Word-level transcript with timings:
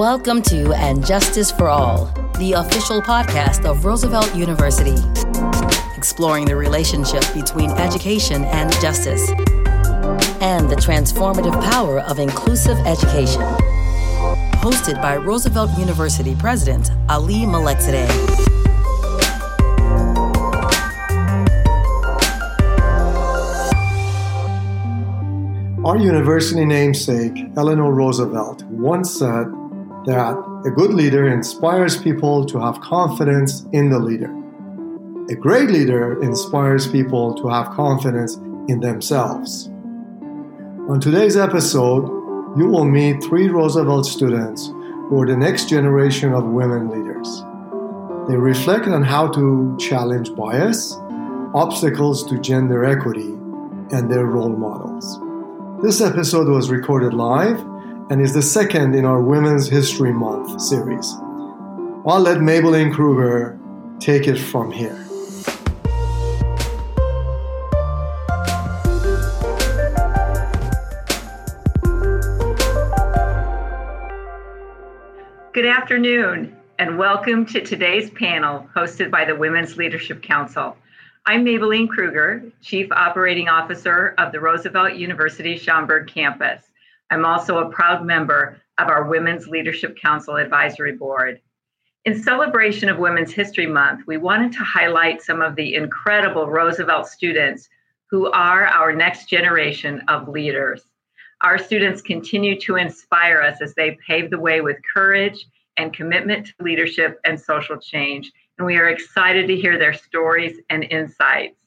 Welcome 0.00 0.40
to 0.44 0.72
And 0.72 1.04
Justice 1.04 1.50
for 1.50 1.68
All, 1.68 2.06
the 2.38 2.54
official 2.56 3.02
podcast 3.02 3.66
of 3.66 3.84
Roosevelt 3.84 4.34
University, 4.34 4.96
exploring 5.94 6.46
the 6.46 6.56
relationship 6.56 7.22
between 7.34 7.70
education 7.72 8.46
and 8.46 8.72
justice, 8.80 9.28
and 10.40 10.70
the 10.70 10.76
transformative 10.76 11.52
power 11.70 12.00
of 12.00 12.18
inclusive 12.18 12.78
education. 12.86 13.42
Hosted 14.62 15.02
by 15.02 15.18
Roosevelt 15.18 15.78
University 15.78 16.34
President 16.34 16.90
Ali 17.10 17.44
Malekzadeh. 17.44 18.08
Our 25.84 25.98
university 25.98 26.64
namesake, 26.64 27.50
Eleanor 27.58 27.92
Roosevelt, 27.92 28.62
once 28.64 29.18
said 29.18 29.59
that 30.06 30.62
a 30.64 30.70
good 30.70 30.94
leader 30.94 31.28
inspires 31.28 32.00
people 32.00 32.44
to 32.46 32.58
have 32.58 32.80
confidence 32.80 33.66
in 33.72 33.90
the 33.90 33.98
leader. 33.98 34.34
A 35.30 35.34
great 35.34 35.70
leader 35.70 36.22
inspires 36.22 36.88
people 36.88 37.34
to 37.34 37.48
have 37.48 37.70
confidence 37.70 38.36
in 38.68 38.80
themselves. 38.80 39.68
On 40.88 40.98
today's 41.00 41.36
episode, 41.36 42.06
you 42.56 42.66
will 42.66 42.84
meet 42.84 43.22
three 43.22 43.48
Roosevelt 43.48 44.06
students 44.06 44.68
who 45.08 45.20
are 45.22 45.26
the 45.26 45.36
next 45.36 45.68
generation 45.68 46.32
of 46.32 46.44
women 46.44 46.88
leaders. 46.88 47.44
They 48.28 48.36
reflect 48.36 48.88
on 48.88 49.02
how 49.02 49.28
to 49.28 49.76
challenge 49.78 50.34
bias, 50.34 50.96
obstacles 51.54 52.24
to 52.28 52.38
gender 52.38 52.84
equity, 52.84 53.32
and 53.92 54.10
their 54.10 54.24
role 54.24 54.56
models. 54.56 55.20
This 55.82 56.00
episode 56.00 56.48
was 56.48 56.70
recorded 56.70 57.12
live 57.12 57.58
and 58.10 58.20
is 58.20 58.34
the 58.34 58.42
second 58.42 58.96
in 58.96 59.04
our 59.04 59.22
Women's 59.22 59.68
History 59.68 60.12
Month 60.12 60.60
series. 60.60 61.14
I'll 62.04 62.18
let 62.18 62.38
Maybelline 62.38 62.92
Kruger 62.92 63.56
take 64.00 64.26
it 64.26 64.36
from 64.36 64.72
here. 64.72 64.96
Good 75.52 75.66
afternoon, 75.66 76.56
and 76.80 76.98
welcome 76.98 77.46
to 77.46 77.64
today's 77.64 78.10
panel 78.10 78.68
hosted 78.74 79.12
by 79.12 79.24
the 79.24 79.36
Women's 79.36 79.76
Leadership 79.76 80.20
Council. 80.20 80.76
I'm 81.26 81.44
Maybelline 81.44 81.88
Kruger, 81.88 82.42
Chief 82.60 82.90
Operating 82.90 83.48
Officer 83.48 84.16
of 84.18 84.32
the 84.32 84.40
Roosevelt 84.40 84.94
University 84.94 85.56
Schaumburg 85.56 86.08
campus. 86.08 86.69
I'm 87.10 87.24
also 87.24 87.58
a 87.58 87.70
proud 87.70 88.04
member 88.04 88.60
of 88.78 88.88
our 88.88 89.04
Women's 89.04 89.48
Leadership 89.48 89.98
Council 89.98 90.36
Advisory 90.36 90.92
Board. 90.92 91.40
In 92.04 92.22
celebration 92.22 92.88
of 92.88 92.98
Women's 92.98 93.32
History 93.32 93.66
Month, 93.66 94.06
we 94.06 94.16
wanted 94.16 94.52
to 94.52 94.64
highlight 94.64 95.20
some 95.20 95.42
of 95.42 95.56
the 95.56 95.74
incredible 95.74 96.46
Roosevelt 96.46 97.08
students 97.08 97.68
who 98.10 98.30
are 98.30 98.66
our 98.66 98.92
next 98.92 99.28
generation 99.28 100.02
of 100.08 100.28
leaders. 100.28 100.82
Our 101.42 101.58
students 101.58 102.02
continue 102.02 102.58
to 102.60 102.76
inspire 102.76 103.40
us 103.40 103.60
as 103.60 103.74
they 103.74 103.98
pave 104.06 104.30
the 104.30 104.38
way 104.38 104.60
with 104.60 104.76
courage 104.94 105.46
and 105.76 105.92
commitment 105.92 106.46
to 106.46 106.64
leadership 106.64 107.20
and 107.24 107.40
social 107.40 107.76
change 107.76 108.32
and 108.60 108.66
we 108.66 108.76
are 108.76 108.90
excited 108.90 109.48
to 109.48 109.56
hear 109.56 109.78
their 109.78 109.94
stories 109.94 110.60
and 110.68 110.84
insights. 110.84 111.58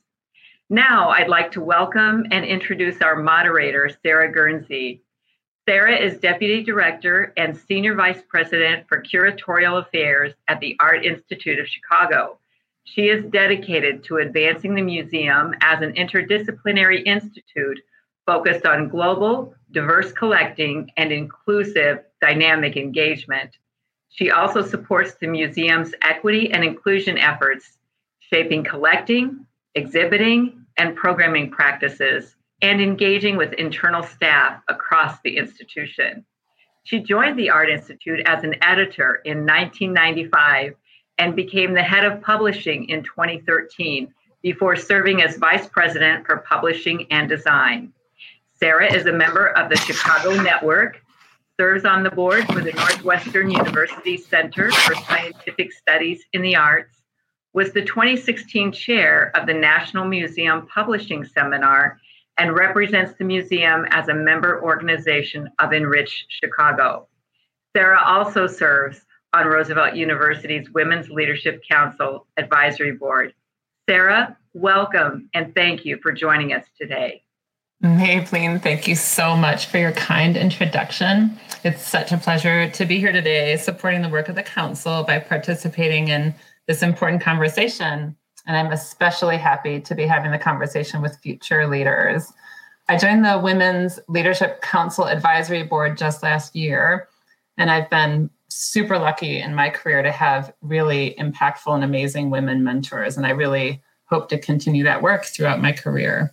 Now, 0.69 1.09
I'd 1.09 1.28
like 1.28 1.52
to 1.53 1.61
welcome 1.61 2.23
and 2.30 2.45
introduce 2.45 3.02
our 3.02 3.16
moderator, 3.16 3.89
Sarah 4.03 4.31
Guernsey. 4.31 5.02
Sarah 5.67 5.97
is 5.97 6.19
Deputy 6.19 6.61
Director 6.61 7.31
and 7.38 7.56
Senior 7.56 7.95
Vice 7.95 8.22
President 8.28 8.86
for 8.89 9.02
Curatorial 9.02 9.80
Affairs 9.80 10.33
at 10.50 10.59
the 10.59 10.75
Art 10.81 11.06
Institute 11.06 11.57
of 11.57 11.68
Chicago. 11.68 12.38
She 12.84 13.03
is 13.03 13.24
dedicated 13.31 14.03
to 14.03 14.18
advancing 14.18 14.75
the 14.75 14.81
museum 14.81 15.56
as 15.62 15.81
an 15.81 15.94
interdisciplinary 15.94 17.07
institute 17.07 17.79
focused 18.25 18.66
on 18.66 18.90
global, 18.90 19.56
diverse 19.72 20.12
collecting, 20.12 20.91
and 20.97 21.13
inclusive 21.13 22.00
dynamic 22.19 22.75
engagement. 22.75 23.52
She 24.09 24.31
also 24.31 24.62
supports 24.62 25.13
the 25.13 25.28
museum's 25.28 25.94
equity 26.02 26.52
and 26.52 26.66
inclusion 26.66 27.18
efforts, 27.18 27.78
shaping 28.19 28.66
collecting, 28.66 29.46
exhibiting, 29.75 30.66
and 30.75 30.94
programming 30.97 31.52
practices, 31.52 32.35
and 32.63 32.81
engaging 32.81 33.35
with 33.35 33.53
internal 33.53 34.01
staff 34.01 34.62
across 34.69 35.19
the 35.24 35.38
institution. 35.38 36.25
She 36.85 37.01
joined 37.01 37.38
the 37.38 37.50
Art 37.50 37.69
Institute 37.69 38.22
as 38.25 38.44
an 38.44 38.56
editor 38.63 39.22
in 39.25 39.40
1995 39.40 40.73
and 41.18 41.35
became 41.35 41.73
the 41.73 41.84
head 41.84 42.06
of 42.06 42.22
publishing 42.22 42.90
in 42.90 43.03
2013 43.03 44.12
before 44.41 44.78
serving 44.78 45.22
as 45.22 45.38
vice 45.38 45.68
president 45.68 46.25
for 46.25 46.38
publishing 46.38 47.06
and 47.12 47.28
design. 47.28 47.91
Sarah 48.53 48.91
is 48.91 49.06
a 49.06 49.13
member 49.13 49.47
of 49.47 49.69
the 49.69 49.78
Chicago 49.78 50.41
Network 50.41 51.02
serves 51.59 51.84
on 51.84 52.02
the 52.02 52.12
board 52.12 52.46
for 52.47 52.62
the 52.62 52.72
Northwestern 52.72 53.52
University 53.52 54.16
Center 54.18 54.72
for 54.72 54.96
Scientific 54.96 55.72
Studies 55.72 56.23
in 56.31 56.41
the 56.41 56.56
Arts, 56.56 57.02
was 57.53 57.73
the 57.73 57.84
2016 57.84 58.72
chair 58.72 59.31
of 59.35 59.46
the 59.47 59.53
National 59.53 60.06
Museum 60.06 60.66
Publishing 60.66 61.23
Seminar, 61.23 62.00
and 62.38 62.55
represents 62.55 63.13
the 63.17 63.23
museum 63.23 63.85
as 63.89 64.07
a 64.07 64.13
member 64.13 64.61
organization 64.63 65.49
of 65.59 65.71
Enrich 65.71 66.25
Chicago. 66.29 67.07
Sarah 67.75 68.01
also 68.03 68.47
serves 68.47 69.01
on 69.33 69.47
Roosevelt 69.47 69.95
University's 69.95 70.69
Women's 70.72 71.09
Leadership 71.09 71.63
Council 71.69 72.27
Advisory 72.38 72.91
Board. 72.91 73.33
Sarah, 73.89 74.38
welcome 74.53 75.29
and 75.33 75.53
thank 75.55 75.85
you 75.85 75.97
for 76.01 76.11
joining 76.11 76.53
us 76.53 76.66
today. 76.79 77.23
Maybelline, 77.83 78.61
thank 78.61 78.88
you 78.88 78.95
so 78.95 79.35
much 79.35 79.66
for 79.66 79.77
your 79.77 79.91
kind 79.91 80.38
introduction. 80.38 81.38
It's 81.66 81.85
such 81.85 82.13
a 82.13 82.17
pleasure 82.17 82.69
to 82.69 82.85
be 82.85 82.99
here 82.99 83.11
today 83.11 83.57
supporting 83.57 84.01
the 84.01 84.09
work 84.09 84.29
of 84.29 84.35
the 84.35 84.43
Council 84.43 85.03
by 85.03 85.19
participating 85.19 86.07
in 86.07 86.33
this 86.67 86.81
important 86.81 87.22
conversation. 87.22 88.16
And 88.45 88.57
I'm 88.57 88.71
especially 88.71 89.37
happy 89.37 89.79
to 89.81 89.95
be 89.95 90.05
having 90.05 90.31
the 90.31 90.37
conversation 90.37 91.01
with 91.01 91.17
future 91.19 91.67
leaders. 91.67 92.31
I 92.89 92.97
joined 92.97 93.23
the 93.23 93.39
Women's 93.39 93.99
Leadership 94.09 94.61
Council 94.61 95.07
Advisory 95.07 95.63
Board 95.63 95.97
just 95.97 96.21
last 96.21 96.55
year, 96.55 97.07
and 97.57 97.71
I've 97.71 97.89
been 97.89 98.29
super 98.49 98.99
lucky 98.99 99.39
in 99.39 99.55
my 99.55 99.69
career 99.69 100.03
to 100.03 100.11
have 100.11 100.53
really 100.61 101.15
impactful 101.17 101.73
and 101.73 101.83
amazing 101.83 102.29
women 102.29 102.63
mentors. 102.63 103.17
And 103.17 103.25
I 103.25 103.31
really 103.31 103.81
hope 104.05 104.29
to 104.29 104.37
continue 104.37 104.83
that 104.83 105.01
work 105.01 105.25
throughout 105.25 105.61
my 105.61 105.71
career. 105.71 106.31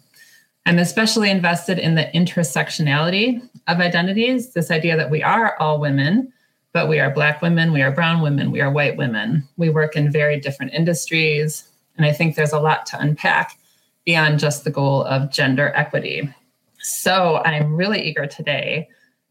I'm 0.66 0.78
especially 0.78 1.31
invested 1.31 1.78
in 1.78 1.94
the 1.94 2.10
intersectionality 2.15 3.41
of 3.66 3.78
identities, 3.78 4.53
this 4.53 4.71
idea 4.71 4.97
that 4.97 5.10
we 5.10 5.22
are 5.22 5.56
all 5.59 5.81
women, 5.81 6.32
but 6.72 6.88
we 6.88 7.00
are 7.00 7.10
Black 7.10 7.41
women, 7.41 7.72
we 7.72 7.82
are 7.82 7.91
Brown 7.91 8.21
women, 8.21 8.50
we 8.50 8.60
are 8.60 8.71
white 8.71 8.97
women. 8.97 9.48
We 9.56 9.71
work 9.71 9.97
in 9.97 10.12
very 10.12 10.38
different 10.38 10.75
industries. 10.75 11.70
And 12.00 12.06
I 12.06 12.15
think 12.15 12.34
there's 12.34 12.55
a 12.55 12.59
lot 12.59 12.87
to 12.87 12.99
unpack 12.99 13.59
beyond 14.06 14.38
just 14.38 14.65
the 14.65 14.71
goal 14.71 15.05
of 15.05 15.31
gender 15.31 15.71
equity. 15.77 16.34
So 16.78 17.43
I'm 17.44 17.77
really 17.77 18.00
eager 18.00 18.27
today 18.27 18.88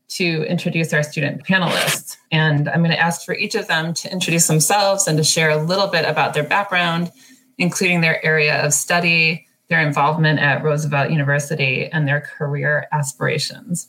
to 0.09 0.43
introduce 0.43 0.93
our 0.93 1.01
student 1.01 1.43
panelists. 1.43 2.17
And 2.31 2.69
I'm 2.69 2.81
going 2.81 2.91
to 2.91 2.99
ask 2.99 3.25
for 3.25 3.33
each 3.33 3.55
of 3.55 3.65
them 3.65 3.95
to 3.95 4.11
introduce 4.11 4.45
themselves 4.45 5.07
and 5.07 5.17
to 5.17 5.23
share 5.23 5.49
a 5.49 5.57
little 5.57 5.87
bit 5.87 6.05
about 6.07 6.35
their 6.35 6.43
background, 6.43 7.11
including 7.57 8.01
their 8.01 8.23
area 8.23 8.63
of 8.63 8.71
study 8.71 9.47
their 9.69 9.79
involvement 9.79 10.39
at 10.39 10.63
Roosevelt 10.63 11.09
University 11.09 11.87
and 11.87 12.07
their 12.07 12.21
career 12.21 12.87
aspirations. 12.91 13.87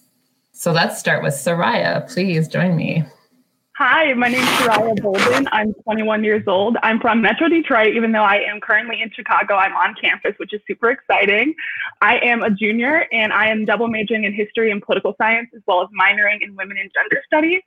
So 0.52 0.72
let's 0.72 0.98
start 0.98 1.22
with 1.22 1.34
Soraya. 1.34 2.10
Please 2.10 2.48
join 2.48 2.76
me. 2.76 3.04
Hi, 3.82 4.12
my 4.12 4.28
name 4.28 4.42
is 4.42 4.48
Soraya 4.58 5.00
Bolden. 5.00 5.48
I'm 5.52 5.72
21 5.72 6.22
years 6.22 6.42
old. 6.46 6.76
I'm 6.82 7.00
from 7.00 7.22
Metro 7.22 7.48
Detroit, 7.48 7.96
even 7.96 8.12
though 8.12 8.22
I 8.22 8.34
am 8.34 8.60
currently 8.60 9.00
in 9.00 9.10
Chicago. 9.10 9.54
I'm 9.54 9.72
on 9.72 9.94
campus, 9.94 10.34
which 10.36 10.52
is 10.52 10.60
super 10.68 10.90
exciting. 10.90 11.54
I 12.02 12.18
am 12.18 12.42
a 12.42 12.50
junior 12.50 13.06
and 13.10 13.32
I 13.32 13.46
am 13.46 13.64
double 13.64 13.88
majoring 13.88 14.24
in 14.24 14.34
history 14.34 14.70
and 14.70 14.82
political 14.82 15.14
science, 15.16 15.48
as 15.56 15.62
well 15.66 15.80
as 15.80 15.88
minoring 15.98 16.42
in 16.42 16.54
women 16.56 16.76
and 16.76 16.90
gender 16.92 17.22
studies. 17.24 17.62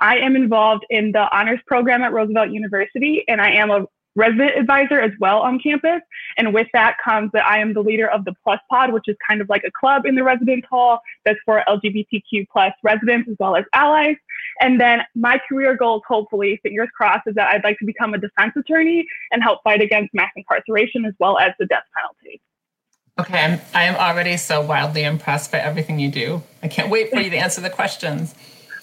I 0.00 0.16
am 0.16 0.34
involved 0.34 0.86
in 0.90 1.12
the 1.12 1.32
honors 1.32 1.60
program 1.68 2.02
at 2.02 2.12
Roosevelt 2.12 2.50
University, 2.50 3.22
and 3.28 3.40
I 3.40 3.52
am 3.52 3.70
a 3.70 3.86
resident 4.16 4.56
advisor 4.56 5.00
as 5.00 5.12
well 5.20 5.40
on 5.40 5.60
campus. 5.60 6.00
And 6.36 6.52
with 6.52 6.66
that 6.72 6.96
comes 7.04 7.30
that 7.32 7.44
I 7.44 7.58
am 7.58 7.74
the 7.74 7.80
leader 7.80 8.08
of 8.10 8.24
the 8.24 8.34
Plus 8.42 8.60
Pod, 8.70 8.92
which 8.92 9.04
is 9.06 9.16
kind 9.28 9.40
of 9.40 9.48
like 9.48 9.62
a 9.64 9.70
club 9.70 10.06
in 10.06 10.14
the 10.14 10.24
residence 10.24 10.64
hall 10.68 11.00
that's 11.24 11.38
for 11.44 11.62
LGBTQ 11.68 12.48
plus 12.52 12.72
residents 12.82 13.28
as 13.28 13.36
well 13.38 13.56
as 13.56 13.64
allies. 13.72 14.16
And 14.60 14.80
then 14.80 15.00
my 15.14 15.40
career 15.48 15.76
goals, 15.76 16.02
hopefully, 16.06 16.60
fingers 16.62 16.88
crossed, 16.96 17.26
is 17.26 17.34
that 17.34 17.52
I'd 17.52 17.64
like 17.64 17.78
to 17.78 17.84
become 17.84 18.14
a 18.14 18.18
defense 18.18 18.52
attorney 18.56 19.06
and 19.32 19.42
help 19.42 19.62
fight 19.64 19.82
against 19.82 20.14
mass 20.14 20.30
incarceration 20.36 21.04
as 21.04 21.14
well 21.18 21.38
as 21.38 21.52
the 21.58 21.66
death 21.66 21.84
penalty. 21.96 22.40
Okay, 23.18 23.60
I 23.74 23.84
am 23.84 23.94
already 23.94 24.36
so 24.36 24.60
wildly 24.60 25.04
impressed 25.04 25.52
by 25.52 25.58
everything 25.58 26.00
you 26.00 26.10
do. 26.10 26.42
I 26.62 26.68
can't 26.68 26.90
wait 26.90 27.10
for 27.10 27.20
you 27.20 27.30
to 27.30 27.36
answer 27.36 27.60
the 27.60 27.70
questions. 27.70 28.34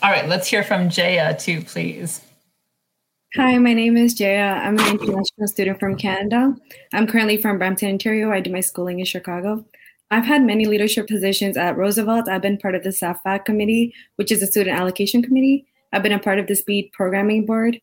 All 0.01 0.09
right, 0.09 0.27
let's 0.27 0.47
hear 0.47 0.63
from 0.63 0.89
Jaya 0.89 1.37
too, 1.37 1.61
please. 1.61 2.21
Hi, 3.35 3.57
my 3.57 3.73
name 3.73 3.95
is 3.97 4.13
Jaya. 4.13 4.59
I'm 4.61 4.77
an 4.79 4.87
international 4.87 5.47
student 5.47 5.79
from 5.79 5.97
Canada. 5.97 6.55
I'm 6.93 7.07
currently 7.07 7.41
from 7.41 7.57
Brampton, 7.57 7.89
Ontario. 7.89 8.31
I 8.31 8.39
do 8.39 8.51
my 8.51 8.59
schooling 8.61 8.99
in 8.99 9.05
Chicago. 9.05 9.65
I've 10.11 10.25
had 10.25 10.43
many 10.43 10.65
leadership 10.65 11.07
positions 11.07 11.55
at 11.55 11.77
Roosevelt. 11.77 12.27
I've 12.27 12.41
been 12.41 12.57
part 12.57 12.75
of 12.75 12.83
the 12.83 12.89
SAFAC 12.89 13.45
committee, 13.45 13.93
which 14.17 14.29
is 14.29 14.41
the 14.41 14.47
student 14.47 14.77
allocation 14.77 15.23
committee. 15.23 15.65
I've 15.93 16.03
been 16.03 16.11
a 16.11 16.19
part 16.19 16.37
of 16.37 16.47
the 16.47 16.55
SPEED 16.55 16.91
programming 16.91 17.45
board. 17.45 17.79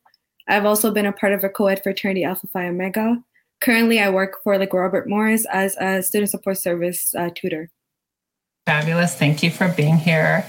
I've 0.47 0.67
also 0.67 0.91
been 0.91 1.07
a 1.07 1.13
part 1.13 1.33
of 1.33 1.43
a 1.43 1.49
co-ed 1.49 1.83
fraternity 1.83 2.25
Alpha 2.25 2.47
Phi 2.47 2.69
Omega. 2.69 3.17
Currently, 3.63 4.01
I 4.01 4.11
work 4.11 4.43
for 4.45 4.59
like 4.59 4.75
Robert 4.75 5.09
Morris 5.09 5.47
as 5.51 5.75
a 5.81 6.03
student 6.03 6.31
support 6.31 6.59
service 6.59 7.15
uh, 7.15 7.31
tutor. 7.35 7.71
Fabulous. 8.67 9.15
Thank 9.15 9.43
you 9.43 9.51
for 9.51 9.69
being 9.69 9.97
here. 9.97 10.45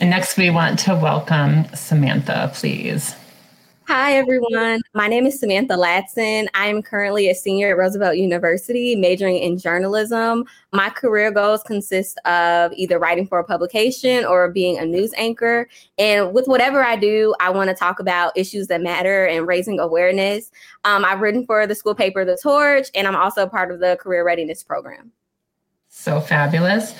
And 0.00 0.10
next, 0.10 0.36
we 0.36 0.50
want 0.50 0.80
to 0.80 0.96
welcome 0.96 1.64
Samantha, 1.76 2.50
please. 2.54 3.14
Hi, 3.92 4.12
everyone. 4.12 4.82
My 4.94 5.08
name 5.08 5.26
is 5.26 5.40
Samantha 5.40 5.74
Latson. 5.74 6.46
I'm 6.54 6.80
currently 6.80 7.28
a 7.28 7.34
senior 7.34 7.70
at 7.70 7.76
Roosevelt 7.76 8.16
University, 8.16 8.94
majoring 8.94 9.38
in 9.38 9.58
journalism. 9.58 10.44
My 10.72 10.90
career 10.90 11.32
goals 11.32 11.64
consist 11.64 12.16
of 12.18 12.72
either 12.74 13.00
writing 13.00 13.26
for 13.26 13.40
a 13.40 13.44
publication 13.44 14.24
or 14.24 14.48
being 14.48 14.78
a 14.78 14.86
news 14.86 15.12
anchor. 15.16 15.68
And 15.98 16.32
with 16.32 16.46
whatever 16.46 16.84
I 16.84 16.94
do, 16.94 17.34
I 17.40 17.50
want 17.50 17.68
to 17.68 17.74
talk 17.74 17.98
about 17.98 18.38
issues 18.38 18.68
that 18.68 18.80
matter 18.80 19.26
and 19.26 19.48
raising 19.48 19.80
awareness. 19.80 20.52
Um, 20.84 21.04
I've 21.04 21.20
written 21.20 21.44
for 21.44 21.66
the 21.66 21.74
school 21.74 21.96
paper, 21.96 22.24
The 22.24 22.38
Torch, 22.40 22.90
and 22.94 23.08
I'm 23.08 23.16
also 23.16 23.48
part 23.48 23.72
of 23.72 23.80
the 23.80 23.98
Career 24.00 24.24
Readiness 24.24 24.62
Program. 24.62 25.10
So 25.88 26.20
fabulous. 26.20 26.94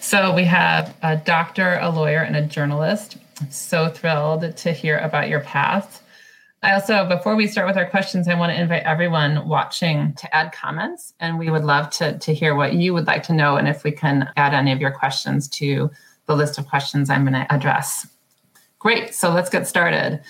So 0.00 0.34
we 0.34 0.44
have 0.44 0.94
a 1.02 1.16
doctor, 1.16 1.78
a 1.80 1.88
lawyer, 1.88 2.18
and 2.18 2.36
a 2.36 2.42
journalist. 2.42 3.16
I'm 3.40 3.50
so 3.50 3.88
thrilled 3.88 4.58
to 4.58 4.72
hear 4.72 4.98
about 4.98 5.30
your 5.30 5.40
path. 5.40 6.02
I 6.64 6.72
also, 6.72 7.06
before 7.06 7.36
we 7.36 7.46
start 7.46 7.66
with 7.66 7.76
our 7.76 7.84
questions, 7.84 8.26
I 8.26 8.34
want 8.34 8.50
to 8.50 8.58
invite 8.58 8.84
everyone 8.84 9.46
watching 9.46 10.14
to 10.14 10.34
add 10.34 10.52
comments. 10.52 11.12
And 11.20 11.38
we 11.38 11.50
would 11.50 11.62
love 11.62 11.90
to, 11.90 12.18
to 12.18 12.32
hear 12.32 12.54
what 12.54 12.72
you 12.72 12.94
would 12.94 13.06
like 13.06 13.22
to 13.24 13.34
know 13.34 13.56
and 13.56 13.68
if 13.68 13.84
we 13.84 13.92
can 13.92 14.30
add 14.36 14.54
any 14.54 14.72
of 14.72 14.80
your 14.80 14.90
questions 14.90 15.46
to 15.48 15.90
the 16.24 16.34
list 16.34 16.56
of 16.56 16.66
questions 16.66 17.10
I'm 17.10 17.24
going 17.24 17.34
to 17.34 17.52
address. 17.52 18.06
Great. 18.78 19.14
So 19.14 19.30
let's 19.30 19.50
get 19.50 19.66
started. 19.66 20.22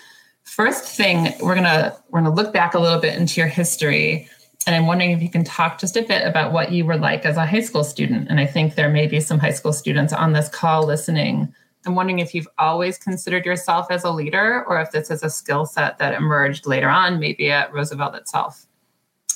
First 0.43 0.85
thing, 0.85 1.33
we're 1.41 1.55
gonna 1.55 1.97
we're 2.11 2.21
gonna 2.21 2.35
look 2.35 2.53
back 2.53 2.75
a 2.75 2.79
little 2.79 3.01
bit 3.01 3.19
into 3.19 3.41
your 3.41 3.49
history. 3.49 4.29
And 4.67 4.77
I'm 4.77 4.87
wondering 4.87 5.13
if 5.13 5.23
you 5.23 5.31
can 5.31 5.43
talk 5.43 5.79
just 5.79 5.97
a 5.97 6.03
bit 6.03 6.27
about 6.27 6.53
what 6.53 6.71
you 6.71 6.85
were 6.85 6.97
like 6.97 7.25
as 7.25 7.37
a 7.37 7.47
high 7.47 7.61
school 7.61 7.83
student. 7.83 8.29
And 8.29 8.39
I 8.39 8.47
think 8.47 8.75
there 8.75 8.91
may 8.91 9.07
be 9.07 9.21
some 9.21 9.39
high 9.39 9.53
school 9.53 9.73
students 9.73 10.13
on 10.13 10.33
this 10.33 10.49
call 10.49 10.85
listening 10.85 11.55
I'm 11.87 11.95
wondering 11.95 12.19
if 12.19 12.35
you've 12.35 12.49
always 12.59 12.97
considered 12.97 13.45
yourself 13.45 13.87
as 13.91 14.05
a 14.05 14.11
leader 14.11 14.65
or 14.67 14.81
if 14.81 14.91
this 14.91 15.11
is 15.11 15.23
a 15.23 15.31
skill 15.31 15.67
set 15.67 15.99
that 15.99 16.15
emerged 16.15 16.67
later 16.67 16.89
on, 16.89 17.19
maybe 17.21 17.51
at 17.51 17.73
Roosevelt 17.73 18.15
itself. 18.15 18.67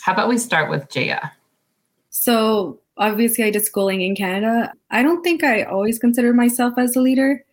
How 0.01 0.13
about 0.13 0.29
we 0.29 0.39
start 0.39 0.71
with 0.71 0.89
Jaya? 0.89 1.31
So, 2.11 2.81
obviously, 2.97 3.45
I 3.45 3.51
did 3.51 3.65
schooling 3.65 4.01
in 4.01 4.17
Canada. 4.17 4.73
I 4.91 5.03
don't 5.03 5.23
think 5.23 5.45
I 5.45 5.63
always 5.63 5.99
considered 5.99 6.37
myself 6.37 6.75
as 6.79 6.97
a 6.97 7.01
leader. 7.01 7.45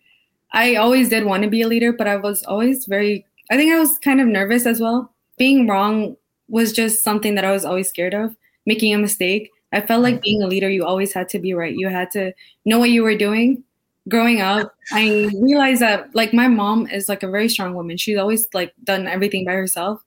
I 0.52 0.76
always 0.76 1.10
did 1.10 1.24
want 1.24 1.42
to 1.42 1.50
be 1.50 1.62
a 1.62 1.68
leader, 1.68 1.92
but 1.92 2.08
I 2.08 2.16
was 2.16 2.42
always 2.44 2.86
very, 2.86 3.26
I 3.50 3.56
think 3.56 3.74
I 3.74 3.78
was 3.78 3.98
kind 3.98 4.20
of 4.20 4.28
nervous 4.28 4.64
as 4.64 4.80
well. 4.80 5.12
Being 5.36 5.66
wrong 5.66 6.16
was 6.48 6.72
just 6.72 7.04
something 7.04 7.34
that 7.34 7.44
I 7.44 7.52
was 7.52 7.64
always 7.64 7.88
scared 7.88 8.14
of, 8.14 8.34
making 8.64 8.94
a 8.94 8.98
mistake. 8.98 9.50
I 9.72 9.82
felt 9.82 10.02
like 10.02 10.16
mm. 10.16 10.22
being 10.22 10.42
a 10.42 10.46
leader, 10.46 10.70
you 10.70 10.86
always 10.86 11.12
had 11.12 11.28
to 11.30 11.38
be 11.38 11.52
right. 11.52 11.74
You 11.76 11.88
had 11.88 12.10
to 12.12 12.32
know 12.64 12.78
what 12.78 12.90
you 12.90 13.02
were 13.02 13.16
doing 13.16 13.62
growing 14.08 14.40
up, 14.40 14.74
I 14.92 15.30
realized 15.40 15.82
that 15.82 16.14
like 16.14 16.32
my 16.32 16.48
mom 16.48 16.86
is 16.88 17.08
like 17.08 17.22
a 17.22 17.30
very 17.30 17.48
strong 17.48 17.74
woman. 17.74 17.96
She's 17.96 18.18
always 18.18 18.48
like 18.54 18.72
done 18.84 19.06
everything 19.06 19.44
by 19.44 19.52
herself. 19.52 20.02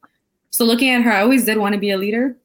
So 0.51 0.65
looking 0.65 0.89
at 0.89 1.01
her, 1.03 1.11
I 1.11 1.21
always 1.21 1.45
did 1.45 1.57
want 1.57 1.73
to 1.73 1.79
be 1.79 1.91
a 1.91 1.97
leader, 1.97 2.35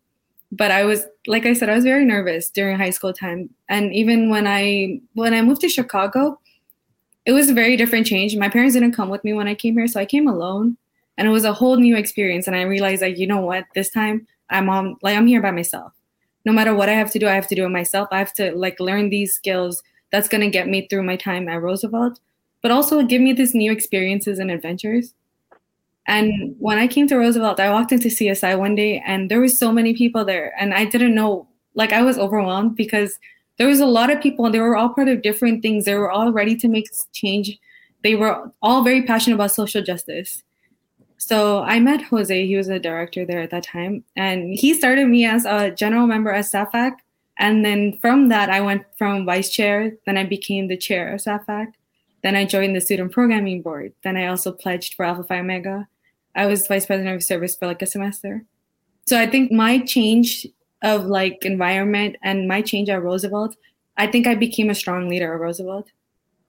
but 0.53 0.71
I 0.71 0.85
was 0.85 1.07
like 1.27 1.47
I 1.47 1.55
said, 1.55 1.69
I 1.71 1.75
was 1.75 1.85
very 1.85 2.05
nervous 2.05 2.51
during 2.51 2.77
high 2.77 2.91
school 2.91 3.13
time, 3.13 3.51
and 3.69 3.95
even 3.95 4.31
when 4.31 4.47
I 4.47 5.01
when 5.15 5.33
I 5.33 5.43
moved 5.43 5.63
to 5.63 5.69
Chicago, 5.69 6.39
it 7.25 7.33
was 7.33 7.49
a 7.49 7.55
very 7.55 7.77
different 7.77 8.07
change. 8.07 8.37
My 8.37 8.49
parents 8.49 8.75
didn't 8.75 8.93
come 8.93 9.09
with 9.09 9.25
me 9.25 9.33
when 9.33 9.49
I 9.49 9.55
came 9.55 9.75
here, 9.75 9.87
so 9.87 10.01
I 10.01 10.07
came 10.07 10.29
alone, 10.29 10.77
and 11.17 11.27
it 11.27 11.31
was 11.31 11.45
a 11.45 11.53
whole 11.53 11.77
new 11.77 11.97
experience. 11.97 12.47
And 12.47 12.57
I 12.57 12.63
realized 12.63 13.03
like 13.03 13.19
you 13.19 13.27
know 13.27 13.41
what, 13.41 13.65
this 13.75 13.91
time 13.91 14.27
I'm 14.51 14.69
on 14.69 14.97
like 15.03 15.17
I'm 15.17 15.27
here 15.27 15.41
by 15.41 15.51
myself. 15.51 15.93
No 16.45 16.53
matter 16.53 16.75
what 16.75 16.91
I 16.91 16.93
have 16.93 17.11
to 17.13 17.19
do, 17.19 17.27
I 17.27 17.35
have 17.35 17.49
to 17.49 17.55
do 17.55 17.65
it 17.65 17.71
myself. 17.71 18.09
I 18.13 18.19
have 18.19 18.35
to 18.35 18.53
like 18.53 18.79
learn 18.79 19.09
these 19.09 19.35
skills 19.35 19.83
that's 20.15 20.29
going 20.29 20.43
to 20.43 20.49
get 20.49 20.69
me 20.69 20.87
through 20.87 21.03
my 21.03 21.17
time 21.17 21.49
at 21.49 21.61
Roosevelt, 21.61 22.21
but 22.63 22.71
also 22.71 23.03
give 23.03 23.21
me 23.21 23.33
these 23.33 23.53
new 23.53 23.73
experiences 23.73 24.39
and 24.39 24.49
adventures. 24.49 25.13
And 26.07 26.55
when 26.61 26.79
I 26.79 26.87
came 26.87 27.09
to 27.09 27.17
Roosevelt, 27.17 27.59
I 27.59 27.69
walked 27.71 27.91
into 27.91 28.07
CSI 28.07 28.57
one 28.57 28.77
day 28.77 29.03
and 29.05 29.29
there 29.29 29.41
was 29.41 29.59
so 29.59 29.73
many 29.73 29.93
people 29.93 30.25
there 30.25 30.55
and 30.57 30.73
I 30.73 30.85
didn't 30.85 31.17
know 31.17 31.49
like 31.75 31.93
I 31.93 32.03
was 32.03 32.17
overwhelmed 32.17 32.77
because 32.77 33.19
there 33.59 33.67
was 33.67 33.81
a 33.81 33.87
lot 33.87 34.09
of 34.09 34.23
people 34.23 34.45
and 34.45 34.55
they 34.55 34.61
were 34.61 34.77
all 34.77 34.91
part 34.91 35.09
of 35.09 35.21
different 35.21 35.63
things. 35.63 35.85
They 35.85 35.97
were 35.97 36.13
all 36.13 36.33
ready 36.33 36.55
to 36.59 36.69
make 36.69 36.87
change. 37.13 37.59
They 38.05 38.15
were 38.15 38.53
all 38.63 38.85
very 38.85 39.03
passionate 39.03 39.35
about 39.35 39.51
social 39.51 39.83
justice. 39.83 40.45
So 41.17 41.63
I 41.63 41.81
met 41.81 42.03
Jose, 42.03 42.47
he 42.47 42.57
was 42.57 42.69
a 42.69 42.79
director 42.79 43.27
there 43.27 43.41
at 43.41 43.51
that 43.51 43.65
time, 43.65 44.05
and 44.15 44.55
he 44.55 44.75
started 44.75 45.09
me 45.09 45.25
as 45.25 45.45
a 45.45 45.73
general 45.73 46.07
member 46.07 46.31
at 46.31 46.45
SAFAC 46.45 46.99
and 47.39 47.65
then 47.65 47.99
from 48.01 48.29
that, 48.29 48.51
I 48.51 48.61
went 48.61 48.85
from 48.97 49.27
vice 49.27 49.51
chair, 49.51 49.93
then 50.07 50.17
I 50.17 50.25
became 50.25 50.69
the 50.69 50.77
chair 50.77 51.13
of 51.13 51.21
SAFAC. 51.21 51.73
Then 52.23 52.37
I 52.37 52.45
joined 52.45 52.75
the 52.75 52.81
student 52.81 53.13
programming 53.13 53.61
board. 53.61 53.93
Then 54.03 54.17
I 54.17 54.29
also 54.29 54.53
pledged 54.53 54.95
for 54.95 55.05
Alpha 55.05 55.25
Phi 55.25 55.41
Omega. 55.41 55.89
I 56.35 56.47
was 56.47 56.67
vice 56.67 56.87
president 56.87 57.15
of 57.15 57.23
service 57.23 57.57
for 57.57 57.67
like 57.67 57.83
a 57.83 57.87
semester. 57.87 58.45
So 59.07 59.19
I 59.19 59.27
think 59.27 59.53
my 59.53 59.79
change 59.81 60.47
of 60.83 61.07
like 61.07 61.45
environment 61.45 62.17
and 62.23 62.49
my 62.49 62.63
change 62.63 62.89
at 62.89 63.03
Roosevelt, 63.03 63.57
I 63.97 64.07
think 64.07 64.27
I 64.27 64.35
became 64.35 64.71
a 64.71 64.75
strong 64.75 65.09
leader 65.09 65.35
at 65.35 65.41
Roosevelt. 65.41 65.91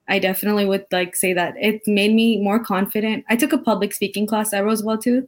I 0.07 0.19
definitely 0.19 0.65
would 0.65 0.85
like 0.91 1.15
say 1.15 1.33
that 1.33 1.55
it 1.59 1.81
made 1.87 2.13
me 2.13 2.41
more 2.41 2.63
confident. 2.63 3.25
I 3.27 3.35
took 3.35 3.53
a 3.53 3.57
public 3.57 3.93
speaking 3.93 4.27
class 4.27 4.53
at 4.53 4.63
Roosevelt 4.63 5.01
too 5.01 5.27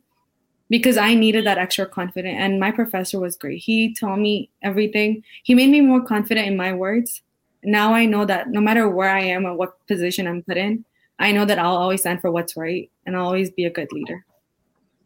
because 0.69 0.97
I 0.97 1.13
needed 1.13 1.45
that 1.45 1.57
extra 1.57 1.85
confidence. 1.85 2.37
And 2.39 2.59
my 2.59 2.71
professor 2.71 3.19
was 3.19 3.37
great. 3.37 3.59
He 3.59 3.93
taught 3.93 4.19
me 4.19 4.49
everything. 4.61 5.23
He 5.43 5.55
made 5.55 5.69
me 5.69 5.81
more 5.81 6.01
confident 6.01 6.47
in 6.47 6.57
my 6.57 6.73
words. 6.73 7.21
Now 7.63 7.93
I 7.93 8.05
know 8.05 8.25
that 8.25 8.49
no 8.49 8.61
matter 8.61 8.87
where 8.89 9.09
I 9.09 9.21
am 9.21 9.45
or 9.45 9.55
what 9.55 9.85
position 9.87 10.27
I'm 10.27 10.43
put 10.43 10.57
in, 10.57 10.85
I 11.19 11.31
know 11.31 11.45
that 11.45 11.59
I'll 11.59 11.75
always 11.75 12.01
stand 12.01 12.21
for 12.21 12.31
what's 12.31 12.55
right 12.55 12.89
and 13.05 13.15
I'll 13.15 13.25
always 13.25 13.49
be 13.49 13.65
a 13.65 13.69
good 13.69 13.91
leader. 13.91 14.25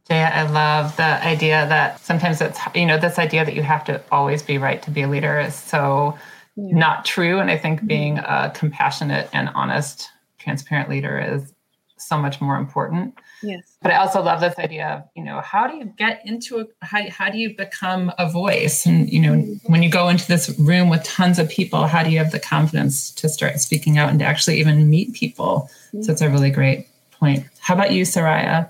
Jaya, 0.07 0.31
I 0.33 0.43
love 0.49 0.97
the 0.97 1.25
idea 1.25 1.67
that 1.69 1.99
sometimes 2.01 2.41
it's, 2.41 2.59
you 2.75 2.85
know, 2.85 2.97
this 2.97 3.19
idea 3.19 3.45
that 3.45 3.55
you 3.55 3.61
have 3.61 3.83
to 3.85 4.01
always 4.11 4.41
be 4.41 4.57
right 4.57 4.81
to 4.83 4.91
be 4.91 5.03
a 5.03 5.07
leader 5.07 5.39
is 5.39 5.55
so 5.55 6.17
yeah. 6.55 6.75
not 6.75 7.05
true. 7.05 7.39
And 7.39 7.49
I 7.49 7.57
think 7.57 7.79
mm-hmm. 7.79 7.87
being 7.87 8.17
a 8.17 8.51
compassionate 8.53 9.29
and 9.31 9.49
honest, 9.49 10.09
transparent 10.37 10.89
leader 10.89 11.19
is 11.19 11.53
so 12.01 12.17
much 12.17 12.41
more 12.41 12.55
important. 12.55 13.17
Yes. 13.41 13.63
But 13.81 13.91
I 13.91 13.97
also 13.97 14.21
love 14.21 14.41
this 14.41 14.57
idea 14.59 14.87
of, 14.87 15.03
you 15.15 15.23
know, 15.23 15.41
how 15.41 15.67
do 15.67 15.75
you 15.77 15.85
get 15.85 16.21
into 16.25 16.59
a 16.59 16.65
how, 16.85 17.09
how 17.09 17.29
do 17.29 17.37
you 17.37 17.55
become 17.55 18.11
a 18.17 18.29
voice? 18.29 18.85
And, 18.85 19.11
you 19.11 19.19
know, 19.19 19.35
when 19.65 19.83
you 19.83 19.89
go 19.89 20.09
into 20.09 20.27
this 20.27 20.57
room 20.59 20.89
with 20.89 21.03
tons 21.03 21.39
of 21.39 21.49
people, 21.49 21.87
how 21.87 22.03
do 22.03 22.09
you 22.09 22.17
have 22.19 22.31
the 22.31 22.39
confidence 22.39 23.11
to 23.11 23.29
start 23.29 23.59
speaking 23.59 23.97
out 23.97 24.09
and 24.09 24.19
to 24.19 24.25
actually 24.25 24.59
even 24.59 24.89
meet 24.89 25.13
people? 25.13 25.69
Mm-hmm. 25.87 26.03
So 26.03 26.11
it's 26.11 26.21
a 26.21 26.29
really 26.29 26.51
great 26.51 26.87
point. 27.11 27.45
How 27.59 27.73
about 27.75 27.91
you, 27.91 28.03
Soraya? 28.03 28.69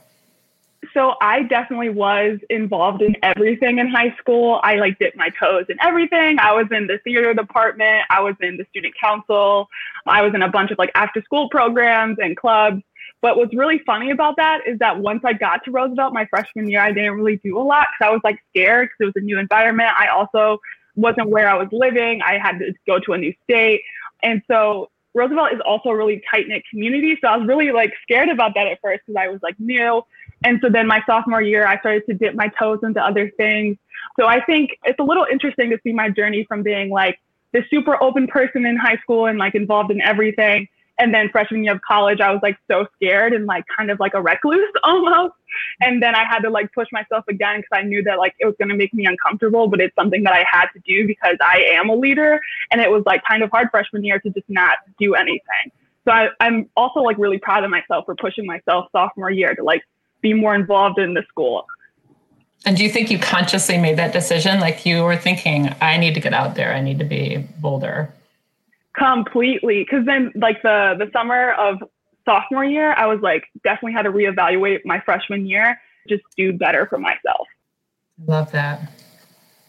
So 0.94 1.14
I 1.22 1.44
definitely 1.44 1.90
was 1.90 2.40
involved 2.50 3.02
in 3.02 3.16
everything 3.24 3.78
in 3.78 3.88
high 3.88 4.16
school. 4.18 4.60
I 4.64 4.76
like 4.76 5.00
dipped 5.00 5.16
my 5.16 5.30
toes 5.30 5.66
in 5.70 5.78
everything. 5.80 6.40
I 6.40 6.52
was 6.54 6.68
in 6.72 6.88
the 6.88 6.98
theater 7.00 7.34
department. 7.34 8.06
I 8.10 8.20
was 8.20 8.36
in 8.42 8.58
the 8.58 8.66
student 8.72 8.94
council. 9.00 9.70
I 10.06 10.22
was 10.22 10.34
in 10.34 10.42
a 10.42 10.50
bunch 10.50 10.72
of 10.72 10.78
like 10.78 10.92
after 10.96 11.22
school 11.22 11.50
programs 11.50 12.18
and 12.20 12.36
clubs. 12.36 12.82
But 13.22 13.38
what's 13.38 13.54
really 13.54 13.80
funny 13.86 14.10
about 14.10 14.36
that 14.38 14.62
is 14.66 14.80
that 14.80 15.00
once 15.00 15.22
I 15.24 15.34
got 15.34 15.64
to 15.66 15.72
Roosevelt 15.72 16.14
my 16.14 16.26
freshman 16.26 16.70
year, 16.70 16.82
I 16.82 16.92
didn't 16.92 17.14
really 17.14 17.38
do 17.38 17.58
a 17.60 17.62
lot 17.62 17.88
because 17.92 18.10
I 18.10 18.12
was 18.12 18.22
like 18.24 18.40
scared 18.50 18.90
because 18.90 18.98
it 19.00 19.06
was 19.16 19.24
a 19.24 19.26
new 19.26 19.38
environment. 19.38 19.92
I 19.98 20.08
also 20.08 20.60
wasn't 20.96 21.30
where 21.30 21.48
I 21.48 21.54
was 21.54 21.68
living. 21.72 22.22
I 22.22 22.40
had 22.40 22.58
to 22.60 22.74
go 22.88 23.00
to 23.00 23.14
a 23.14 23.18
new 23.18 23.34
state. 23.44 23.82
And 24.24 24.42
so 24.48 24.90
Roosevelt 25.14 25.54
is 25.54 25.60
also 25.66 25.90
a 25.90 25.96
really 25.96 26.24
tight 26.30 26.48
knit 26.48 26.64
community. 26.70 27.18
So 27.22 27.28
I 27.28 27.38
was 27.38 27.48
really 27.48 27.72
like 27.72 27.94
scared 28.02 28.30
about 28.30 28.56
that 28.56 28.68
at 28.68 28.80
first 28.82 29.04
because 29.06 29.20
I 29.20 29.28
was 29.28 29.40
like 29.44 29.60
new. 29.60 30.04
And 30.44 30.60
so 30.62 30.70
then 30.70 30.88
my 30.88 31.04
sophomore 31.06 31.42
year, 31.42 31.68
I 31.68 31.80
started 31.80 32.06
to 32.08 32.16
dip 32.16 32.34
my 32.34 32.48
toes 32.60 32.80
into 32.82 33.04
other 33.04 33.30
things. 33.38 33.78
So 34.20 34.26
I 34.26 34.44
think 34.44 34.72
it's 34.84 35.00
a 35.00 35.04
little 35.04 35.28
interesting 35.32 35.70
to 35.70 35.80
see 35.84 35.94
my 35.94 36.10
journey 36.10 36.46
from 36.46 36.64
being 36.64 36.90
like 36.90 37.20
this 37.54 37.66
super 37.70 38.02
open 38.02 38.28
person 38.28 38.66
in 38.66 38.78
high 38.78 38.98
school 38.98 39.28
and 39.28 39.38
like 39.38 39.54
involved 39.54 39.92
in 39.92 40.02
everything 40.02 40.68
and 41.02 41.14
then 41.14 41.30
freshman 41.30 41.64
year 41.64 41.74
of 41.74 41.82
college, 41.82 42.22
I 42.22 42.32
was 42.32 42.40
like 42.44 42.58
so 42.70 42.86
scared 42.96 43.34
and 43.34 43.48
like 43.48 43.66
kind 43.76 43.90
of 43.90 44.00
like 44.00 44.14
a 44.14 44.22
recluse 44.22 44.72
almost. 44.84 45.34
And 45.82 46.02
then 46.02 46.14
I 46.14 46.24
had 46.24 46.40
to 46.40 46.50
like 46.50 46.72
push 46.74 46.88
myself 46.92 47.26
again 47.28 47.58
because 47.58 47.72
I 47.74 47.82
knew 47.82 48.04
that 48.04 48.20
like 48.20 48.36
it 48.40 48.46
was 48.46 48.56
going 48.60 48.70
to 48.70 48.76
make 48.76 48.94
me 48.94 49.06
uncomfortable, 49.06 49.68
but 49.68 49.82
it's 49.82 49.96
something 49.96 50.24
that 50.24 50.34
I 50.34 50.46
had 50.50 50.68
to 50.74 50.80
do 50.86 51.08
because 51.08 51.38
I 51.42 51.66
am 51.74 51.90
a 51.90 51.96
leader. 51.96 52.40
And 52.70 52.80
it 52.80 52.90
was 52.92 53.04
like 53.06 53.24
kind 53.28 53.42
of 53.42 53.50
hard 53.50 53.70
freshman 53.72 54.04
year 54.04 54.20
to 54.20 54.30
just 54.30 54.48
not 54.48 54.78
do 55.00 55.16
anything. 55.16 55.72
So 56.06 56.12
I, 56.12 56.30
I'm 56.40 56.70
also 56.78 57.00
like 57.00 57.18
really 57.18 57.40
proud 57.40 57.64
of 57.64 57.72
myself 57.72 58.06
for 58.06 58.16
pushing 58.16 58.46
myself 58.46 58.88
sophomore 58.92 59.32
year 59.32 59.56
to 59.56 59.64
like 59.64 59.82
be 60.22 60.34
more 60.34 60.54
involved 60.54 61.00
in 61.00 61.16
the 61.16 61.24
school. 61.28 61.66
And 62.64 62.78
do 62.78 62.84
you 62.84 62.92
think 62.92 63.10
you 63.10 63.18
consciously 63.18 63.80
made 63.80 63.98
that 63.98 64.14
decision? 64.14 64.60
Like 64.60 64.86
you 64.86 65.04
were 65.04 65.18
thinking, 65.18 65.74
I 65.82 65.98
need 65.98 66.14
to 66.14 66.20
get 66.20 66.34
out 66.34 66.54
there, 66.54 66.74
I 66.74 66.80
need 66.80 67.00
to 67.00 67.06
be 67.06 67.48
bolder. 67.60 68.14
Completely. 68.98 69.86
Cause 69.86 70.06
then 70.06 70.32
like 70.36 70.62
the 70.62 70.96
the 70.98 71.10
summer 71.14 71.54
of 71.54 71.78
sophomore 72.26 72.66
year, 72.66 72.94
I 72.94 73.08
was 73.08 73.20
like 73.22 73.44
definitely 73.64 73.94
had 73.94 74.04
to 74.04 74.12
reevaluate 74.12 74.80
my 74.86 75.00
freshman 75.02 75.46
year, 75.46 75.80
just 76.08 76.24
do 76.38 76.54
better 76.54 76.86
for 76.88 76.98
myself. 76.98 77.48
Love 78.26 78.52
that. 78.52 78.92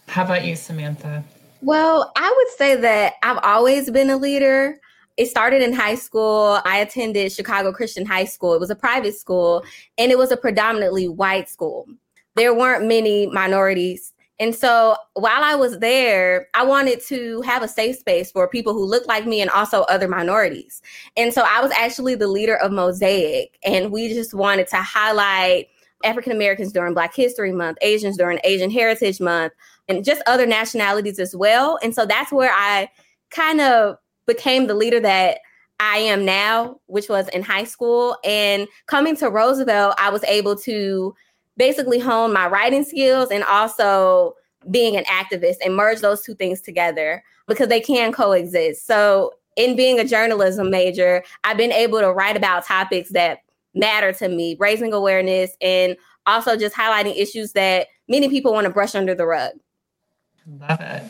How 0.08 0.24
about 0.24 0.44
you, 0.44 0.56
Samantha? 0.56 1.24
Well, 1.62 2.12
I 2.16 2.34
would 2.36 2.58
say 2.58 2.74
that 2.76 3.14
I've 3.22 3.38
always 3.42 3.90
been 3.90 4.10
a 4.10 4.16
leader. 4.16 4.78
It 5.16 5.26
started 5.26 5.62
in 5.62 5.72
high 5.72 5.94
school. 5.94 6.60
I 6.64 6.78
attended 6.78 7.30
Chicago 7.32 7.72
Christian 7.72 8.04
High 8.04 8.24
School. 8.24 8.54
It 8.54 8.60
was 8.60 8.70
a 8.70 8.74
private 8.74 9.14
school 9.14 9.64
and 9.98 10.10
it 10.10 10.18
was 10.18 10.32
a 10.32 10.36
predominantly 10.36 11.06
white 11.08 11.48
school. 11.48 11.86
There 12.34 12.54
weren't 12.54 12.86
many 12.86 13.26
minorities. 13.26 14.12
And 14.42 14.56
so 14.56 14.96
while 15.14 15.44
I 15.44 15.54
was 15.54 15.78
there, 15.78 16.49
I 16.52 16.64
wanted 16.64 17.00
to 17.02 17.42
have 17.42 17.62
a 17.62 17.68
safe 17.68 17.94
space 17.94 18.32
for 18.32 18.49
people 18.49 18.72
who 18.72 18.84
look 18.84 19.06
like 19.06 19.25
me 19.25 19.40
and 19.40 19.49
also 19.50 19.82
other 19.82 20.08
minorities. 20.08 20.82
And 21.16 21.32
so 21.32 21.44
I 21.49 21.62
was 21.62 21.70
actually 21.70 22.16
the 22.16 22.26
leader 22.26 22.56
of 22.56 22.72
Mosaic, 22.72 23.56
and 23.62 23.92
we 23.92 24.08
just 24.08 24.34
wanted 24.34 24.66
to 24.66 24.78
highlight 24.78 25.68
African 26.02 26.32
Americans 26.32 26.72
during 26.72 26.92
Black 26.92 27.14
History 27.14 27.52
Month, 27.52 27.78
Asians 27.82 28.16
during 28.16 28.40
Asian 28.42 28.68
Heritage 28.68 29.20
Month, 29.20 29.52
and 29.87 30.04
just 30.04 30.22
other 30.26 30.44
nationalities 30.44 31.20
as 31.20 31.37
well. 31.37 31.78
And 31.80 31.94
so 31.94 32.04
that's 32.04 32.32
where 32.32 32.50
I 32.52 32.90
kind 33.30 33.61
of 33.61 33.96
became 34.26 34.66
the 34.66 34.75
leader 34.75 34.99
that 34.99 35.38
I 35.78 35.99
am 35.99 36.25
now, 36.25 36.80
which 36.87 37.08
was 37.08 37.28
in 37.28 37.42
high 37.42 37.62
school. 37.62 38.16
And 38.25 38.66
coming 38.88 39.14
to 39.18 39.30
Roosevelt, 39.30 39.94
I 39.99 40.11
was 40.11 40.25
able 40.25 40.56
to 40.56 41.14
basically 41.56 41.99
hone 41.99 42.32
my 42.32 42.47
writing 42.47 42.85
skills 42.85 43.30
and 43.30 43.44
also 43.44 44.35
being 44.71 44.97
an 44.97 45.04
activist 45.04 45.56
and 45.64 45.75
merge 45.75 46.00
those 46.00 46.23
two 46.23 46.35
things 46.35 46.61
together 46.61 47.23
because 47.47 47.68
they 47.68 47.80
can 47.80 48.12
coexist. 48.12 48.87
So, 48.87 49.35
in 49.54 49.76
being 49.76 50.00
a 50.00 50.04
journalism 50.04 50.71
major, 50.71 51.23
I've 51.44 51.59
been 51.59 51.73
able 51.73 52.00
to 52.00 52.11
write 52.11 52.38
about 52.38 52.64
topics 52.64 53.11
that 53.11 53.40
matter 53.75 54.12
to 54.14 54.28
me, 54.28 54.56
raising 54.59 54.94
awareness 54.94 55.56
and 55.61 55.97
also 56.26 56.56
just 56.56 56.75
highlighting 56.75 57.16
issues 57.16 57.52
that 57.52 57.88
many 58.09 58.28
people 58.28 58.52
want 58.52 58.64
to 58.64 58.73
brush 58.73 58.94
under 58.94 59.14
the 59.14 59.26
rug. 59.26 59.52
Love 60.47 60.80
it. 60.80 61.02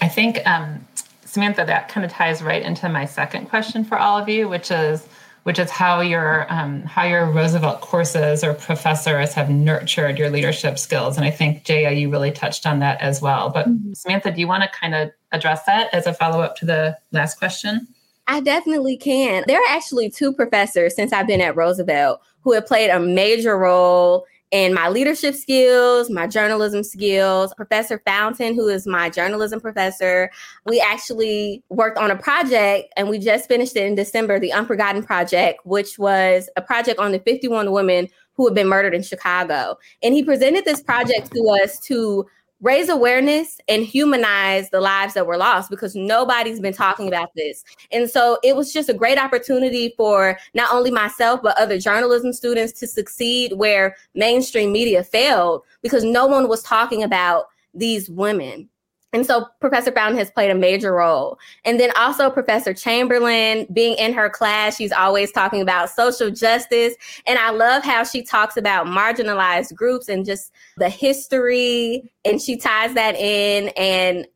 I 0.00 0.08
think, 0.08 0.46
um, 0.46 0.86
Samantha, 1.24 1.64
that 1.64 1.88
kind 1.88 2.04
of 2.04 2.10
ties 2.10 2.42
right 2.42 2.62
into 2.62 2.88
my 2.88 3.04
second 3.06 3.48
question 3.48 3.84
for 3.84 3.98
all 3.98 4.18
of 4.18 4.28
you, 4.28 4.48
which 4.48 4.70
is 4.70 5.06
which 5.46 5.60
is 5.60 5.70
how 5.70 6.00
your 6.00 6.52
um, 6.52 6.82
how 6.82 7.04
your 7.04 7.30
Roosevelt 7.30 7.80
courses 7.80 8.42
or 8.42 8.52
professors 8.52 9.32
have 9.34 9.48
nurtured 9.48 10.18
your 10.18 10.28
leadership 10.28 10.76
skills. 10.76 11.16
And 11.16 11.24
I 11.24 11.30
think 11.30 11.62
Jaya, 11.62 11.92
you 11.92 12.10
really 12.10 12.32
touched 12.32 12.66
on 12.66 12.80
that 12.80 13.00
as 13.00 13.22
well. 13.22 13.50
But 13.50 13.68
mm-hmm. 13.68 13.92
Samantha, 13.92 14.32
do 14.32 14.40
you 14.40 14.48
want 14.48 14.64
to 14.64 14.68
kind 14.76 14.92
of 14.92 15.12
address 15.30 15.62
that 15.66 15.94
as 15.94 16.04
a 16.08 16.12
follow 16.12 16.40
up 16.40 16.56
to 16.56 16.66
the 16.66 16.98
last 17.12 17.38
question? 17.38 17.86
I 18.26 18.40
definitely 18.40 18.96
can. 18.96 19.44
There 19.46 19.60
are 19.60 19.68
actually 19.70 20.10
two 20.10 20.32
professors 20.32 20.96
since 20.96 21.12
I've 21.12 21.28
been 21.28 21.40
at 21.40 21.54
Roosevelt 21.54 22.22
who 22.40 22.52
have 22.52 22.66
played 22.66 22.90
a 22.90 22.98
major 22.98 23.56
role 23.56 24.26
in 24.52 24.72
my 24.72 24.88
leadership 24.88 25.34
skills, 25.34 26.08
my 26.08 26.26
journalism 26.26 26.82
skills. 26.82 27.52
Professor 27.54 28.00
Fountain, 28.04 28.54
who 28.54 28.68
is 28.68 28.86
my 28.86 29.10
journalism 29.10 29.60
professor, 29.60 30.30
we 30.64 30.80
actually 30.80 31.62
worked 31.68 31.98
on 31.98 32.10
a 32.10 32.16
project 32.16 32.92
and 32.96 33.08
we 33.08 33.18
just 33.18 33.48
finished 33.48 33.76
it 33.76 33.84
in 33.84 33.94
December, 33.94 34.38
the 34.38 34.52
Unforgotten 34.52 35.02
Project, 35.02 35.60
which 35.64 35.98
was 35.98 36.48
a 36.56 36.62
project 36.62 36.98
on 37.00 37.12
the 37.12 37.18
51 37.20 37.72
women 37.72 38.08
who 38.34 38.46
had 38.46 38.54
been 38.54 38.68
murdered 38.68 38.94
in 38.94 39.02
Chicago. 39.02 39.78
And 40.02 40.14
he 40.14 40.22
presented 40.22 40.64
this 40.64 40.82
project 40.82 41.32
to 41.32 41.58
us 41.62 41.80
to 41.80 42.26
raise 42.60 42.88
awareness 42.88 43.58
and 43.68 43.84
humanize 43.84 44.70
the 44.70 44.80
lives 44.80 45.14
that 45.14 45.26
were 45.26 45.36
lost 45.36 45.70
because 45.70 45.94
nobody's 45.94 46.60
been 46.60 46.72
talking 46.72 47.06
about 47.08 47.30
this. 47.36 47.62
And 47.92 48.08
so 48.08 48.38
it 48.42 48.56
was 48.56 48.72
just 48.72 48.88
a 48.88 48.94
great 48.94 49.18
opportunity 49.18 49.94
for 49.96 50.38
not 50.54 50.72
only 50.72 50.90
myself, 50.90 51.40
but 51.42 51.58
other 51.58 51.78
journalism 51.78 52.32
students 52.32 52.72
to 52.80 52.86
succeed 52.86 53.52
where 53.54 53.96
mainstream 54.14 54.72
media 54.72 55.04
failed 55.04 55.62
because 55.82 56.04
no 56.04 56.26
one 56.26 56.48
was 56.48 56.62
talking 56.62 57.02
about 57.02 57.46
these 57.74 58.08
women. 58.08 58.68
And 59.12 59.24
so 59.24 59.46
Professor 59.60 59.92
Fountain 59.92 60.18
has 60.18 60.30
played 60.30 60.50
a 60.50 60.54
major 60.54 60.92
role. 60.92 61.38
And 61.64 61.80
then 61.80 61.90
also 61.96 62.28
Professor 62.28 62.74
Chamberlain, 62.74 63.66
being 63.72 63.96
in 63.96 64.12
her 64.12 64.28
class, 64.28 64.76
she's 64.76 64.92
always 64.92 65.32
talking 65.32 65.62
about 65.62 65.90
social 65.90 66.30
justice. 66.30 66.94
And 67.26 67.38
I 67.38 67.50
love 67.50 67.82
how 67.82 68.04
she 68.04 68.22
talks 68.22 68.56
about 68.56 68.86
marginalized 68.86 69.74
groups 69.74 70.08
and 70.08 70.24
just 70.24 70.52
the 70.76 70.88
history. 70.88 72.12
And 72.24 72.42
she 72.42 72.56
ties 72.56 72.94
that 72.94 73.14
in. 73.14 73.68
And 73.76 74.26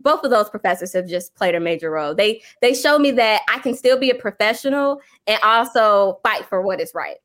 both 0.00 0.22
of 0.22 0.30
those 0.30 0.50
professors 0.50 0.92
have 0.92 1.08
just 1.08 1.34
played 1.34 1.54
a 1.54 1.60
major 1.60 1.90
role. 1.90 2.14
They 2.14 2.42
they 2.60 2.74
show 2.74 2.98
me 2.98 3.10
that 3.12 3.42
I 3.48 3.58
can 3.60 3.74
still 3.74 3.98
be 3.98 4.10
a 4.10 4.14
professional 4.14 5.00
and 5.26 5.38
also 5.42 6.20
fight 6.22 6.44
for 6.46 6.62
what 6.62 6.80
is 6.80 6.92
right. 6.94 7.16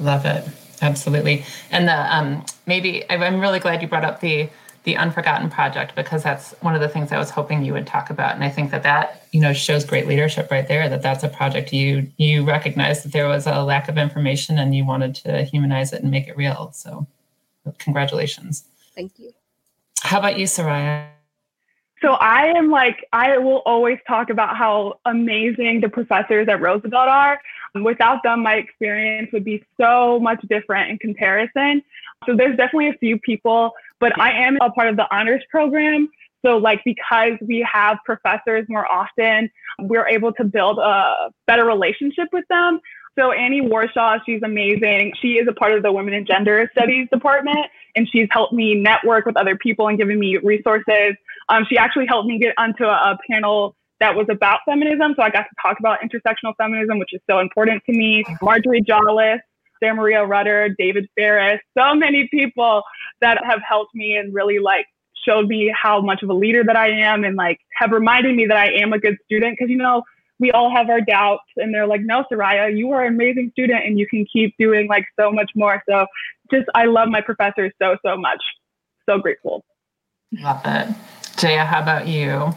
Love 0.00 0.26
it. 0.26 0.44
Absolutely. 0.82 1.44
And 1.70 1.88
the 1.88 2.14
um 2.14 2.44
maybe 2.66 3.04
I'm 3.10 3.40
really 3.40 3.60
glad 3.60 3.80
you 3.80 3.88
brought 3.88 4.04
up 4.04 4.20
the 4.20 4.50
the 4.86 4.96
Unforgotten 4.96 5.50
Project 5.50 5.96
because 5.96 6.22
that's 6.22 6.52
one 6.60 6.76
of 6.76 6.80
the 6.80 6.88
things 6.88 7.10
I 7.10 7.18
was 7.18 7.28
hoping 7.28 7.64
you 7.64 7.72
would 7.72 7.88
talk 7.88 8.08
about, 8.08 8.36
and 8.36 8.44
I 8.44 8.48
think 8.48 8.70
that 8.70 8.84
that 8.84 9.26
you 9.32 9.40
know 9.40 9.52
shows 9.52 9.84
great 9.84 10.06
leadership 10.06 10.48
right 10.50 10.66
there. 10.66 10.88
That 10.88 11.02
that's 11.02 11.24
a 11.24 11.28
project 11.28 11.72
you 11.72 12.10
you 12.16 12.44
recognize 12.44 13.02
that 13.02 13.12
there 13.12 13.28
was 13.28 13.46
a 13.48 13.62
lack 13.64 13.88
of 13.88 13.98
information 13.98 14.58
and 14.58 14.74
you 14.74 14.86
wanted 14.86 15.16
to 15.16 15.42
humanize 15.42 15.92
it 15.92 16.02
and 16.02 16.10
make 16.10 16.28
it 16.28 16.36
real. 16.36 16.70
So, 16.72 17.06
congratulations. 17.78 18.64
Thank 18.94 19.18
you. 19.18 19.32
How 20.02 20.20
about 20.20 20.38
you, 20.38 20.46
Soraya? 20.46 21.08
So 22.00 22.12
I 22.12 22.46
am 22.56 22.70
like 22.70 23.08
I 23.12 23.38
will 23.38 23.62
always 23.66 23.98
talk 24.06 24.30
about 24.30 24.56
how 24.56 25.00
amazing 25.04 25.80
the 25.80 25.88
professors 25.88 26.46
at 26.48 26.60
Roosevelt 26.60 27.08
are. 27.08 27.40
Without 27.74 28.22
them, 28.22 28.44
my 28.44 28.54
experience 28.54 29.30
would 29.32 29.44
be 29.44 29.64
so 29.78 30.20
much 30.20 30.40
different 30.48 30.90
in 30.90 30.98
comparison. 30.98 31.82
So 32.24 32.36
there's 32.36 32.56
definitely 32.56 32.88
a 32.88 32.98
few 32.98 33.18
people 33.18 33.72
but 34.00 34.18
I 34.20 34.30
am 34.46 34.58
a 34.60 34.70
part 34.70 34.88
of 34.88 34.96
the 34.96 35.06
honors 35.14 35.42
program. 35.50 36.08
So, 36.44 36.58
like, 36.58 36.82
because 36.84 37.32
we 37.40 37.66
have 37.70 37.98
professors 38.04 38.66
more 38.68 38.86
often, 38.90 39.50
we're 39.80 40.06
able 40.06 40.32
to 40.34 40.44
build 40.44 40.78
a 40.78 41.30
better 41.46 41.64
relationship 41.64 42.28
with 42.32 42.44
them. 42.48 42.80
So, 43.18 43.32
Annie 43.32 43.62
Warshaw, 43.62 44.18
she's 44.26 44.42
amazing. 44.44 45.14
She 45.20 45.38
is 45.38 45.48
a 45.48 45.52
part 45.52 45.72
of 45.72 45.82
the 45.82 45.90
Women 45.90 46.14
and 46.14 46.26
Gender 46.26 46.70
Studies 46.76 47.08
department, 47.10 47.66
and 47.96 48.08
she's 48.08 48.28
helped 48.30 48.52
me 48.52 48.74
network 48.74 49.24
with 49.26 49.36
other 49.36 49.56
people 49.56 49.88
and 49.88 49.98
given 49.98 50.18
me 50.20 50.36
resources. 50.36 51.16
Um, 51.48 51.64
she 51.68 51.78
actually 51.78 52.06
helped 52.06 52.28
me 52.28 52.38
get 52.38 52.54
onto 52.58 52.84
a, 52.84 52.88
a 52.88 53.18
panel 53.28 53.74
that 54.00 54.14
was 54.14 54.26
about 54.30 54.60
feminism. 54.66 55.14
So, 55.16 55.22
I 55.22 55.30
got 55.30 55.44
to 55.44 55.54
talk 55.60 55.78
about 55.80 55.98
intersectional 56.00 56.54
feminism, 56.58 56.98
which 56.98 57.14
is 57.14 57.20
so 57.28 57.40
important 57.40 57.82
to 57.86 57.92
me. 57.92 58.24
Marjorie 58.42 58.82
Jolles, 58.82 59.40
Sarah 59.80 59.94
Maria 59.94 60.24
Rudder, 60.24 60.70
David 60.78 61.08
Ferris, 61.14 61.60
so 61.76 61.94
many 61.94 62.28
people 62.28 62.82
that 63.20 63.42
have 63.44 63.60
helped 63.66 63.94
me 63.94 64.16
and 64.16 64.34
really 64.34 64.58
like 64.58 64.86
showed 65.26 65.48
me 65.48 65.72
how 65.74 66.00
much 66.00 66.22
of 66.22 66.30
a 66.30 66.34
leader 66.34 66.62
that 66.64 66.76
I 66.76 66.90
am 66.90 67.24
and 67.24 67.36
like 67.36 67.58
have 67.74 67.90
reminded 67.90 68.36
me 68.36 68.46
that 68.46 68.56
I 68.56 68.72
am 68.72 68.92
a 68.92 68.98
good 68.98 69.16
student. 69.24 69.58
Cause 69.58 69.68
you 69.68 69.76
know, 69.76 70.02
we 70.38 70.50
all 70.52 70.70
have 70.70 70.88
our 70.90 71.00
doubts 71.00 71.44
and 71.56 71.74
they're 71.74 71.86
like, 71.86 72.02
no, 72.02 72.24
Soraya, 72.30 72.76
you 72.76 72.92
are 72.92 73.04
an 73.04 73.14
amazing 73.14 73.50
student 73.52 73.84
and 73.84 73.98
you 73.98 74.06
can 74.06 74.26
keep 74.30 74.54
doing 74.58 74.86
like 74.88 75.06
so 75.18 75.32
much 75.32 75.50
more. 75.54 75.82
So 75.88 76.06
just, 76.50 76.66
I 76.74 76.84
love 76.84 77.08
my 77.08 77.20
professors 77.20 77.72
so, 77.80 77.96
so 78.04 78.16
much. 78.16 78.42
So 79.08 79.18
grateful. 79.18 79.64
Love 80.32 80.60
it. 80.64 80.94
Jaya, 81.36 81.64
how 81.64 81.80
about 81.80 82.06
you? 82.06 82.54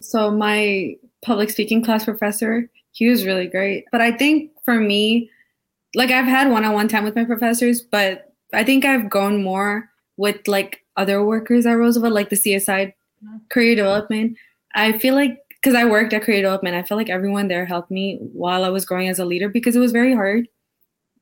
So 0.00 0.30
my 0.30 0.96
public 1.22 1.50
speaking 1.50 1.82
class 1.82 2.04
professor, 2.04 2.68
he 2.92 3.08
was 3.08 3.24
really 3.24 3.46
great. 3.46 3.84
But 3.90 4.00
I 4.00 4.12
think 4.12 4.50
for 4.64 4.74
me, 4.74 5.30
like 5.94 6.10
I've 6.10 6.26
had 6.26 6.50
one-on-one 6.50 6.88
time 6.88 7.04
with 7.04 7.16
my 7.16 7.24
professors, 7.24 7.80
but 7.80 8.34
I 8.52 8.64
think 8.64 8.84
I've 8.84 9.10
grown 9.10 9.42
more 9.42 9.90
with 10.16 10.46
like 10.46 10.84
other 10.96 11.24
workers 11.24 11.66
at 11.66 11.72
Roosevelt, 11.72 12.12
like 12.12 12.30
the 12.30 12.36
CSI 12.36 12.88
mm-hmm. 12.88 13.36
career 13.50 13.74
development. 13.74 14.36
I 14.74 14.98
feel 14.98 15.14
like 15.14 15.38
because 15.60 15.74
I 15.74 15.84
worked 15.84 16.12
at 16.12 16.22
career 16.22 16.42
development, 16.42 16.76
I 16.76 16.82
feel 16.82 16.96
like 16.96 17.10
everyone 17.10 17.48
there 17.48 17.64
helped 17.64 17.90
me 17.90 18.18
while 18.32 18.64
I 18.64 18.68
was 18.68 18.84
growing 18.84 19.08
as 19.08 19.18
a 19.18 19.24
leader 19.24 19.48
because 19.48 19.74
it 19.74 19.80
was 19.80 19.92
very 19.92 20.14
hard 20.14 20.46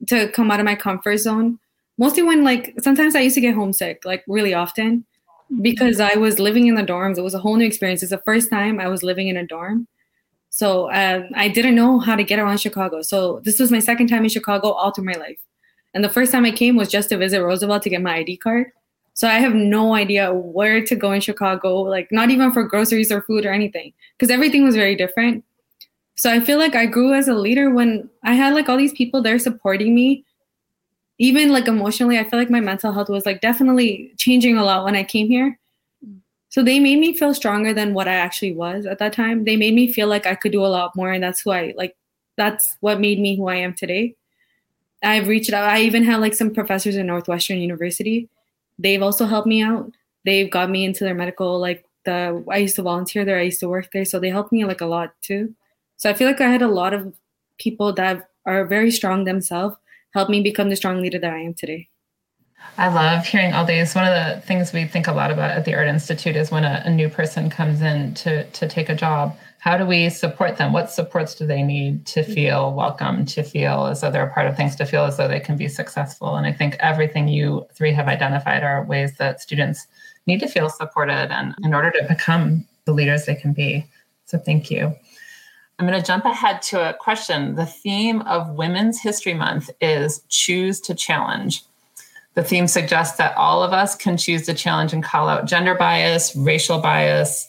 to 0.09 0.31
come 0.33 0.51
out 0.51 0.61
of 0.61 0.67
my 0.67 0.75
comfort 0.75 1.19
zone. 1.19 1.59
Mostly 1.99 2.23
when 2.23 2.45
like 2.45 2.75
sometimes 2.81 3.15
I 3.15 3.21
used 3.21 3.35
to 3.37 3.41
get 3.41 3.55
homesick, 3.55 4.05
like 4.05 4.25
really 4.29 4.53
often, 4.53 5.01
mm-hmm. 5.01 5.63
because 5.63 6.01
I 6.01 6.17
was 6.17 6.39
living 6.39 6.67
in 6.67 6.75
the 6.75 6.83
dorms. 6.83 7.19
It 7.19 7.23
was 7.23 7.35
a 7.35 7.39
whole 7.39 7.57
new 7.57 7.67
experience. 7.67 8.03
It's 8.03 8.11
the 8.11 8.19
first 8.19 8.51
time 8.51 8.79
I 8.79 8.89
was 8.89 9.03
living 9.03 9.29
in 9.29 9.37
a 9.37 9.47
dorm. 9.47 9.89
So 10.57 10.91
um, 10.91 11.29
I 11.35 11.49
didn't 11.49 11.75
know 11.75 11.99
how 11.99 12.17
to 12.17 12.25
get 12.25 12.39
around 12.39 12.57
Chicago. 12.61 13.03
So 13.03 13.41
this 13.45 13.61
was 13.61 13.71
my 13.71 13.79
second 13.79 14.07
time 14.07 14.23
in 14.23 14.31
Chicago 14.31 14.71
all 14.71 14.91
through 14.91 15.05
my 15.05 15.13
life. 15.13 15.37
And 15.93 16.03
the 16.03 16.09
first 16.09 16.33
time 16.33 16.47
I 16.47 16.51
came 16.51 16.77
was 16.77 16.89
just 16.89 17.11
to 17.11 17.19
visit 17.19 17.43
Roosevelt 17.43 17.83
to 17.83 17.91
get 17.91 18.01
my 18.01 18.17
ID 18.17 18.39
card. 18.39 18.69
So 19.13 19.29
I 19.29 19.35
have 19.35 19.53
no 19.53 19.95
idea 19.95 20.33
where 20.33 20.83
to 20.83 20.97
go 20.97 21.13
in 21.13 21.21
Chicago, 21.21 21.83
like 21.83 22.11
not 22.11 22.31
even 22.31 22.55
for 22.55 22.65
groceries 22.65 23.13
or 23.13 23.21
food 23.21 23.45
or 23.45 23.53
anything, 23.53 23.93
because 24.17 24.31
everything 24.31 24.65
was 24.65 24.75
very 24.75 24.97
different. 24.97 25.45
So 26.15 26.33
I 26.33 26.41
feel 26.41 26.57
like 26.57 26.75
I 26.75 26.87
grew 26.87 27.13
as 27.13 27.29
a 27.29 27.35
leader 27.35 27.69
when 27.69 28.09
I 28.25 28.33
had 28.33 28.55
like 28.55 28.71
all 28.71 28.79
these 28.79 28.95
people 28.95 29.21
there 29.21 29.39
supporting 29.39 29.95
me. 29.95 30.25
Even 31.19 31.53
like 31.53 31.69
emotionally, 31.69 32.19
I 32.19 32.25
feel 32.25 32.39
like 32.39 32.49
my 32.49 32.61
mental 32.61 32.93
health 32.93 33.11
was 33.11 33.27
like 33.27 33.43
definitely 33.43 34.11
changing 34.17 34.57
a 34.57 34.65
lot 34.65 34.85
when 34.85 34.97
I 34.97 35.05
came 35.05 35.29
here. 35.29 35.59
So 36.57 36.63
they 36.63 36.81
made 36.81 36.99
me 36.99 37.15
feel 37.15 37.35
stronger 37.35 37.75
than 37.75 37.93
what 37.93 38.09
I 38.09 38.15
actually 38.15 38.55
was 38.55 38.87
at 38.87 38.99
that 39.01 39.13
time. 39.13 39.45
They 39.45 39.57
made 39.57 39.75
me 39.75 39.93
feel 39.93 40.09
like 40.09 40.25
I 40.25 40.35
could 40.35 40.53
do 40.53 40.65
a 40.65 40.73
lot 40.73 40.97
more 40.97 41.13
and 41.13 41.23
that's 41.23 41.43
who 41.43 41.51
I 41.51 41.75
like 41.77 41.95
that's 42.39 42.79
what 42.81 42.99
made 42.99 43.21
me 43.21 43.37
who 43.37 43.47
I 43.49 43.57
am 43.57 43.75
today. 43.75 44.17
I've 45.03 45.29
reached 45.29 45.53
out. 45.53 45.69
I 45.69 45.83
even 45.83 46.03
had 46.03 46.23
like 46.23 46.33
some 46.33 46.55
professors 46.55 46.97
in 46.97 47.07
Northwestern 47.07 47.59
University. 47.59 48.31
They've 48.79 49.03
also 49.03 49.27
helped 49.27 49.47
me 49.47 49.61
out. 49.61 49.93
They've 50.25 50.51
got 50.51 50.71
me 50.71 50.87
into 50.87 51.05
their 51.05 51.15
medical 51.15 51.59
like 51.59 51.85
the 52.07 52.43
I 52.51 52.57
used 52.57 52.77
to 52.77 52.83
volunteer 52.83 53.27
there, 53.27 53.39
I 53.39 53.43
used 53.43 53.61
to 53.61 53.69
work 53.69 53.91
there, 53.93 54.07
so 54.07 54.19
they 54.19 54.31
helped 54.31 54.51
me 54.51 54.65
like 54.65 54.81
a 54.81 54.87
lot 54.87 55.13
too. 55.21 55.55
So 55.99 56.09
I 56.09 56.15
feel 56.15 56.27
like 56.27 56.41
I 56.41 56.49
had 56.49 56.63
a 56.63 56.69
lot 56.69 56.95
of 56.95 57.13
people 57.59 57.93
that 57.93 58.31
are 58.47 58.65
very 58.65 58.91
strong 58.91 59.25
themselves 59.25 59.77
help 60.15 60.31
me 60.31 60.41
become 60.41 60.71
the 60.71 60.77
strong 60.77 61.03
leader 61.03 61.19
that 61.19 61.35
I 61.35 61.41
am 61.41 61.53
today. 61.53 61.91
I 62.79 62.89
love 62.89 63.27
hearing 63.27 63.55
all 63.55 63.65
these. 63.65 63.95
One 63.95 64.05
of 64.05 64.15
the 64.15 64.41
things 64.43 64.73
we 64.73 64.85
think 64.85 65.07
a 65.07 65.13
lot 65.13 65.31
about 65.31 65.51
at 65.51 65.65
the 65.65 65.75
Art 65.75 65.89
Institute 65.89 66.37
is 66.37 66.51
when 66.51 66.65
a, 66.65 66.83
a, 66.85 66.91
new 66.91 67.09
person 67.09 67.49
comes 67.49 67.81
in 67.81 68.15
to, 68.15 68.45
to 68.45 68.69
take 68.69 68.89
a 68.89 68.95
job, 68.95 69.37
how 69.59 69.79
do 69.79 69.87
we 69.87 70.11
support 70.11 70.59
them? 70.59 70.73
What 70.73 70.91
supports 70.91 71.35
do 71.35 71.47
they 71.47 71.63
need 71.63 72.07
to 72.07 72.21
mm-hmm. 72.21 72.33
feel 72.33 72.75
welcome, 72.75 73.25
to 73.27 73.43
feel 73.43 73.87
as 73.87 74.01
though 74.01 74.11
they're 74.11 74.27
a 74.27 74.33
part 74.33 74.47
of 74.47 74.57
things, 74.57 74.77
to 74.77 74.87
feel 74.87 75.05
as 75.05 75.17
though 75.17 75.27
they 75.27 75.41
can 75.41 75.57
be 75.57 75.69
successful? 75.69 76.37
And 76.37 76.47
I 76.47 76.53
think 76.53 76.77
everything 76.79 77.29
you 77.29 77.67
three 77.75 77.93
have 77.93 78.09
identified 78.09 78.63
are 78.63 78.85
ways 78.85 79.17
that 79.17 79.41
students 79.41 79.87
need 80.27 80.41
to 80.41 80.49
feel 80.49 80.69
supported 80.69 81.33
and 81.33 81.55
in 81.65 81.73
order 81.73 81.91
to 81.91 82.07
become 82.09 82.65
the 82.85 82.93
leaders 82.93 83.25
they 83.25 83.35
can 83.35 83.53
be. 83.53 83.87
So 84.27 84.39
thank 84.39 84.71
you. 84.71 84.95
I'm 85.79 85.87
going 85.87 86.01
to 86.01 86.07
jump 86.07 86.25
ahead 86.25 86.63
to 86.63 86.91
a 86.91 86.95
question. 86.95 87.55
The 87.55 87.67
theme 87.67 88.23
of 88.23 88.51
Women's 88.51 89.01
History 89.01 89.35
Month 89.35 89.71
is 89.81 90.23
choose 90.29 90.81
to 90.83 90.95
challenge. 90.95 91.65
The 92.37 92.45
theme 92.45 92.69
suggests 92.69 93.17
that 93.17 93.35
all 93.39 93.63
of 93.63 93.73
us 93.73 93.97
can 93.97 94.19
choose 94.19 94.45
to 94.45 94.53
challenge 94.53 94.93
and 94.93 95.03
call 95.03 95.27
out 95.29 95.47
gender 95.47 95.75
bias, 95.75 96.37
racial 96.37 96.79
bias, 96.79 97.49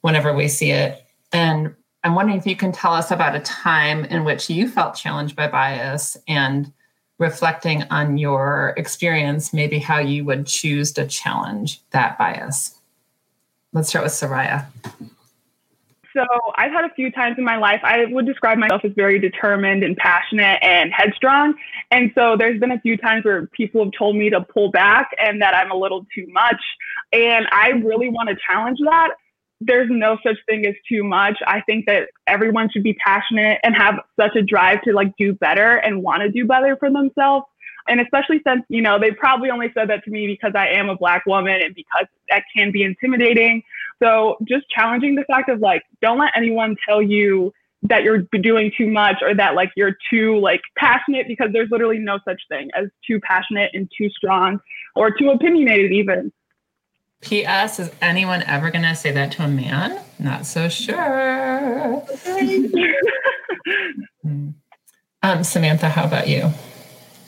whenever 0.00 0.34
we 0.34 0.48
see 0.48 0.70
it. 0.70 1.04
And 1.32 1.74
I'm 2.02 2.14
wondering 2.14 2.38
if 2.38 2.46
you 2.46 2.56
can 2.56 2.72
tell 2.72 2.94
us 2.94 3.10
about 3.10 3.36
a 3.36 3.40
time 3.40 4.06
in 4.06 4.24
which 4.24 4.48
you 4.48 4.68
felt 4.68 4.94
challenged 4.94 5.36
by 5.36 5.48
bias 5.48 6.16
and 6.26 6.72
reflecting 7.18 7.82
on 7.90 8.16
your 8.16 8.72
experience, 8.78 9.52
maybe 9.52 9.78
how 9.78 9.98
you 9.98 10.24
would 10.24 10.46
choose 10.46 10.92
to 10.92 11.06
challenge 11.06 11.82
that 11.90 12.16
bias. 12.16 12.78
Let's 13.74 13.90
start 13.90 14.04
with 14.04 14.14
Soraya. 14.14 14.66
So 16.14 16.26
I've 16.56 16.72
had 16.72 16.84
a 16.84 16.90
few 16.94 17.10
times 17.10 17.36
in 17.38 17.44
my 17.44 17.56
life, 17.56 17.80
I 17.82 18.04
would 18.04 18.26
describe 18.26 18.58
myself 18.58 18.84
as 18.84 18.92
very 18.94 19.18
determined 19.18 19.82
and 19.82 19.96
passionate 19.96 20.58
and 20.62 20.92
headstrong. 20.92 21.54
And 21.90 22.12
so 22.14 22.36
there's 22.36 22.60
been 22.60 22.72
a 22.72 22.80
few 22.80 22.96
times 22.96 23.24
where 23.24 23.46
people 23.46 23.84
have 23.84 23.92
told 23.98 24.16
me 24.16 24.28
to 24.30 24.40
pull 24.42 24.70
back 24.70 25.10
and 25.18 25.40
that 25.40 25.54
I'm 25.54 25.70
a 25.70 25.76
little 25.76 26.06
too 26.14 26.26
much. 26.28 26.60
And 27.12 27.46
I 27.50 27.68
really 27.70 28.08
want 28.08 28.28
to 28.28 28.36
challenge 28.46 28.78
that. 28.84 29.10
There's 29.60 29.88
no 29.90 30.18
such 30.26 30.36
thing 30.48 30.66
as 30.66 30.74
too 30.88 31.04
much. 31.04 31.38
I 31.46 31.60
think 31.62 31.86
that 31.86 32.08
everyone 32.26 32.68
should 32.70 32.82
be 32.82 32.94
passionate 32.94 33.60
and 33.62 33.74
have 33.76 34.00
such 34.18 34.34
a 34.36 34.42
drive 34.42 34.82
to 34.82 34.92
like 34.92 35.16
do 35.16 35.32
better 35.34 35.76
and 35.76 36.02
want 36.02 36.22
to 36.22 36.30
do 36.30 36.46
better 36.46 36.76
for 36.76 36.90
themselves. 36.90 37.46
And 37.88 38.00
especially 38.00 38.40
since, 38.46 38.64
you 38.68 38.82
know, 38.82 38.98
they 38.98 39.10
probably 39.10 39.50
only 39.50 39.70
said 39.74 39.88
that 39.90 40.04
to 40.04 40.10
me 40.10 40.26
because 40.26 40.52
I 40.54 40.68
am 40.68 40.88
a 40.88 40.96
black 40.96 41.26
woman 41.26 41.60
and 41.62 41.74
because 41.74 42.06
that 42.30 42.44
can 42.54 42.70
be 42.70 42.82
intimidating. 42.82 43.62
So 44.02 44.36
just 44.48 44.68
challenging 44.70 45.14
the 45.14 45.24
fact 45.24 45.48
of 45.48 45.60
like, 45.60 45.82
don't 46.00 46.18
let 46.18 46.32
anyone 46.36 46.76
tell 46.86 47.00
you 47.00 47.52
that 47.84 48.02
you're 48.02 48.26
doing 48.40 48.72
too 48.76 48.88
much 48.88 49.16
or 49.22 49.34
that 49.34 49.54
like 49.54 49.70
you're 49.76 49.96
too 50.10 50.38
like 50.38 50.60
passionate 50.76 51.26
because 51.26 51.48
there's 51.52 51.68
literally 51.70 51.98
no 51.98 52.18
such 52.24 52.40
thing 52.48 52.68
as 52.76 52.88
too 53.06 53.20
passionate 53.20 53.70
and 53.74 53.90
too 53.96 54.08
strong 54.10 54.60
or 54.94 55.10
too 55.10 55.30
opinionated 55.30 55.92
even. 55.92 56.32
P.S. 57.20 57.78
Is 57.78 57.90
anyone 58.00 58.42
ever 58.42 58.70
going 58.70 58.82
to 58.82 58.96
say 58.96 59.12
that 59.12 59.32
to 59.32 59.44
a 59.44 59.48
man? 59.48 60.00
Not 60.18 60.46
so 60.46 60.68
sure. 60.68 62.02
Hmm. 64.22 64.50
um, 65.22 65.42
Samantha, 65.42 65.88
how 65.88 66.04
about 66.04 66.28
you? 66.28 66.50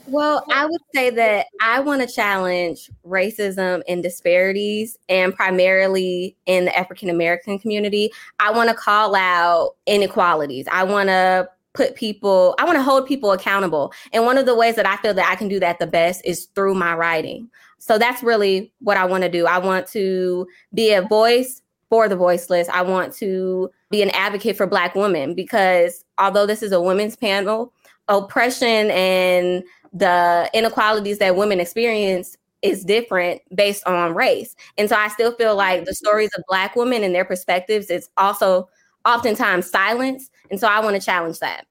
Well, 0.06 0.44
I 0.52 0.66
would 0.66 0.80
say 0.94 1.10
that 1.10 1.46
I 1.60 1.80
want 1.80 2.06
to 2.06 2.14
challenge 2.14 2.90
racism 3.06 3.82
and 3.88 4.02
disparities, 4.02 4.98
and 5.08 5.34
primarily 5.34 6.36
in 6.46 6.66
the 6.66 6.76
African 6.76 7.08
American 7.08 7.58
community. 7.58 8.10
I 8.38 8.50
want 8.50 8.68
to 8.68 8.74
call 8.74 9.14
out 9.14 9.76
inequalities. 9.86 10.66
I 10.70 10.84
want 10.84 11.08
to 11.08 11.48
put 11.74 11.96
people, 11.96 12.54
I 12.58 12.64
want 12.64 12.76
to 12.76 12.82
hold 12.82 13.06
people 13.06 13.32
accountable. 13.32 13.92
And 14.12 14.24
one 14.24 14.38
of 14.38 14.46
the 14.46 14.54
ways 14.54 14.76
that 14.76 14.86
I 14.86 14.96
feel 14.98 15.14
that 15.14 15.30
I 15.30 15.34
can 15.34 15.48
do 15.48 15.58
that 15.60 15.78
the 15.78 15.86
best 15.86 16.22
is 16.24 16.46
through 16.54 16.74
my 16.74 16.94
writing. 16.94 17.50
So 17.78 17.98
that's 17.98 18.22
really 18.22 18.72
what 18.78 18.96
I 18.96 19.04
want 19.04 19.24
to 19.24 19.28
do. 19.28 19.46
I 19.46 19.58
want 19.58 19.86
to 19.88 20.46
be 20.72 20.92
a 20.92 21.02
voice 21.02 21.60
for 21.90 22.08
the 22.08 22.16
voiceless. 22.16 22.68
I 22.68 22.82
want 22.82 23.12
to 23.16 23.70
be 23.90 24.02
an 24.02 24.10
advocate 24.10 24.56
for 24.56 24.66
Black 24.66 24.94
women 24.94 25.34
because 25.34 26.04
although 26.16 26.46
this 26.46 26.62
is 26.62 26.72
a 26.72 26.80
women's 26.80 27.16
panel, 27.16 27.73
oppression 28.08 28.90
and 28.90 29.64
the 29.92 30.50
inequalities 30.52 31.18
that 31.18 31.36
women 31.36 31.60
experience 31.60 32.36
is 32.62 32.84
different 32.84 33.42
based 33.54 33.86
on 33.86 34.14
race. 34.14 34.56
And 34.78 34.88
so 34.88 34.96
I 34.96 35.08
still 35.08 35.32
feel 35.32 35.54
like 35.54 35.84
the 35.84 35.94
stories 35.94 36.30
of 36.36 36.42
Black 36.48 36.74
women 36.74 37.04
and 37.04 37.14
their 37.14 37.24
perspectives 37.24 37.90
is 37.90 38.08
also 38.16 38.68
oftentimes 39.04 39.70
silenced. 39.70 40.32
And 40.50 40.58
so 40.58 40.66
I 40.66 40.80
want 40.80 40.96
to 40.96 41.04
challenge 41.04 41.38
that. 41.40 41.66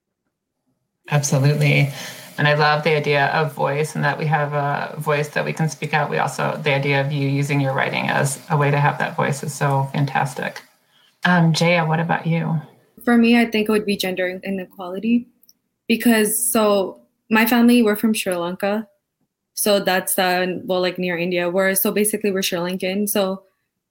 Absolutely. 1.09 1.91
And 2.37 2.47
I 2.47 2.53
love 2.53 2.83
the 2.83 2.95
idea 2.95 3.27
of 3.27 3.53
voice 3.53 3.95
and 3.95 4.03
that 4.03 4.17
we 4.17 4.25
have 4.25 4.53
a 4.53 4.95
voice 4.99 5.29
that 5.29 5.45
we 5.45 5.53
can 5.53 5.67
speak 5.69 5.93
out. 5.93 6.09
We 6.09 6.17
also, 6.17 6.59
the 6.63 6.73
idea 6.73 7.01
of 7.01 7.11
you 7.11 7.27
using 7.27 7.59
your 7.59 7.73
writing 7.73 8.09
as 8.09 8.39
a 8.49 8.57
way 8.57 8.71
to 8.71 8.79
have 8.79 8.97
that 8.99 9.15
voice 9.15 9.43
is 9.43 9.53
so 9.53 9.89
fantastic. 9.93 10.63
Um, 11.25 11.53
Jaya, 11.53 11.85
what 11.85 11.99
about 11.99 12.25
you? 12.25 12.61
For 13.03 13.17
me, 13.17 13.39
I 13.39 13.45
think 13.45 13.67
it 13.67 13.71
would 13.71 13.85
be 13.85 13.97
gender 13.97 14.27
inequality 14.43 15.27
because 15.87 16.51
so 16.51 17.01
my 17.29 17.45
family 17.45 17.83
we're 17.83 17.95
from 17.95 18.13
Sri 18.13 18.35
Lanka, 18.35 18.87
so 19.53 19.79
that's 19.79 20.17
uh, 20.17 20.59
well 20.63 20.81
like 20.81 20.97
near 20.97 21.17
India. 21.17 21.49
We're 21.49 21.75
so 21.75 21.91
basically 21.91 22.31
we're 22.31 22.41
Sri 22.41 22.59
Lankan. 22.59 23.07
So 23.09 23.43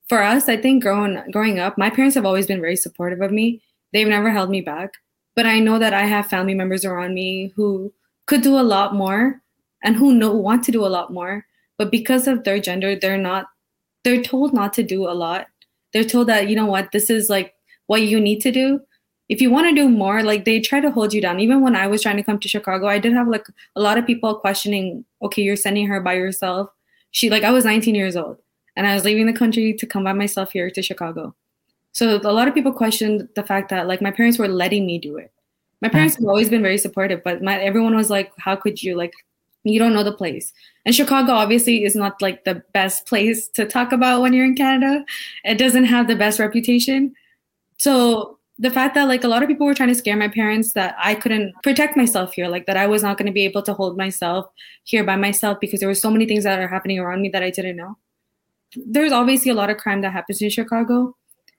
for 0.09 0.22
us, 0.22 0.48
I 0.48 0.57
think 0.57 0.83
growing 0.83 1.22
growing 1.31 1.59
up, 1.59 1.78
my 1.78 1.90
parents 1.90 2.14
have 2.14 2.26
always 2.26 2.46
been 2.46 2.61
very 2.61 2.76
supportive 2.76 3.20
of 3.20 3.33
me. 3.33 3.62
They've 3.92 4.09
never 4.09 4.31
held 4.31 4.50
me 4.50 4.61
back, 4.61 4.94
but 5.37 5.46
I 5.46 5.59
know 5.59 5.78
that 5.78 5.94
I 5.94 6.05
have 6.05 6.26
family 6.26 6.55
members 6.55 6.85
around 6.85 7.14
me 7.14 7.52
who 7.57 7.92
could 8.26 8.42
do 8.42 8.59
a 8.59 8.62
lot 8.62 8.94
more 8.94 9.40
and 9.85 9.96
who 9.96 10.14
know 10.14 10.33
want 10.33 10.64
to 10.64 10.72
do 10.72 10.87
a 10.87 10.88
lot 10.88 11.12
more, 11.12 11.44
but 11.76 11.90
because 11.90 12.26
of 12.26 12.44
their 12.44 12.61
gender, 12.61 12.96
they're 12.96 13.18
not. 13.18 13.46
They're 14.05 14.22
told 14.22 14.52
not 14.52 14.72
to 14.74 14.83
do 14.83 15.09
a 15.09 15.14
lot. 15.14 15.46
They're 15.92 16.02
told 16.05 16.28
that 16.28 16.48
you 16.48 16.57
know 16.57 16.66
what 16.66 16.90
this 16.92 17.11
is 17.11 17.31
like 17.31 17.55
what 17.87 18.02
you 18.02 18.20
need 18.20 18.40
to 18.40 18.50
do 18.50 18.81
if 19.28 19.40
you 19.40 19.50
want 19.50 19.68
to 19.68 19.74
do 19.74 19.88
more, 19.88 20.22
like 20.22 20.44
they 20.44 20.61
try 20.61 20.80
to 20.80 20.90
hold 20.90 21.12
you 21.14 21.20
down. 21.20 21.40
Even 21.40 21.62
when 21.62 21.76
I 21.76 21.87
was 21.87 22.02
trying 22.02 22.16
to 22.16 22.22
come 22.22 22.38
to 22.38 22.48
Chicago, 22.48 22.87
I 22.87 22.98
did 22.98 23.12
have 23.12 23.28
like 23.28 23.46
a 23.76 23.80
lot 23.80 23.98
of 23.98 24.06
people 24.06 24.35
questioning, 24.35 25.04
okay, 25.22 25.42
you're 25.42 25.56
sending 25.56 25.87
her 25.87 26.00
by 26.00 26.14
yourself. 26.14 26.70
She 27.12 27.30
like 27.30 27.44
I 27.44 27.50
was 27.50 27.64
19 27.64 27.94
years 27.94 28.16
old 28.16 28.38
and 28.76 28.87
I 28.87 28.94
was 28.94 29.04
leaving 29.04 29.26
the 29.26 29.32
country 29.32 29.72
to 29.74 29.87
come 29.87 30.04
by 30.04 30.12
myself 30.12 30.52
here 30.52 30.70
to 30.70 30.82
Chicago. 30.82 31.35
So 31.92 32.20
a 32.22 32.32
lot 32.32 32.48
of 32.48 32.54
people 32.54 32.72
questioned 32.72 33.28
the 33.35 33.42
fact 33.42 33.68
that 33.70 33.87
like 33.87 34.02
my 34.02 34.11
parents 34.11 34.38
were 34.38 34.48
letting 34.48 34.87
me 34.87 34.98
do 34.98 35.16
it. 35.16 35.30
My 35.80 35.88
hmm. 35.88 35.92
parents 35.92 36.16
have 36.16 36.24
always 36.24 36.48
been 36.48 36.62
very 36.62 36.78
supportive, 36.78 37.22
but 37.22 37.42
my 37.42 37.61
everyone 37.61 37.94
was 37.94 38.11
like, 38.11 38.32
how 38.38 38.56
could 38.56 38.82
you 38.82 38.96
like 38.96 39.12
you 39.64 39.78
don't 39.78 39.94
know 39.94 40.02
the 40.02 40.12
place. 40.12 40.52
And 40.85 40.94
Chicago 40.94 41.32
obviously 41.32 41.85
is 41.85 41.94
not 41.94 42.20
like 42.20 42.44
the 42.44 42.62
best 42.72 43.06
place 43.11 43.48
to 43.48 43.64
talk 43.64 43.92
about 43.92 44.20
when 44.20 44.32
you're 44.32 44.44
in 44.44 44.56
Canada. 44.56 45.04
It 45.44 45.58
doesn't 45.58 45.85
have 45.85 46.08
the 46.08 46.16
best 46.16 46.38
reputation. 46.38 47.14
So 47.78 48.38
the 48.62 48.70
fact 48.70 48.94
that 48.94 49.09
like 49.09 49.25
a 49.25 49.29
lot 49.29 49.42
of 49.42 49.48
people 49.48 49.66
were 49.66 49.75
trying 49.75 49.88
to 49.88 49.94
scare 49.94 50.16
my 50.16 50.29
parents 50.29 50.72
that 50.75 50.94
I 50.96 51.16
couldn't 51.16 51.53
protect 51.64 51.96
myself 51.96 52.33
here, 52.33 52.46
like 52.46 52.66
that 52.66 52.77
I 52.77 52.87
was 52.87 53.03
not 53.03 53.18
going 53.18 53.27
to 53.27 53.33
be 53.33 53.44
able 53.44 53.62
to 53.62 53.75
hold 53.75 53.98
myself 53.98 54.46
here 54.85 55.03
by 55.03 55.16
myself 55.16 55.59
because 55.61 55.81
there 55.81 55.88
were 55.88 55.96
so 55.96 56.12
many 56.12 56.27
things 56.27 56.44
that 56.44 56.61
are 56.61 56.68
happening 56.68 57.01
around 57.01 57.22
me 57.22 57.29
that 57.31 57.42
I 57.42 57.51
didn't 57.51 57.77
know. 57.77 57.98
There's 58.77 59.11
obviously 59.11 59.51
a 59.51 59.55
lot 59.55 59.68
of 59.68 59.79
crime 59.79 60.01
that 60.03 60.12
happens 60.12 60.40
in 60.40 60.48
Chicago. 60.48 61.16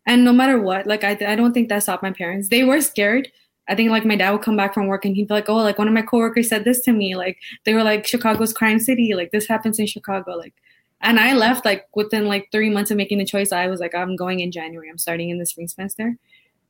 And 0.07 0.23
no 0.23 0.31
matter 0.31 0.57
what, 0.61 0.87
like 0.87 1.03
I, 1.03 1.17
I 1.27 1.35
don't 1.35 1.51
think 1.51 1.67
that 1.67 1.83
stopped 1.83 2.03
my 2.03 2.11
parents. 2.11 2.47
They 2.47 2.63
were 2.63 2.79
scared. 2.79 3.29
I 3.67 3.75
think 3.75 3.91
like 3.91 4.05
my 4.05 4.15
dad 4.15 4.31
would 4.31 4.41
come 4.41 4.55
back 4.55 4.73
from 4.73 4.87
work 4.87 5.03
and 5.03 5.13
he'd 5.13 5.27
be 5.27 5.33
like, 5.33 5.49
oh, 5.49 5.57
like 5.57 5.77
one 5.77 5.89
of 5.89 5.93
my 5.93 6.03
coworkers 6.03 6.47
said 6.47 6.63
this 6.63 6.79
to 6.83 6.93
me. 6.93 7.17
Like 7.17 7.37
they 7.65 7.73
were 7.73 7.83
like, 7.83 8.07
Chicago's 8.07 8.53
crime 8.53 8.79
city. 8.79 9.13
Like 9.13 9.31
this 9.31 9.47
happens 9.47 9.77
in 9.77 9.87
Chicago. 9.87 10.37
Like, 10.37 10.53
and 11.01 11.19
I 11.19 11.33
left 11.33 11.65
like 11.65 11.85
within 11.93 12.27
like 12.27 12.47
three 12.53 12.69
months 12.69 12.91
of 12.91 12.97
making 12.97 13.17
the 13.17 13.25
choice. 13.25 13.51
I 13.51 13.67
was 13.67 13.81
like, 13.81 13.93
I'm 13.93 14.15
going 14.15 14.39
in 14.39 14.53
January. 14.53 14.89
I'm 14.89 14.97
starting 14.97 15.29
in 15.29 15.37
the 15.37 15.45
spring 15.45 15.67
semester. 15.67 16.17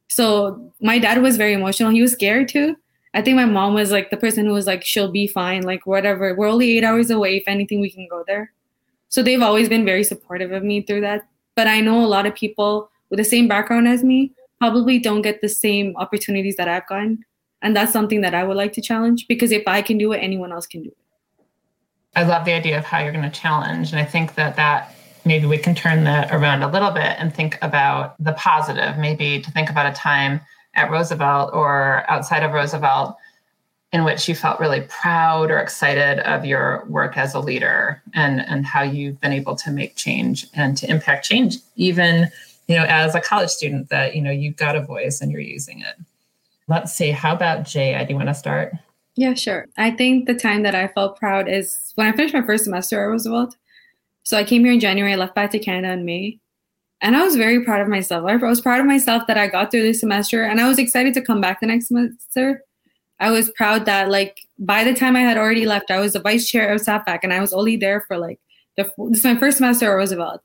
So 0.09 0.73
my 0.81 0.99
dad 0.99 1.21
was 1.21 1.37
very 1.37 1.53
emotional. 1.53 1.91
He 1.91 2.01
was 2.01 2.11
scared 2.11 2.47
too. 2.47 2.75
I 3.13 3.21
think 3.21 3.35
my 3.35 3.45
mom 3.45 3.73
was 3.73 3.91
like 3.91 4.09
the 4.09 4.17
person 4.17 4.45
who 4.45 4.53
was 4.53 4.65
like, 4.65 4.83
she'll 4.83 5.11
be 5.11 5.27
fine, 5.27 5.63
like 5.63 5.85
whatever. 5.85 6.33
We're 6.33 6.47
only 6.47 6.77
eight 6.77 6.83
hours 6.83 7.09
away. 7.09 7.37
If 7.37 7.43
anything, 7.47 7.79
we 7.79 7.91
can 7.91 8.07
go 8.09 8.23
there. 8.25 8.51
So 9.09 9.21
they've 9.21 9.41
always 9.41 9.69
been 9.69 9.85
very 9.85 10.03
supportive 10.03 10.51
of 10.51 10.63
me 10.63 10.81
through 10.81 11.01
that. 11.01 11.27
But 11.55 11.67
I 11.67 11.81
know 11.81 12.03
a 12.03 12.07
lot 12.07 12.25
of 12.25 12.33
people 12.33 12.89
with 13.09 13.19
the 13.19 13.23
same 13.23 13.47
background 13.47 13.87
as 13.87 14.03
me 14.03 14.33
probably 14.59 14.97
don't 14.97 15.21
get 15.21 15.41
the 15.41 15.49
same 15.49 15.95
opportunities 15.97 16.55
that 16.55 16.67
I've 16.67 16.87
gotten. 16.87 17.23
And 17.61 17.75
that's 17.75 17.93
something 17.93 18.21
that 18.21 18.33
I 18.33 18.43
would 18.43 18.57
like 18.57 18.73
to 18.73 18.81
challenge 18.81 19.27
because 19.27 19.51
if 19.51 19.67
I 19.67 19.81
can 19.81 19.97
do 19.97 20.11
it, 20.13 20.17
anyone 20.17 20.51
else 20.51 20.65
can 20.65 20.81
do 20.81 20.89
it. 20.89 20.97
I 22.15 22.23
love 22.23 22.45
the 22.45 22.53
idea 22.53 22.77
of 22.77 22.85
how 22.85 22.99
you're 22.99 23.11
going 23.11 23.29
to 23.29 23.39
challenge. 23.39 23.91
And 23.91 23.99
I 23.99 24.05
think 24.05 24.35
that 24.35 24.55
that 24.55 24.95
maybe 25.25 25.45
we 25.45 25.57
can 25.57 25.75
turn 25.75 26.03
that 26.03 26.33
around 26.33 26.63
a 26.63 26.71
little 26.71 26.91
bit 26.91 27.15
and 27.19 27.33
think 27.33 27.57
about 27.61 28.21
the 28.23 28.33
positive, 28.33 28.97
maybe 28.97 29.41
to 29.41 29.51
think 29.51 29.69
about 29.69 29.91
a 29.91 29.95
time 29.95 30.41
at 30.75 30.91
Roosevelt 30.91 31.51
or 31.53 32.03
outside 32.09 32.43
of 32.43 32.51
Roosevelt 32.51 33.15
in 33.91 34.03
which 34.03 34.27
you 34.27 34.33
felt 34.33 34.59
really 34.59 34.81
proud 34.89 35.51
or 35.51 35.59
excited 35.59 36.19
of 36.21 36.45
your 36.45 36.83
work 36.87 37.15
as 37.15 37.35
a 37.35 37.39
leader 37.39 38.01
and, 38.15 38.41
and 38.41 38.65
how 38.65 38.81
you've 38.81 39.21
been 39.21 39.31
able 39.31 39.55
to 39.55 39.69
make 39.69 39.95
change 39.95 40.47
and 40.55 40.75
to 40.77 40.89
impact 40.89 41.25
change, 41.25 41.57
even 41.75 42.27
you 42.67 42.75
know, 42.75 42.85
as 42.85 43.13
a 43.13 43.21
college 43.21 43.49
student 43.49 43.89
that, 43.89 44.15
you 44.15 44.21
know, 44.21 44.31
you've 44.31 44.55
got 44.55 44.75
a 44.75 44.81
voice 44.81 45.21
and 45.21 45.31
you're 45.31 45.41
using 45.41 45.81
it. 45.81 45.95
Let's 46.67 46.93
see, 46.93 47.11
how 47.11 47.35
about 47.35 47.65
Jay? 47.65 48.03
Do 48.03 48.13
you 48.13 48.15
want 48.15 48.29
to 48.29 48.33
start? 48.33 48.73
Yeah, 49.15 49.35
sure. 49.35 49.67
I 49.77 49.91
think 49.91 50.25
the 50.25 50.33
time 50.33 50.63
that 50.63 50.73
I 50.73 50.87
felt 50.87 51.19
proud 51.19 51.47
is 51.47 51.91
when 51.95 52.07
I 52.07 52.13
finished 52.13 52.33
my 52.33 52.41
first 52.41 52.63
semester 52.63 52.99
at 52.99 53.05
Roosevelt. 53.07 53.55
So 54.23 54.37
I 54.37 54.43
came 54.43 54.63
here 54.63 54.73
in 54.73 54.79
January, 54.79 55.13
I 55.13 55.17
left 55.17 55.35
back 55.35 55.51
to 55.51 55.59
Canada 55.59 55.93
in 55.93 56.05
May. 56.05 56.39
And 57.01 57.17
I 57.17 57.23
was 57.23 57.35
very 57.35 57.63
proud 57.63 57.81
of 57.81 57.89
myself. 57.89 58.25
I 58.25 58.35
was 58.37 58.61
proud 58.61 58.79
of 58.79 58.85
myself 58.85 59.27
that 59.27 59.37
I 59.37 59.47
got 59.47 59.71
through 59.71 59.83
this 59.83 59.99
semester 59.99 60.43
and 60.43 60.61
I 60.61 60.69
was 60.69 60.79
excited 60.79 61.13
to 61.15 61.21
come 61.21 61.41
back 61.41 61.59
the 61.59 61.67
next 61.67 61.89
semester. 61.89 62.63
I 63.19 63.29
was 63.29 63.51
proud 63.51 63.85
that 63.85 64.09
like 64.09 64.39
by 64.57 64.85
the 64.85 64.93
time 64.93 65.17
I 65.17 65.21
had 65.21 65.37
already 65.37 65.65
left, 65.65 65.91
I 65.91 65.99
was 65.99 66.13
the 66.13 66.21
vice 66.21 66.49
chair 66.49 66.73
of 66.73 66.79
SAFAC 66.81 67.19
and 67.23 67.33
I 67.33 67.41
was 67.41 67.53
only 67.53 67.75
there 67.75 68.01
for 68.07 68.17
like 68.17 68.39
the 68.77 68.89
this 69.09 69.19
is 69.19 69.23
my 69.25 69.35
first 69.35 69.57
semester 69.57 69.91
at 69.91 69.95
Roosevelt. 69.95 70.41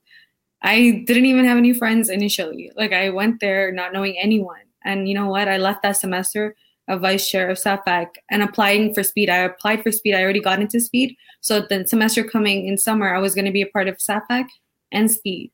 I 0.62 1.04
didn't 1.06 1.26
even 1.26 1.44
have 1.44 1.58
any 1.58 1.72
friends 1.72 2.08
initially. 2.08 2.72
Like 2.76 2.92
I 2.92 3.10
went 3.10 3.40
there 3.40 3.70
not 3.70 3.92
knowing 3.92 4.18
anyone. 4.18 4.60
And 4.84 5.08
you 5.08 5.14
know 5.14 5.28
what? 5.28 5.48
I 5.48 5.58
left 5.58 5.84
that 5.84 5.96
semester 5.96 6.56
a 6.88 6.98
vice 6.98 7.28
chair 7.28 7.48
of 7.50 7.58
SAFAC 7.58 8.06
and 8.30 8.42
applying 8.42 8.94
for 8.94 9.02
speed. 9.02 9.30
I 9.30 9.38
applied 9.38 9.82
for 9.82 9.92
speed. 9.92 10.14
I 10.14 10.22
already 10.22 10.40
got 10.40 10.60
into 10.60 10.80
speed. 10.80 11.16
So 11.40 11.60
the 11.60 11.86
semester 11.86 12.24
coming 12.24 12.66
in 12.66 12.78
summer, 12.78 13.14
I 13.14 13.18
was 13.18 13.34
going 13.34 13.44
to 13.44 13.52
be 13.52 13.62
a 13.62 13.66
part 13.66 13.88
of 13.88 13.98
SAFAC 13.98 14.46
and 14.90 15.10
speed. 15.10 15.52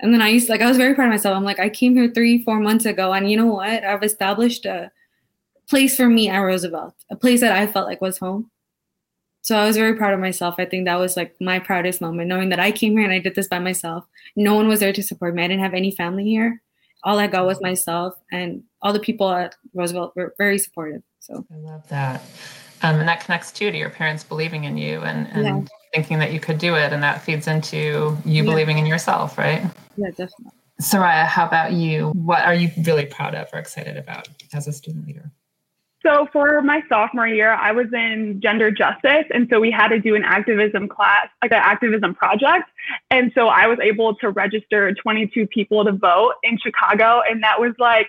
And 0.00 0.14
then 0.14 0.22
I 0.22 0.28
used 0.28 0.48
like 0.48 0.62
I 0.62 0.68
was 0.68 0.78
very 0.78 0.94
proud 0.94 1.06
of 1.06 1.10
myself. 1.10 1.36
I'm 1.36 1.44
like 1.44 1.60
I 1.60 1.68
came 1.68 1.94
here 1.94 2.10
three 2.10 2.42
four 2.42 2.58
months 2.58 2.86
ago, 2.86 3.12
and 3.12 3.30
you 3.30 3.36
know 3.36 3.46
what? 3.46 3.84
I've 3.84 4.02
established 4.02 4.64
a 4.64 4.90
place 5.68 5.94
for 5.94 6.08
me 6.08 6.28
at 6.28 6.38
Roosevelt, 6.38 6.94
a 7.10 7.16
place 7.16 7.40
that 7.40 7.52
I 7.52 7.66
felt 7.66 7.86
like 7.86 8.00
was 8.00 8.18
home. 8.18 8.50
So 9.42 9.56
I 9.56 9.66
was 9.66 9.76
very 9.76 9.94
proud 9.96 10.14
of 10.14 10.20
myself. 10.20 10.56
I 10.58 10.64
think 10.64 10.84
that 10.86 10.98
was 10.98 11.16
like 11.16 11.34
my 11.40 11.58
proudest 11.58 12.00
moment, 12.00 12.28
knowing 12.28 12.48
that 12.50 12.60
I 12.60 12.72
came 12.72 12.92
here 12.92 13.04
and 13.04 13.12
I 13.12 13.18
did 13.18 13.34
this 13.34 13.48
by 13.48 13.58
myself. 13.58 14.04
No 14.36 14.54
one 14.54 14.68
was 14.68 14.80
there 14.80 14.92
to 14.92 15.02
support 15.02 15.34
me. 15.34 15.44
I 15.44 15.48
didn't 15.48 15.62
have 15.62 15.74
any 15.74 15.90
family 15.92 16.24
here. 16.24 16.62
All 17.04 17.18
I 17.18 17.26
got 17.26 17.46
was 17.46 17.60
myself, 17.60 18.14
and 18.30 18.62
all 18.82 18.92
the 18.92 19.00
people 19.00 19.30
at 19.30 19.54
Roosevelt 19.74 20.14
were 20.16 20.34
very 20.38 20.58
supportive. 20.58 21.02
So 21.20 21.44
I 21.52 21.56
love 21.56 21.88
that. 21.88 22.22
Um, 22.82 22.96
and 22.96 23.08
that 23.08 23.20
connects 23.24 23.52
too 23.52 23.70
to 23.70 23.76
your 23.76 23.90
parents 23.90 24.24
believing 24.24 24.64
in 24.64 24.76
you 24.76 25.02
and, 25.02 25.28
and 25.28 25.44
yeah. 25.44 25.68
thinking 25.94 26.18
that 26.18 26.32
you 26.32 26.40
could 26.40 26.58
do 26.58 26.76
it. 26.76 26.92
And 26.92 27.02
that 27.02 27.22
feeds 27.22 27.46
into 27.46 28.16
you 28.24 28.42
yeah. 28.42 28.42
believing 28.42 28.78
in 28.78 28.86
yourself, 28.86 29.36
right? 29.36 29.62
Yeah, 29.96 30.08
definitely. 30.08 30.52
Soraya, 30.80 31.26
how 31.26 31.46
about 31.46 31.72
you? 31.72 32.08
What 32.14 32.42
are 32.44 32.54
you 32.54 32.70
really 32.84 33.04
proud 33.04 33.34
of 33.34 33.48
or 33.52 33.58
excited 33.58 33.98
about 33.98 34.28
as 34.54 34.66
a 34.66 34.72
student 34.72 35.06
leader? 35.06 35.30
So 36.02 36.26
for 36.32 36.62
my 36.62 36.82
sophomore 36.88 37.28
year, 37.28 37.52
I 37.52 37.72
was 37.72 37.86
in 37.92 38.40
gender 38.42 38.70
justice. 38.70 39.24
And 39.34 39.46
so 39.50 39.60
we 39.60 39.70
had 39.70 39.88
to 39.88 40.00
do 40.00 40.14
an 40.14 40.24
activism 40.24 40.88
class, 40.88 41.28
like 41.42 41.52
an 41.52 41.60
activism 41.60 42.14
project. 42.14 42.70
And 43.10 43.30
so 43.34 43.48
I 43.48 43.66
was 43.66 43.78
able 43.82 44.14
to 44.16 44.30
register 44.30 44.94
22 44.94 45.46
people 45.48 45.84
to 45.84 45.92
vote 45.92 46.34
in 46.42 46.58
Chicago. 46.58 47.20
And 47.28 47.42
that 47.42 47.60
was 47.60 47.74
like, 47.78 48.08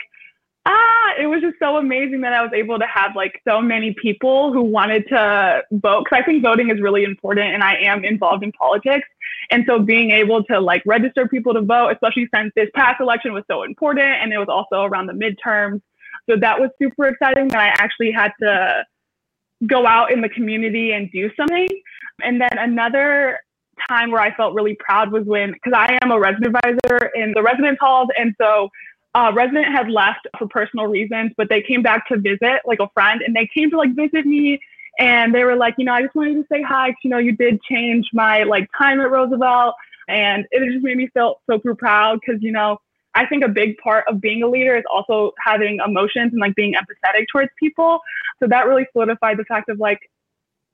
ah, 0.65 1.13
it 1.19 1.27
was 1.27 1.41
just 1.41 1.58
so 1.60 1.77
amazing 1.77 2.21
that 2.21 2.34
I 2.34 2.41
was 2.41 2.51
able 2.54 2.80
to 2.80 2.86
have 2.86 3.15
like 3.15 3.41
so 3.45 3.62
many 3.62 3.93
people 3.93 4.54
who 4.54 4.62
wanted 4.62 5.08
to 5.10 5.63
vote. 5.71 6.08
Cause 6.08 6.19
I 6.21 6.23
think 6.23 6.43
voting 6.43 6.69
is 6.69 6.80
really 6.80 7.04
important 7.04 7.54
and 7.54 7.62
I 7.62 7.75
am 7.75 8.06
involved 8.06 8.43
in 8.43 8.54
politics. 8.54 9.08
And 9.49 9.65
so 9.67 9.80
being 9.80 10.12
able 10.12 10.45
to 10.45 10.62
like 10.62 10.82
register 10.86 11.27
people 11.27 11.54
to 11.56 11.62
vote, 11.62 11.89
especially 11.89 12.30
since 12.34 12.54
this 12.56 12.69
past 12.73 13.01
election 13.01 13.34
was 13.34 13.43
so 13.49 13.63
important 13.63 14.06
and 14.06 14.32
it 14.32 14.38
was 14.38 14.47
also 14.47 14.84
around 14.84 15.08
the 15.08 15.13
midterms 15.13 15.82
so 16.29 16.36
that 16.38 16.60
was 16.60 16.69
super 16.81 17.07
exciting 17.07 17.47
that 17.49 17.60
I 17.60 17.67
actually 17.84 18.12
had 18.12 18.31
to 18.41 18.86
go 19.67 19.86
out 19.86 20.12
in 20.12 20.21
the 20.21 20.29
community 20.29 20.93
and 20.93 21.12
do 21.12 21.29
something. 21.36 21.67
And 22.23 22.39
then 22.41 22.57
another 22.57 23.39
time 23.89 24.12
where 24.12 24.21
I 24.21 24.34
felt 24.36 24.53
really 24.53 24.75
proud 24.79 25.12
was 25.12 25.25
when, 25.25 25.51
because 25.51 25.73
I 25.75 25.97
am 26.01 26.12
a 26.12 26.19
resident 26.19 26.55
advisor 26.55 27.12
in 27.15 27.34
the 27.34 27.41
residence 27.41 27.77
halls. 27.79 28.10
And 28.17 28.36
so 28.39 28.69
uh, 29.13 29.31
resident 29.34 29.67
had 29.67 29.89
left 29.89 30.27
for 30.38 30.47
personal 30.47 30.88
reasons, 30.88 31.31
but 31.38 31.49
they 31.49 31.62
came 31.62 31.81
back 31.81 32.07
to 32.07 32.17
visit 32.17 32.62
like 32.65 32.79
a 32.79 32.89
friend 32.93 33.21
and 33.25 33.36
they 33.36 33.49
came 33.53 33.69
to 33.71 33.77
like 33.77 33.95
visit 33.95 34.25
me 34.25 34.60
and 34.99 35.34
they 35.34 35.43
were 35.43 35.55
like, 35.55 35.75
you 35.77 35.86
know, 35.86 35.93
I 35.93 36.03
just 36.03 36.15
wanted 36.15 36.36
to 36.36 36.45
say 36.51 36.62
hi. 36.62 36.89
Cause, 36.89 36.97
You 37.03 37.10
know, 37.10 37.17
you 37.17 37.36
did 37.36 37.62
change 37.63 38.10
my 38.13 38.43
like 38.43 38.69
time 38.77 38.99
at 38.99 39.10
Roosevelt. 39.10 39.75
And 40.07 40.45
it 40.51 40.71
just 40.71 40.84
made 40.84 40.97
me 40.97 41.07
feel 41.13 41.39
so 41.49 41.55
super 41.55 41.75
proud 41.75 42.19
because, 42.19 42.41
you 42.41 42.51
know, 42.51 42.77
I 43.15 43.26
think 43.26 43.43
a 43.43 43.50
big 43.50 43.78
part 43.78 44.06
of 44.08 44.21
being 44.21 44.41
a 44.43 44.47
leader 44.47 44.76
is 44.76 44.84
also 44.91 45.34
having 45.43 45.80
emotions 45.86 46.32
and 46.32 46.39
like 46.39 46.56
being 46.56 46.74
empathetic 46.74 47.26
towards 47.32 47.50
people. 47.60 48.00
So 48.39 48.47
that 48.47 48.67
really 48.67 48.88
solidified 48.93 49.38
the 49.38 49.45
fact 49.45 49.69
of 49.69 49.80
like, 49.80 50.00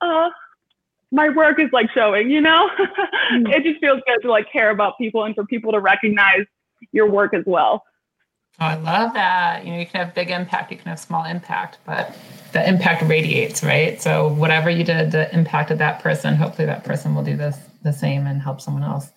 uh, 0.00 0.30
my 1.10 1.30
work 1.30 1.58
is 1.58 1.70
like 1.72 1.90
showing, 1.92 2.30
you 2.30 2.40
know? 2.40 2.68
mm 3.32 3.48
it 3.54 3.64
just 3.64 3.80
feels 3.80 4.00
good 4.06 4.20
to 4.22 4.30
like 4.30 4.50
care 4.52 4.70
about 4.70 4.98
people 4.98 5.24
and 5.24 5.34
for 5.34 5.44
people 5.44 5.72
to 5.72 5.80
recognize 5.80 6.44
your 6.92 7.10
work 7.10 7.34
as 7.34 7.44
well. 7.46 7.84
Oh, 8.60 8.66
I 8.66 8.74
love 8.74 9.14
that. 9.14 9.64
You 9.64 9.72
know, 9.72 9.78
you 9.78 9.86
can 9.86 10.04
have 10.04 10.14
big 10.14 10.30
impact, 10.30 10.70
you 10.70 10.76
can 10.76 10.88
have 10.88 10.98
small 10.98 11.24
impact, 11.24 11.78
but 11.86 12.16
the 12.52 12.66
impact 12.68 13.02
radiates, 13.02 13.62
right? 13.62 14.00
So 14.02 14.28
whatever 14.28 14.68
you 14.68 14.82
did 14.84 15.12
that 15.12 15.32
impacted 15.32 15.78
that 15.78 16.00
person, 16.00 16.34
hopefully 16.34 16.66
that 16.66 16.84
person 16.84 17.14
will 17.14 17.22
do 17.22 17.36
this 17.36 17.56
the 17.82 17.92
same 17.92 18.26
and 18.26 18.42
help 18.42 18.60
someone 18.60 18.82
else. 18.82 19.10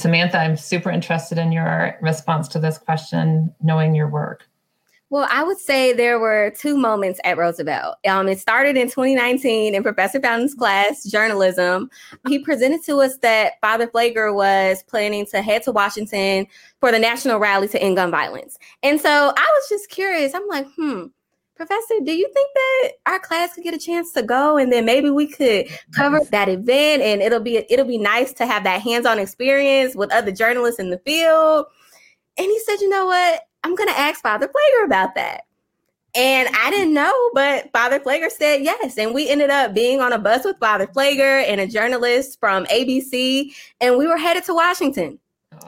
Samantha, 0.00 0.38
I'm 0.38 0.56
super 0.56 0.90
interested 0.90 1.38
in 1.38 1.52
your 1.52 1.96
response 2.00 2.48
to 2.48 2.58
this 2.58 2.78
question, 2.78 3.54
knowing 3.62 3.94
your 3.94 4.08
work. 4.08 4.46
Well, 5.10 5.26
I 5.28 5.42
would 5.42 5.58
say 5.58 5.92
there 5.92 6.20
were 6.20 6.52
two 6.56 6.76
moments 6.76 7.18
at 7.24 7.36
Roosevelt. 7.36 7.96
Um, 8.08 8.28
it 8.28 8.38
started 8.38 8.76
in 8.76 8.86
2019 8.86 9.74
in 9.74 9.82
Professor 9.82 10.20
Fountain's 10.20 10.54
class, 10.54 11.02
journalism. 11.02 11.90
He 12.28 12.38
presented 12.38 12.84
to 12.84 12.98
us 12.98 13.18
that 13.18 13.54
Father 13.60 13.88
Pfleger 13.88 14.32
was 14.32 14.84
planning 14.84 15.26
to 15.26 15.42
head 15.42 15.64
to 15.64 15.72
Washington 15.72 16.46
for 16.78 16.92
the 16.92 17.00
national 17.00 17.40
rally 17.40 17.66
to 17.68 17.82
end 17.82 17.96
gun 17.96 18.12
violence. 18.12 18.56
And 18.84 19.00
so 19.00 19.10
I 19.10 19.52
was 19.58 19.68
just 19.68 19.90
curious. 19.90 20.32
I'm 20.32 20.46
like, 20.46 20.66
hmm, 20.76 21.06
Professor, 21.60 21.96
do 22.02 22.12
you 22.16 22.26
think 22.32 22.48
that 22.54 22.92
our 23.04 23.20
class 23.20 23.52
could 23.52 23.64
get 23.64 23.74
a 23.74 23.78
chance 23.78 24.12
to 24.12 24.22
go 24.22 24.56
and 24.56 24.72
then 24.72 24.86
maybe 24.86 25.10
we 25.10 25.26
could 25.26 25.66
cover 25.94 26.18
that 26.30 26.48
event 26.48 27.02
and 27.02 27.20
it'll 27.20 27.38
be 27.38 27.66
it'll 27.68 27.84
be 27.84 27.98
nice 27.98 28.32
to 28.32 28.46
have 28.46 28.64
that 28.64 28.80
hands-on 28.80 29.18
experience 29.18 29.94
with 29.94 30.10
other 30.10 30.32
journalists 30.32 30.80
in 30.80 30.88
the 30.88 30.96
field? 31.00 31.66
And 32.38 32.46
he 32.46 32.58
said, 32.60 32.76
"You 32.80 32.88
know 32.88 33.04
what? 33.04 33.42
I'm 33.62 33.74
going 33.74 33.90
to 33.90 33.98
ask 33.98 34.22
Father 34.22 34.48
Pfleger 34.48 34.86
about 34.86 35.14
that." 35.16 35.42
And 36.14 36.48
I 36.56 36.70
didn't 36.70 36.94
know, 36.94 37.12
but 37.34 37.70
Father 37.74 38.00
Pfleger 38.00 38.30
said 38.30 38.62
yes. 38.62 38.96
And 38.96 39.12
we 39.12 39.28
ended 39.28 39.50
up 39.50 39.74
being 39.74 40.00
on 40.00 40.14
a 40.14 40.18
bus 40.18 40.46
with 40.46 40.56
Father 40.60 40.86
Pfleger 40.86 41.44
and 41.46 41.60
a 41.60 41.66
journalist 41.66 42.40
from 42.40 42.64
ABC, 42.68 43.54
and 43.82 43.98
we 43.98 44.06
were 44.06 44.16
headed 44.16 44.44
to 44.44 44.54
Washington. 44.54 45.18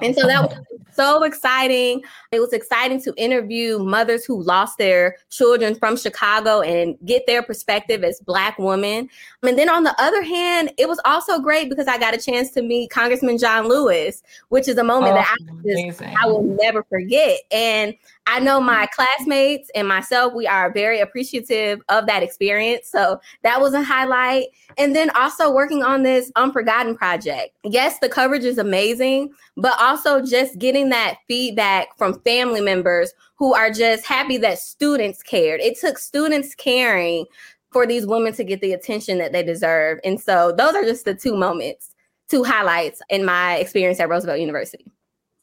And 0.01 0.15
so 0.15 0.27
that 0.27 0.43
was 0.43 0.59
so 0.95 1.25
exciting. 1.25 2.03
It 2.31 2.41
was 2.41 2.53
exciting 2.53 3.01
to 3.03 3.15
interview 3.17 3.79
mothers 3.79 4.25
who 4.25 4.43
lost 4.43 4.79
their 4.79 5.17
children 5.31 5.75
from 5.75 5.97
Chicago 5.97 6.61
and 6.61 6.97
get 7.05 7.27
their 7.27 7.43
perspective 7.43 8.05
as 8.05 8.21
Black 8.21 8.59
women. 8.59 9.09
And 9.43 9.59
then 9.59 9.69
on 9.69 9.83
the 9.83 9.95
other 10.01 10.23
hand, 10.23 10.73
it 10.79 10.89
was 10.89 11.01
also 11.05 11.41
great 11.41 11.69
because 11.69 11.89
I 11.89 11.99
got 11.99 12.15
a 12.15 12.19
chance 12.19 12.51
to 12.53 12.63
meet 12.63 12.91
Congressman 12.91 13.39
John 13.39 13.69
Lewis, 13.69 14.23
which 14.49 14.69
is 14.69 14.77
a 14.79 14.85
moment 14.85 15.13
oh, 15.13 15.17
that 15.17 15.37
I, 15.39 15.89
just, 15.89 16.03
I 16.03 16.27
will 16.27 16.43
never 16.43 16.85
forget. 16.85 17.41
And 17.51 17.95
I 18.27 18.39
know 18.39 18.61
my 18.61 18.87
classmates 18.95 19.71
and 19.75 19.89
myself, 19.89 20.33
we 20.33 20.47
are 20.47 20.73
very 20.73 21.01
appreciative 21.01 21.81
of 21.89 22.07
that 22.07 22.23
experience. 22.23 22.89
So 22.89 23.21
that 23.43 23.61
was 23.61 23.75
a 23.75 23.83
highlight. 23.83 24.47
And 24.79 24.95
then 24.95 25.11
also 25.11 25.53
working 25.53 25.83
on 25.83 26.03
this 26.03 26.31
Unforgotten 26.37 26.97
project. 26.97 27.57
Yes, 27.65 27.99
the 27.99 28.09
coverage 28.09 28.45
is 28.45 28.59
amazing, 28.59 29.33
but 29.57 29.75
also 29.81 30.25
just 30.25 30.59
getting 30.59 30.89
that 30.91 31.17
feedback 31.27 31.97
from 31.99 32.21
family 32.21 32.61
members 32.61 33.13
who 33.37 33.55
are 33.55 33.71
just 33.71 34.07
happy 34.07 34.37
that 34.39 34.59
students 34.59 35.23
cared. 35.23 35.61
It 35.61 35.79
took 35.81 35.99
students 35.99 36.55
caring 36.55 37.27
for 37.73 37.87
these 37.87 38.07
women 38.07 38.33
to 38.35 38.45
get 38.45 38.61
the 38.61 38.73
attention 38.73 39.19
that 39.19 39.33
they 39.33 39.43
deserve. 39.43 39.99
And 40.05 40.21
so 40.21 40.53
those 40.57 40.75
are 40.75 40.85
just 40.85 41.05
the 41.05 41.15
two 41.15 41.37
moments, 41.37 41.91
two 42.29 42.45
highlights 42.45 43.03
in 43.09 43.25
my 43.25 43.57
experience 43.57 43.99
at 43.99 44.09
Roosevelt 44.09 44.39
University. 44.39 44.87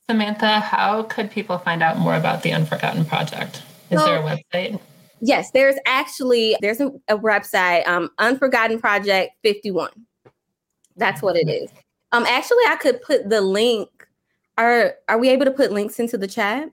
Samantha, 0.10 0.60
how 0.60 1.04
could 1.04 1.30
people 1.30 1.60
find 1.60 1.84
out 1.84 2.00
more 2.00 2.16
about 2.16 2.42
the 2.42 2.52
Unforgotten 2.52 3.06
Project? 3.06 3.62
Is 3.92 4.00
so, 4.00 4.06
there 4.08 4.18
a 4.18 4.24
website? 4.24 4.82
Yes, 5.22 5.52
there's 5.52 5.76
actually 5.86 6.58
there's 6.62 6.82
a, 6.82 6.88
a 7.08 7.16
website, 7.16 7.88
um, 7.88 8.10
Unforgotten 8.18 8.80
Project 8.80 9.34
51. 9.44 9.92
That's 10.96 11.22
what 11.22 11.36
it 11.36 11.48
is. 11.48 11.70
Um, 12.12 12.26
actually, 12.26 12.64
I 12.68 12.78
could 12.78 13.04
put 13.04 13.30
the 13.30 13.40
link. 13.42 14.08
Are 14.58 14.96
are 15.08 15.20
we 15.20 15.30
able 15.30 15.46
to 15.46 15.52
put 15.52 15.72
links 15.72 16.00
into 16.00 16.18
the 16.18 16.28
chat? 16.28 16.72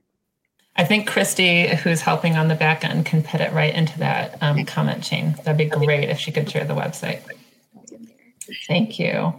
I 0.77 0.85
think 0.85 1.07
Christy, 1.07 1.69
who's 1.69 2.01
helping 2.01 2.37
on 2.37 2.49
the 2.49 2.55
back 2.55 2.87
end, 2.87 3.05
can 3.05 3.23
put 3.23 3.43
it 3.43 3.53
right 3.53 3.75
into 3.75 3.99
that 3.99 4.43
um, 4.43 4.65
comment 4.65 5.03
chain. 5.03 5.35
That'd 5.45 5.59
be 5.59 5.67
great 5.67 6.09
if 6.09 6.19
she 6.19 6.33
could 6.33 6.51
share 6.51 6.65
the 6.65 6.75
website. 6.75 7.21
Thank 8.67 8.99
you. 8.99 9.35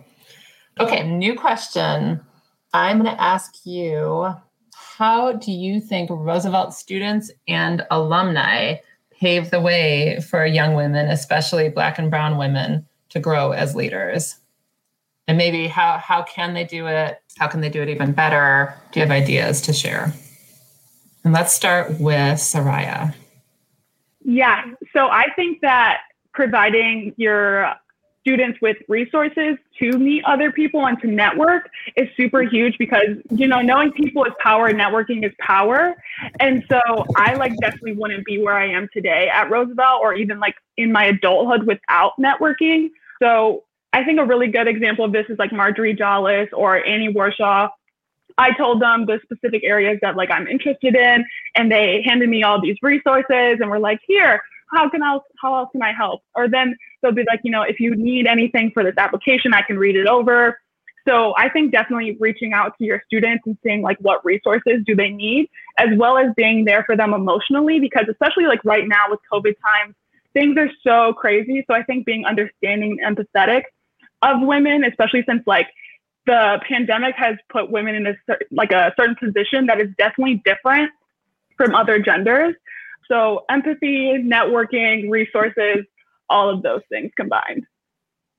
Okay, 0.80 1.10
new 1.10 1.34
question. 1.34 2.22
I'm 2.74 3.02
going 3.02 3.16
to 3.16 3.22
ask 3.22 3.66
you 3.66 4.34
how 4.74 5.34
do 5.34 5.52
you 5.52 5.80
think 5.80 6.10
Roosevelt 6.10 6.74
students 6.74 7.32
and 7.48 7.86
alumni 7.92 8.78
pave 9.12 9.52
the 9.52 9.62
way 9.62 10.20
for 10.22 10.46
young 10.46 10.76
women, 10.76 11.08
especially 11.10 11.70
Black 11.70 11.98
and 12.00 12.10
Brown 12.10 12.38
women, 12.38 12.86
to 13.10 13.20
grow 13.20 13.52
as 13.52 13.76
leaders? 13.76 14.38
And 15.28 15.38
maybe 15.38 15.68
how, 15.68 15.98
how 15.98 16.24
can 16.24 16.54
they 16.54 16.64
do 16.64 16.88
it? 16.88 17.22
How 17.38 17.48
can 17.48 17.62
they 17.62 17.70
do 17.70 17.82
it 17.82 17.90
even 17.90 18.12
better? 18.12 18.74
Do 18.92 19.00
you 19.00 19.06
have 19.06 19.12
ideas 19.12 19.62
to 19.62 19.74
share? 19.74 20.14
And 21.24 21.34
let's 21.34 21.54
start 21.54 22.00
with 22.00 22.40
Soraya. 22.40 23.14
Yeah, 24.24 24.64
so 24.94 25.08
I 25.08 25.26
think 25.36 25.62
that 25.62 26.02
providing 26.34 27.14
your 27.18 27.74
students 28.28 28.60
with 28.62 28.76
resources 28.90 29.56
to 29.80 29.98
meet 29.98 30.22
other 30.26 30.52
people 30.52 30.86
and 30.86 31.00
to 31.00 31.08
network 31.08 31.70
is 31.96 32.10
super 32.18 32.42
huge 32.42 32.78
because 32.78 33.16
you 33.30 33.48
know 33.48 33.62
knowing 33.62 33.90
people 33.94 34.26
is 34.26 34.34
power 34.40 34.74
networking 34.74 35.26
is 35.26 35.32
power. 35.40 35.96
And 36.42 36.66
so 36.70 36.82
i 37.16 37.36
like 37.36 37.56
definitely 37.62 37.94
wouldn't 37.94 38.26
be 38.26 38.42
where 38.44 38.56
i 38.56 38.68
am 38.68 38.90
today 38.92 39.30
at 39.30 39.50
roosevelt 39.50 40.02
or 40.02 40.14
even 40.14 40.40
like 40.40 40.56
in 40.76 40.92
my 40.92 41.06
adulthood 41.06 41.66
without 41.66 42.14
networking. 42.20 42.90
So 43.22 43.64
i 43.94 44.04
think 44.04 44.20
a 44.20 44.26
really 44.26 44.48
good 44.48 44.68
example 44.68 45.06
of 45.06 45.14
this 45.14 45.26
is 45.30 45.40
like 45.40 45.54
marjorie 45.54 45.94
jolles 45.94 46.50
or 46.52 46.86
annie 46.86 47.14
warshaw. 47.14 47.70
I 48.38 48.52
told 48.54 48.82
them 48.82 49.06
the 49.06 49.20
specific 49.24 49.64
areas 49.64 50.00
that 50.02 50.16
like 50.18 50.30
I'm 50.30 50.48
interested 50.48 50.96
in, 50.96 51.26
and 51.56 51.72
they 51.72 52.04
handed 52.06 52.30
me 52.30 52.44
all 52.44 52.62
these 52.62 52.78
resources 52.84 53.58
and 53.60 53.68
were 53.68 53.80
like, 53.80 54.00
"Here, 54.06 54.40
how 54.72 54.88
can 54.90 55.02
I, 55.02 55.18
how 55.42 55.56
else 55.56 55.70
can 55.72 55.82
I 55.82 55.92
help?" 55.92 56.22
Or 56.36 56.48
then 56.48 56.78
they'll 57.02 57.12
be 57.12 57.24
like, 57.28 57.42
you 57.44 57.52
know, 57.52 57.62
if 57.62 57.80
you 57.80 57.96
need 57.96 58.28
anything 58.28 58.72
for 58.74 58.84
this 58.84 58.96
application, 58.98 59.54
I 59.54 59.62
can 59.62 59.78
read 59.78 59.96
it 59.96 60.08
over. 60.08 60.60
So 61.08 61.34
I 61.38 61.50
think 61.50 61.72
definitely 61.72 62.18
reaching 62.20 62.52
out 62.52 62.78
to 62.78 62.84
your 62.84 63.02
students 63.06 63.44
and 63.46 63.58
seeing 63.64 63.82
like 63.82 63.98
what 64.00 64.26
resources 64.26 64.82
do 64.86 64.94
they 64.94 65.10
need, 65.10 65.50
as 65.78 65.88
well 65.96 66.18
as 66.18 66.34
being 66.36 66.66
there 66.66 66.84
for 66.84 66.98
them 66.98 67.14
emotionally, 67.14 67.80
because 67.80 68.06
especially 68.10 68.46
like 68.46 68.60
right 68.66 68.88
now 68.88 69.06
with 69.10 69.20
COVID 69.32 69.56
times, 69.66 69.96
things 70.34 70.58
are 70.58 70.70
so 70.84 71.14
crazy. 71.14 71.64
So 71.68 71.76
I 71.76 71.84
think 71.84 72.06
being 72.06 72.26
understanding 72.26 72.98
and 73.02 73.18
empathetic 73.18 73.64
of 74.22 74.42
women, 74.42 74.84
especially 74.84 75.24
since 75.28 75.44
like 75.48 75.68
the 76.26 76.60
pandemic 76.68 77.16
has 77.16 77.38
put 77.50 77.72
women 77.72 77.96
in 77.96 78.08
a 78.08 78.14
like 78.52 78.74
a 78.74 78.94
certain 79.00 79.16
position 79.16 79.68
that 79.68 79.80
is 79.80 79.88
definitely 79.98 80.42
different 80.44 80.92
from 81.56 81.74
other 81.74 82.00
genders. 82.00 82.54
So 83.08 83.46
empathy, 83.50 84.22
networking, 84.22 85.10
resources, 85.10 85.86
all 86.30 86.50
of 86.50 86.64
those 86.64 86.82
things 86.90 87.12
combined. 87.16 87.66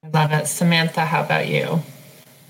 I 0.04 0.08
love 0.08 0.32
it. 0.32 0.46
Samantha, 0.46 1.04
how 1.04 1.22
about 1.22 1.48
you? 1.48 1.80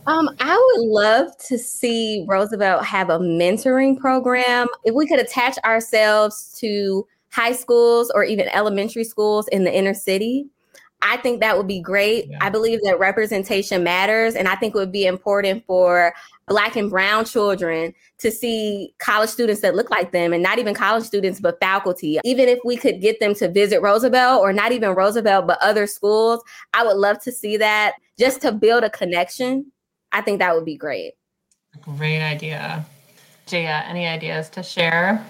Um, 0.06 0.30
I 0.40 0.72
would 0.76 0.86
love 0.86 1.36
to 1.48 1.58
see 1.58 2.24
Roosevelt 2.26 2.84
have 2.84 3.10
a 3.10 3.18
mentoring 3.18 3.98
program. 3.98 4.66
If 4.84 4.94
we 4.94 5.06
could 5.06 5.20
attach 5.20 5.58
ourselves 5.64 6.56
to 6.60 7.06
high 7.30 7.52
schools 7.52 8.10
or 8.14 8.24
even 8.24 8.48
elementary 8.48 9.04
schools 9.04 9.48
in 9.48 9.64
the 9.64 9.74
inner 9.74 9.94
city, 9.94 10.46
I 11.00 11.16
think 11.16 11.40
that 11.40 11.56
would 11.56 11.68
be 11.68 11.80
great. 11.80 12.28
Yeah. 12.28 12.38
I 12.40 12.50
believe 12.50 12.80
that 12.82 12.98
representation 12.98 13.84
matters. 13.84 14.34
And 14.34 14.48
I 14.48 14.56
think 14.56 14.74
it 14.74 14.78
would 14.78 14.92
be 14.92 15.06
important 15.06 15.64
for 15.66 16.12
Black 16.48 16.76
and 16.76 16.90
Brown 16.90 17.24
children 17.24 17.94
to 18.18 18.30
see 18.30 18.94
college 18.98 19.30
students 19.30 19.60
that 19.62 19.76
look 19.76 19.90
like 19.90 20.10
them 20.10 20.32
and 20.32 20.42
not 20.42 20.58
even 20.58 20.74
college 20.74 21.04
students, 21.04 21.40
but 21.40 21.60
faculty. 21.60 22.18
Even 22.24 22.48
if 22.48 22.58
we 22.64 22.76
could 22.76 23.00
get 23.00 23.20
them 23.20 23.34
to 23.36 23.48
visit 23.48 23.80
Roosevelt 23.80 24.40
or 24.40 24.52
not 24.52 24.72
even 24.72 24.90
Roosevelt, 24.90 25.46
but 25.46 25.58
other 25.62 25.86
schools, 25.86 26.42
I 26.74 26.84
would 26.84 26.96
love 26.96 27.20
to 27.20 27.32
see 27.32 27.56
that 27.58 27.94
just 28.18 28.40
to 28.42 28.50
build 28.50 28.82
a 28.82 28.90
connection. 28.90 29.70
I 30.10 30.20
think 30.20 30.40
that 30.40 30.54
would 30.54 30.64
be 30.64 30.76
great. 30.76 31.12
Great 31.80 32.22
idea. 32.22 32.84
Jaya, 33.46 33.84
any 33.86 34.06
ideas 34.06 34.48
to 34.50 34.62
share? 34.62 35.24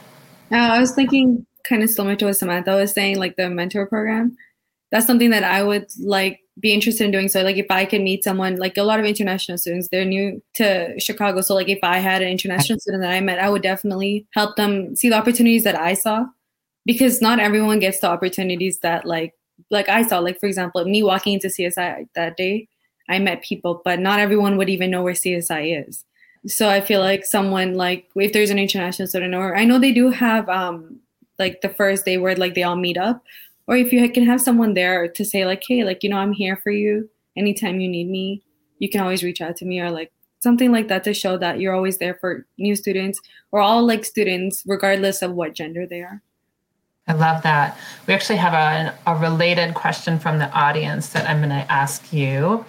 Uh, 0.50 0.56
I 0.56 0.80
was 0.80 0.92
thinking 0.92 1.44
kind 1.64 1.82
of 1.82 1.90
similar 1.90 2.16
to 2.16 2.26
what 2.26 2.36
Samantha 2.36 2.74
was 2.74 2.92
saying, 2.92 3.18
like 3.18 3.36
the 3.36 3.50
mentor 3.50 3.86
program. 3.86 4.36
That's 4.90 5.06
something 5.06 5.30
that 5.30 5.44
I 5.44 5.62
would 5.62 5.86
like 6.00 6.40
be 6.60 6.72
interested 6.72 7.04
in 7.04 7.10
doing. 7.10 7.28
So 7.28 7.42
like 7.42 7.56
if 7.56 7.70
i 7.70 7.84
can 7.84 8.04
meet 8.04 8.24
someone 8.24 8.56
like 8.56 8.76
a 8.76 8.82
lot 8.82 8.98
of 8.98 9.06
international 9.06 9.58
students 9.58 9.88
they're 9.88 10.04
new 10.04 10.42
to 10.54 10.98
chicago. 10.98 11.40
So 11.40 11.54
like 11.54 11.68
if 11.68 11.78
i 11.82 11.98
had 11.98 12.22
an 12.22 12.28
international 12.28 12.78
student 12.78 13.02
that 13.02 13.12
i 13.12 13.20
met 13.20 13.38
i 13.38 13.48
would 13.48 13.62
definitely 13.62 14.26
help 14.32 14.56
them 14.56 14.96
see 14.96 15.08
the 15.08 15.16
opportunities 15.16 15.64
that 15.64 15.78
i 15.78 15.94
saw. 15.94 16.26
Because 16.84 17.20
not 17.20 17.38
everyone 17.38 17.80
gets 17.80 18.00
the 18.00 18.08
opportunities 18.08 18.78
that 18.80 19.04
like 19.04 19.34
like 19.70 19.88
i 19.88 20.02
saw. 20.02 20.18
Like 20.18 20.40
for 20.40 20.46
example 20.46 20.84
me 20.84 21.02
walking 21.02 21.34
into 21.34 21.48
csi 21.48 22.08
that 22.14 22.36
day 22.36 22.68
i 23.08 23.18
met 23.18 23.42
people 23.42 23.82
but 23.84 24.00
not 24.00 24.20
everyone 24.20 24.56
would 24.56 24.70
even 24.70 24.90
know 24.90 25.02
where 25.02 25.14
csi 25.14 25.88
is. 25.88 26.04
So 26.46 26.68
i 26.68 26.80
feel 26.80 27.00
like 27.00 27.24
someone 27.24 27.74
like 27.74 28.08
if 28.16 28.32
there's 28.32 28.50
an 28.50 28.58
international 28.58 29.08
student 29.08 29.34
or 29.34 29.56
i 29.56 29.64
know 29.64 29.78
they 29.78 29.92
do 29.92 30.10
have 30.10 30.48
um 30.48 30.98
like 31.38 31.60
the 31.60 31.68
first 31.68 32.04
day 32.04 32.18
where 32.18 32.34
like 32.34 32.54
they 32.54 32.64
all 32.64 32.76
meet 32.76 32.96
up 32.96 33.22
or 33.68 33.76
if 33.76 33.92
you 33.92 34.10
can 34.10 34.24
have 34.24 34.40
someone 34.40 34.74
there 34.74 35.06
to 35.06 35.24
say 35.24 35.44
like 35.44 35.62
hey 35.68 35.84
like 35.84 36.02
you 36.02 36.10
know 36.10 36.16
i'm 36.16 36.32
here 36.32 36.56
for 36.56 36.72
you 36.72 37.08
anytime 37.36 37.78
you 37.78 37.88
need 37.88 38.08
me 38.08 38.42
you 38.78 38.88
can 38.88 39.00
always 39.00 39.22
reach 39.22 39.40
out 39.40 39.56
to 39.56 39.64
me 39.64 39.78
or 39.78 39.90
like 39.90 40.10
something 40.40 40.72
like 40.72 40.88
that 40.88 41.04
to 41.04 41.14
show 41.14 41.36
that 41.36 41.60
you're 41.60 41.74
always 41.74 41.98
there 41.98 42.14
for 42.14 42.46
new 42.58 42.74
students 42.74 43.20
or 43.52 43.60
all 43.60 43.86
like 43.86 44.04
students 44.04 44.62
regardless 44.66 45.22
of 45.22 45.32
what 45.32 45.54
gender 45.54 45.86
they 45.86 46.00
are. 46.00 46.22
I 47.08 47.14
love 47.14 47.42
that. 47.42 47.78
We 48.06 48.14
actually 48.14 48.36
have 48.36 48.52
a, 48.52 48.94
a 49.10 49.16
related 49.16 49.74
question 49.74 50.18
from 50.18 50.38
the 50.38 50.50
audience 50.52 51.08
that 51.10 51.28
i'm 51.28 51.38
going 51.38 51.48
to 51.50 51.72
ask 51.72 52.12
you. 52.12 52.64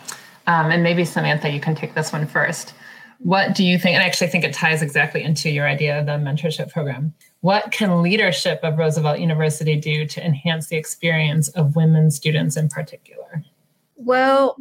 Um, 0.47 0.71
and 0.71 0.81
maybe 0.81 1.05
samantha 1.05 1.49
you 1.49 1.59
can 1.59 1.75
take 1.75 1.93
this 1.93 2.11
one 2.11 2.25
first 2.25 2.73
what 3.19 3.53
do 3.53 3.63
you 3.65 3.77
think 3.77 3.93
and 3.95 4.03
i 4.03 4.05
actually 4.07 4.27
think 4.27 4.43
it 4.43 4.53
ties 4.53 4.81
exactly 4.81 5.21
into 5.23 5.49
your 5.49 5.67
idea 5.67 5.99
of 5.99 6.05
the 6.05 6.13
mentorship 6.13 6.71
program 6.71 7.13
what 7.41 7.71
can 7.71 8.01
leadership 8.01 8.59
of 8.63 8.77
Roosevelt 8.77 9.19
University 9.19 9.77
do 9.77 10.05
to 10.05 10.25
enhance 10.25 10.67
the 10.67 10.75
experience 10.75 11.47
of 11.49 11.75
women 11.75 12.11
students 12.11 12.57
in 12.57 12.67
particular? 12.67 13.43
Well, 13.95 14.57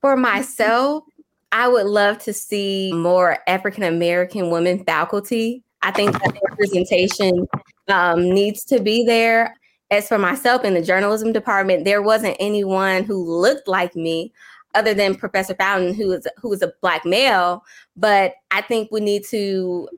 for 0.00 0.16
myself, 0.16 1.04
I 1.52 1.68
would 1.68 1.86
love 1.86 2.18
to 2.20 2.32
see 2.32 2.92
more 2.94 3.38
African 3.46 3.82
American 3.82 4.50
women 4.50 4.84
faculty. 4.84 5.62
I 5.82 5.90
think 5.90 6.12
that 6.12 6.38
representation 6.48 7.46
um, 7.88 8.30
needs 8.30 8.64
to 8.64 8.80
be 8.80 9.04
there. 9.04 9.54
As 9.90 10.08
for 10.08 10.18
myself 10.18 10.64
in 10.64 10.72
the 10.72 10.82
journalism 10.82 11.32
department, 11.32 11.84
there 11.84 12.00
wasn't 12.00 12.36
anyone 12.40 13.04
who 13.04 13.22
looked 13.22 13.68
like 13.68 13.94
me 13.94 14.32
other 14.74 14.94
than 14.94 15.14
Professor 15.14 15.54
Fountain, 15.54 15.94
who 15.94 16.12
is 16.12 16.26
who 16.38 16.52
is 16.52 16.62
a 16.62 16.72
black 16.80 17.04
male. 17.04 17.64
But 17.96 18.34
I 18.50 18.60
think 18.60 18.90
we 18.90 19.00
need 19.00 19.24
to 19.26 19.88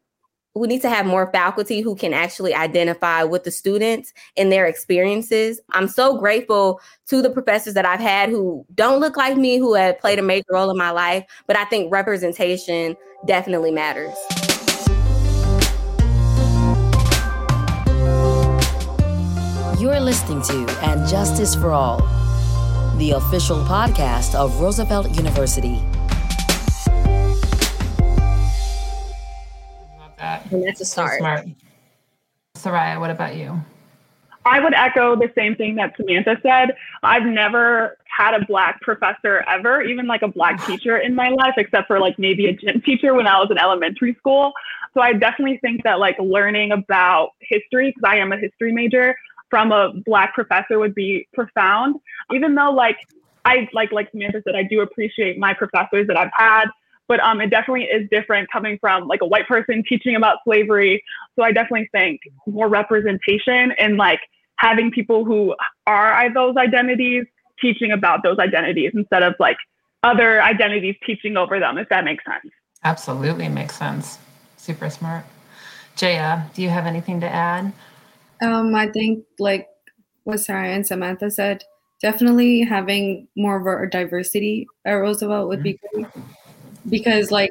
we 0.56 0.66
need 0.66 0.80
to 0.82 0.88
have 0.88 1.04
more 1.04 1.30
faculty 1.32 1.82
who 1.82 1.94
can 1.94 2.14
actually 2.14 2.54
identify 2.54 3.22
with 3.22 3.44
the 3.44 3.50
students 3.50 4.14
and 4.38 4.50
their 4.50 4.66
experiences. 4.66 5.60
I'm 5.72 5.86
so 5.86 6.16
grateful 6.18 6.80
to 7.08 7.20
the 7.20 7.28
professors 7.28 7.74
that 7.74 7.84
I've 7.84 8.00
had 8.00 8.30
who 8.30 8.64
don't 8.74 9.00
look 9.00 9.18
like 9.18 9.36
me, 9.36 9.58
who 9.58 9.74
have 9.74 9.98
played 9.98 10.18
a 10.18 10.22
major 10.22 10.46
role 10.50 10.70
in 10.70 10.78
my 10.78 10.90
life, 10.90 11.24
but 11.46 11.56
I 11.56 11.66
think 11.66 11.92
representation 11.92 12.96
definitely 13.26 13.70
matters. 13.70 14.16
You're 19.78 20.00
listening 20.00 20.40
to 20.42 20.78
And 20.82 21.06
Justice 21.06 21.54
for 21.54 21.70
All, 21.72 22.00
the 22.98 23.12
official 23.12 23.58
podcast 23.64 24.34
of 24.34 24.60
Roosevelt 24.60 25.16
University. 25.16 25.82
that. 30.26 30.52
And 30.52 30.64
that's 30.64 30.80
a 30.80 30.84
start. 30.84 31.18
Smart. 31.18 31.46
Soraya, 32.56 32.98
what 33.00 33.10
about 33.10 33.36
you? 33.36 33.60
I 34.44 34.60
would 34.60 34.74
echo 34.74 35.16
the 35.16 35.30
same 35.34 35.56
thing 35.56 35.74
that 35.76 35.94
Samantha 35.96 36.36
said. 36.42 36.74
I've 37.02 37.24
never 37.24 37.98
had 38.04 38.34
a 38.34 38.44
black 38.46 38.80
professor 38.80 39.44
ever, 39.48 39.82
even 39.82 40.06
like 40.06 40.22
a 40.22 40.28
black 40.28 40.64
teacher 40.66 40.98
in 40.98 41.14
my 41.14 41.28
life, 41.28 41.54
except 41.56 41.88
for 41.88 41.98
like 41.98 42.18
maybe 42.18 42.46
a 42.46 42.52
gym 42.52 42.80
teacher 42.82 43.14
when 43.14 43.26
I 43.26 43.38
was 43.38 43.48
in 43.50 43.58
elementary 43.58 44.14
school. 44.14 44.52
So 44.94 45.00
I 45.00 45.12
definitely 45.12 45.58
think 45.58 45.82
that 45.82 45.98
like 45.98 46.16
learning 46.18 46.72
about 46.72 47.30
history, 47.40 47.92
because 47.94 48.08
I 48.08 48.16
am 48.16 48.32
a 48.32 48.38
history 48.38 48.72
major, 48.72 49.14
from 49.50 49.72
a 49.72 49.92
black 50.04 50.34
professor 50.34 50.78
would 50.78 50.94
be 50.94 51.28
profound. 51.34 51.96
Even 52.32 52.54
though 52.54 52.70
like 52.70 52.96
I 53.44 53.68
like 53.72 53.92
like 53.92 54.10
Samantha 54.10 54.42
said, 54.44 54.54
I 54.56 54.62
do 54.62 54.80
appreciate 54.80 55.38
my 55.38 55.54
professors 55.54 56.06
that 56.08 56.16
I've 56.16 56.30
had 56.36 56.66
but 57.08 57.20
um, 57.20 57.40
it 57.40 57.50
definitely 57.50 57.84
is 57.84 58.08
different 58.10 58.50
coming 58.50 58.78
from 58.80 59.06
like 59.06 59.20
a 59.22 59.26
white 59.26 59.46
person 59.46 59.82
teaching 59.88 60.16
about 60.16 60.38
slavery. 60.44 61.02
So 61.36 61.44
I 61.44 61.52
definitely 61.52 61.88
think 61.92 62.20
more 62.46 62.68
representation 62.68 63.72
and 63.78 63.96
like 63.96 64.20
having 64.56 64.90
people 64.90 65.24
who 65.24 65.54
are 65.86 66.32
those 66.32 66.56
identities 66.56 67.24
teaching 67.60 67.92
about 67.92 68.22
those 68.22 68.38
identities 68.38 68.92
instead 68.94 69.22
of 69.22 69.34
like 69.38 69.56
other 70.02 70.42
identities 70.42 70.96
teaching 71.04 71.36
over 71.36 71.58
them, 71.58 71.78
if 71.78 71.88
that 71.88 72.04
makes 72.04 72.24
sense. 72.24 72.52
Absolutely 72.84 73.48
makes 73.48 73.76
sense. 73.76 74.18
Super 74.56 74.90
smart. 74.90 75.24
Jaya, 75.96 76.44
do 76.54 76.62
you 76.62 76.68
have 76.68 76.86
anything 76.86 77.20
to 77.20 77.28
add? 77.28 77.72
Um, 78.42 78.74
I 78.74 78.88
think 78.88 79.24
like 79.38 79.68
what 80.24 80.40
Sarah 80.40 80.68
and 80.68 80.86
Samantha 80.86 81.30
said, 81.30 81.64
definitely 82.02 82.62
having 82.62 83.28
more 83.36 83.56
of 83.56 83.66
a 83.66 83.88
diversity 83.88 84.66
at 84.84 84.92
Roosevelt 84.92 85.48
would 85.48 85.62
be 85.62 85.78
great. 85.92 86.06
Because 86.88 87.30
like 87.30 87.50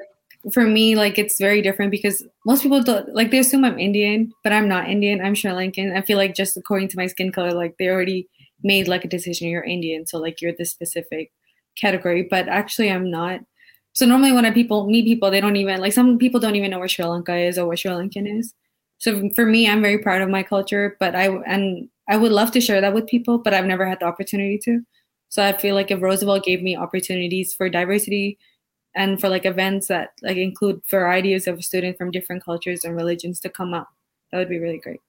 for 0.53 0.63
me, 0.63 0.95
like 0.95 1.17
it's 1.17 1.39
very 1.39 1.61
different 1.61 1.91
because 1.91 2.23
most 2.45 2.61
people 2.61 2.81
don't 2.83 3.13
like 3.15 3.31
they 3.31 3.39
assume 3.39 3.65
I'm 3.65 3.79
Indian, 3.79 4.31
but 4.43 4.53
I'm 4.53 4.67
not 4.67 4.89
Indian. 4.89 5.21
I'm 5.23 5.35
Sri 5.35 5.51
Lankan. 5.51 5.95
I 5.95 6.01
feel 6.01 6.17
like 6.17 6.35
just 6.35 6.55
according 6.57 6.89
to 6.89 6.97
my 6.97 7.07
skin 7.07 7.31
color, 7.31 7.51
like 7.51 7.75
they 7.79 7.87
already 7.89 8.27
made 8.63 8.87
like 8.87 9.03
a 9.05 9.07
decision 9.09 9.47
you're 9.49 9.63
Indian, 9.63 10.05
so 10.05 10.19
like 10.19 10.41
you're 10.41 10.53
this 10.57 10.71
specific 10.71 11.31
category. 11.75 12.27
But 12.29 12.47
actually, 12.47 12.91
I'm 12.91 13.09
not. 13.09 13.41
So 13.93 14.05
normally 14.05 14.33
when 14.33 14.45
I 14.45 14.51
people 14.51 14.87
meet 14.87 15.05
people, 15.05 15.31
they 15.31 15.41
don't 15.41 15.55
even 15.55 15.81
like 15.81 15.93
some 15.93 16.17
people 16.17 16.39
don't 16.39 16.55
even 16.55 16.69
know 16.71 16.79
where 16.79 16.87
Sri 16.87 17.05
Lanka 17.05 17.35
is 17.35 17.57
or 17.57 17.67
what 17.67 17.79
Sri 17.79 17.91
Lankan 17.91 18.39
is. 18.39 18.53
So 18.97 19.29
for 19.35 19.45
me, 19.45 19.69
I'm 19.69 19.81
very 19.81 19.97
proud 19.97 20.21
of 20.21 20.29
my 20.29 20.43
culture, 20.43 20.97
but 20.99 21.15
I 21.15 21.27
and 21.27 21.89
I 22.07 22.17
would 22.17 22.31
love 22.31 22.51
to 22.51 22.61
share 22.61 22.81
that 22.81 22.93
with 22.93 23.07
people, 23.07 23.37
but 23.37 23.53
I've 23.53 23.65
never 23.65 23.85
had 23.87 23.99
the 23.99 24.05
opportunity 24.05 24.59
to. 24.65 24.81
So 25.29 25.43
I 25.43 25.53
feel 25.53 25.75
like 25.75 25.91
if 25.91 26.01
Roosevelt 26.01 26.45
gave 26.45 26.61
me 26.61 26.77
opportunities 26.77 27.53
for 27.53 27.69
diversity 27.69 28.37
and 28.95 29.19
for 29.19 29.27
like 29.27 29.45
events 29.45 29.87
that 29.87 30.11
like 30.21 30.37
include 30.37 30.81
varieties 30.89 31.47
of 31.47 31.63
students 31.63 31.97
from 31.97 32.11
different 32.11 32.43
cultures 32.43 32.83
and 32.83 32.95
religions 32.95 33.39
to 33.41 33.49
come 33.49 33.73
up, 33.73 33.89
that 34.31 34.37
would 34.37 34.49
be 34.49 34.59
really 34.59 34.79
great. 34.79 35.01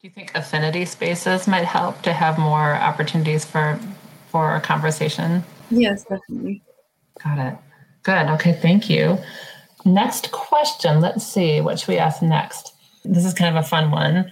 Do 0.00 0.06
you 0.06 0.10
think 0.10 0.32
affinity 0.34 0.84
spaces 0.84 1.46
might 1.48 1.64
help 1.64 2.02
to 2.02 2.12
have 2.12 2.38
more 2.38 2.74
opportunities 2.74 3.44
for 3.44 3.78
for 4.28 4.56
a 4.56 4.60
conversation? 4.60 5.42
Yes, 5.70 6.04
definitely. 6.04 6.62
Got 7.22 7.38
it. 7.38 7.58
Good. 8.02 8.26
Okay, 8.34 8.52
thank 8.52 8.88
you. 8.88 9.18
Next 9.84 10.30
question. 10.30 11.00
Let's 11.00 11.26
see. 11.26 11.60
What 11.60 11.78
should 11.78 11.88
we 11.88 11.98
ask 11.98 12.22
next? 12.22 12.74
This 13.04 13.24
is 13.24 13.34
kind 13.34 13.56
of 13.56 13.64
a 13.64 13.66
fun 13.66 13.90
one. 13.90 14.30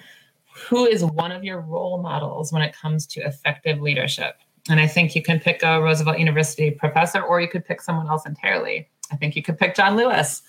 Who 0.69 0.87
is 0.87 1.05
one 1.05 1.33
of 1.33 1.45
your 1.45 1.61
role 1.61 2.01
models 2.01 2.53
when 2.53 2.63
it 2.63 2.75
comes 2.75 3.07
to 3.09 3.21
effective 3.21 3.81
leadership? 3.81 4.37
And 4.69 4.81
I 4.81 4.87
think 4.87 5.15
you 5.15 5.23
can 5.23 5.39
pick 5.39 5.63
a 5.63 5.81
Roosevelt 5.81 6.19
University 6.19 6.71
professor 6.71 7.23
or 7.23 7.41
you 7.41 7.49
could 7.49 7.65
pick 7.65 7.81
someone 7.81 8.09
else 8.09 8.27
entirely. 8.27 8.89
I 9.13 9.17
think 9.17 9.37
you 9.37 9.43
could 9.43 9.59
pick 9.59 9.75
John 9.75 9.97
Lewis. 9.97 10.43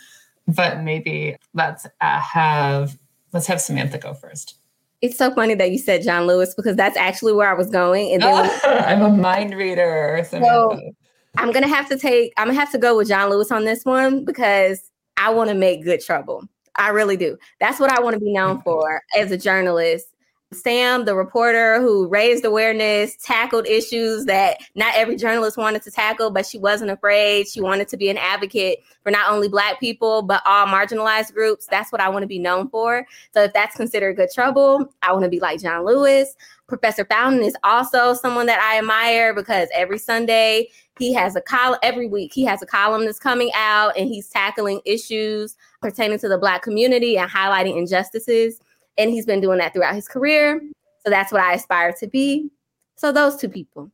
But 0.47 0.82
maybe 0.82 1.36
let's 1.53 1.86
uh, 1.99 2.21
have 2.21 2.97
let's 3.34 3.47
have 3.47 3.60
Samantha 3.60 3.97
go 3.97 4.13
first. 4.13 4.56
It's 5.01 5.17
so 5.17 5.34
funny 5.34 5.56
that 5.56 5.71
you 5.71 5.77
said 5.77 6.03
John 6.03 6.25
Lewis 6.25 6.56
because 6.56 6.75
that's 6.75 6.97
actually 6.97 7.34
where 7.34 7.49
I 7.49 7.53
was 7.53 7.69
going. 7.69 8.13
And 8.13 8.23
then 8.23 8.60
I'm 8.63 9.01
a 9.01 9.10
mind 9.10 9.53
reader. 9.56 10.25
Samantha. 10.27 10.47
So 10.47 10.91
I'm 11.38 11.51
gonna 11.51 11.67
have 11.67 11.89
to 11.89 11.97
take 11.97 12.32
I'm 12.38 12.47
gonna 12.47 12.60
have 12.60 12.71
to 12.71 12.77
go 12.77 12.95
with 12.95 13.10
John 13.10 13.30
Lewis 13.30 13.51
on 13.51 13.65
this 13.65 13.84
one 13.84 14.23
because 14.23 14.89
I 15.17 15.32
want 15.32 15.49
to 15.49 15.56
make 15.56 15.84
good 15.84 16.01
trouble. 16.01 16.47
I 16.77 16.89
really 16.89 17.17
do. 17.17 17.37
That's 17.59 17.79
what 17.79 17.91
I 17.91 18.01
want 18.01 18.15
to 18.15 18.19
be 18.19 18.31
known 18.31 18.57
mm-hmm. 18.57 18.63
for 18.63 19.01
as 19.15 19.31
a 19.31 19.37
journalist. 19.37 20.07
Sam, 20.53 21.03
the 21.03 21.13
reporter 21.13 21.81
who 21.81 22.07
raised 22.07 22.45
awareness, 22.45 23.17
tackled 23.21 23.67
issues 23.67 24.23
that 24.25 24.57
not 24.75 24.95
every 24.95 25.17
journalist 25.17 25.57
wanted 25.57 25.81
to 25.81 25.91
tackle, 25.91 26.31
but 26.31 26.45
she 26.45 26.57
wasn't 26.57 26.89
afraid. 26.89 27.49
She 27.49 27.59
wanted 27.59 27.89
to 27.89 27.97
be 27.97 28.09
an 28.09 28.17
advocate 28.17 28.79
for 29.03 29.11
not 29.11 29.29
only 29.29 29.49
Black 29.49 29.77
people, 29.81 30.21
but 30.21 30.41
all 30.45 30.65
marginalized 30.65 31.33
groups. 31.33 31.67
That's 31.69 31.91
what 31.91 31.99
I 31.99 32.07
want 32.07 32.23
to 32.23 32.27
be 32.27 32.39
known 32.39 32.69
for. 32.69 33.05
So 33.33 33.43
if 33.43 33.51
that's 33.51 33.75
considered 33.75 34.15
good 34.15 34.29
trouble, 34.33 34.93
I 35.01 35.11
want 35.11 35.23
to 35.23 35.29
be 35.29 35.41
like 35.41 35.59
John 35.59 35.85
Lewis. 35.85 36.33
Professor 36.67 37.03
Fountain 37.03 37.43
is 37.43 37.55
also 37.65 38.13
someone 38.13 38.45
that 38.45 38.61
I 38.61 38.77
admire 38.77 39.33
because 39.33 39.67
every 39.73 39.97
Sunday 39.97 40.69
he 40.97 41.13
has 41.13 41.35
a 41.35 41.41
column 41.41 41.79
every 41.83 42.07
week. 42.07 42.33
He 42.33 42.45
has 42.45 42.61
a 42.61 42.65
column 42.65 43.05
that's 43.05 43.19
coming 43.19 43.51
out 43.53 43.97
and 43.97 44.07
he's 44.07 44.29
tackling 44.29 44.79
issues 44.85 45.57
pertaining 45.81 46.19
to 46.19 46.27
the 46.27 46.37
Black 46.37 46.61
community 46.61 47.17
and 47.17 47.29
highlighting 47.29 47.77
injustices. 47.77 48.59
And 48.97 49.11
he's 49.11 49.25
been 49.25 49.41
doing 49.41 49.59
that 49.59 49.73
throughout 49.73 49.95
his 49.95 50.07
career. 50.07 50.61
So 51.03 51.09
that's 51.09 51.31
what 51.31 51.41
I 51.41 51.53
aspire 51.53 51.93
to 51.99 52.07
be. 52.07 52.49
So 52.95 53.11
those 53.11 53.37
two 53.37 53.49
people. 53.49 53.91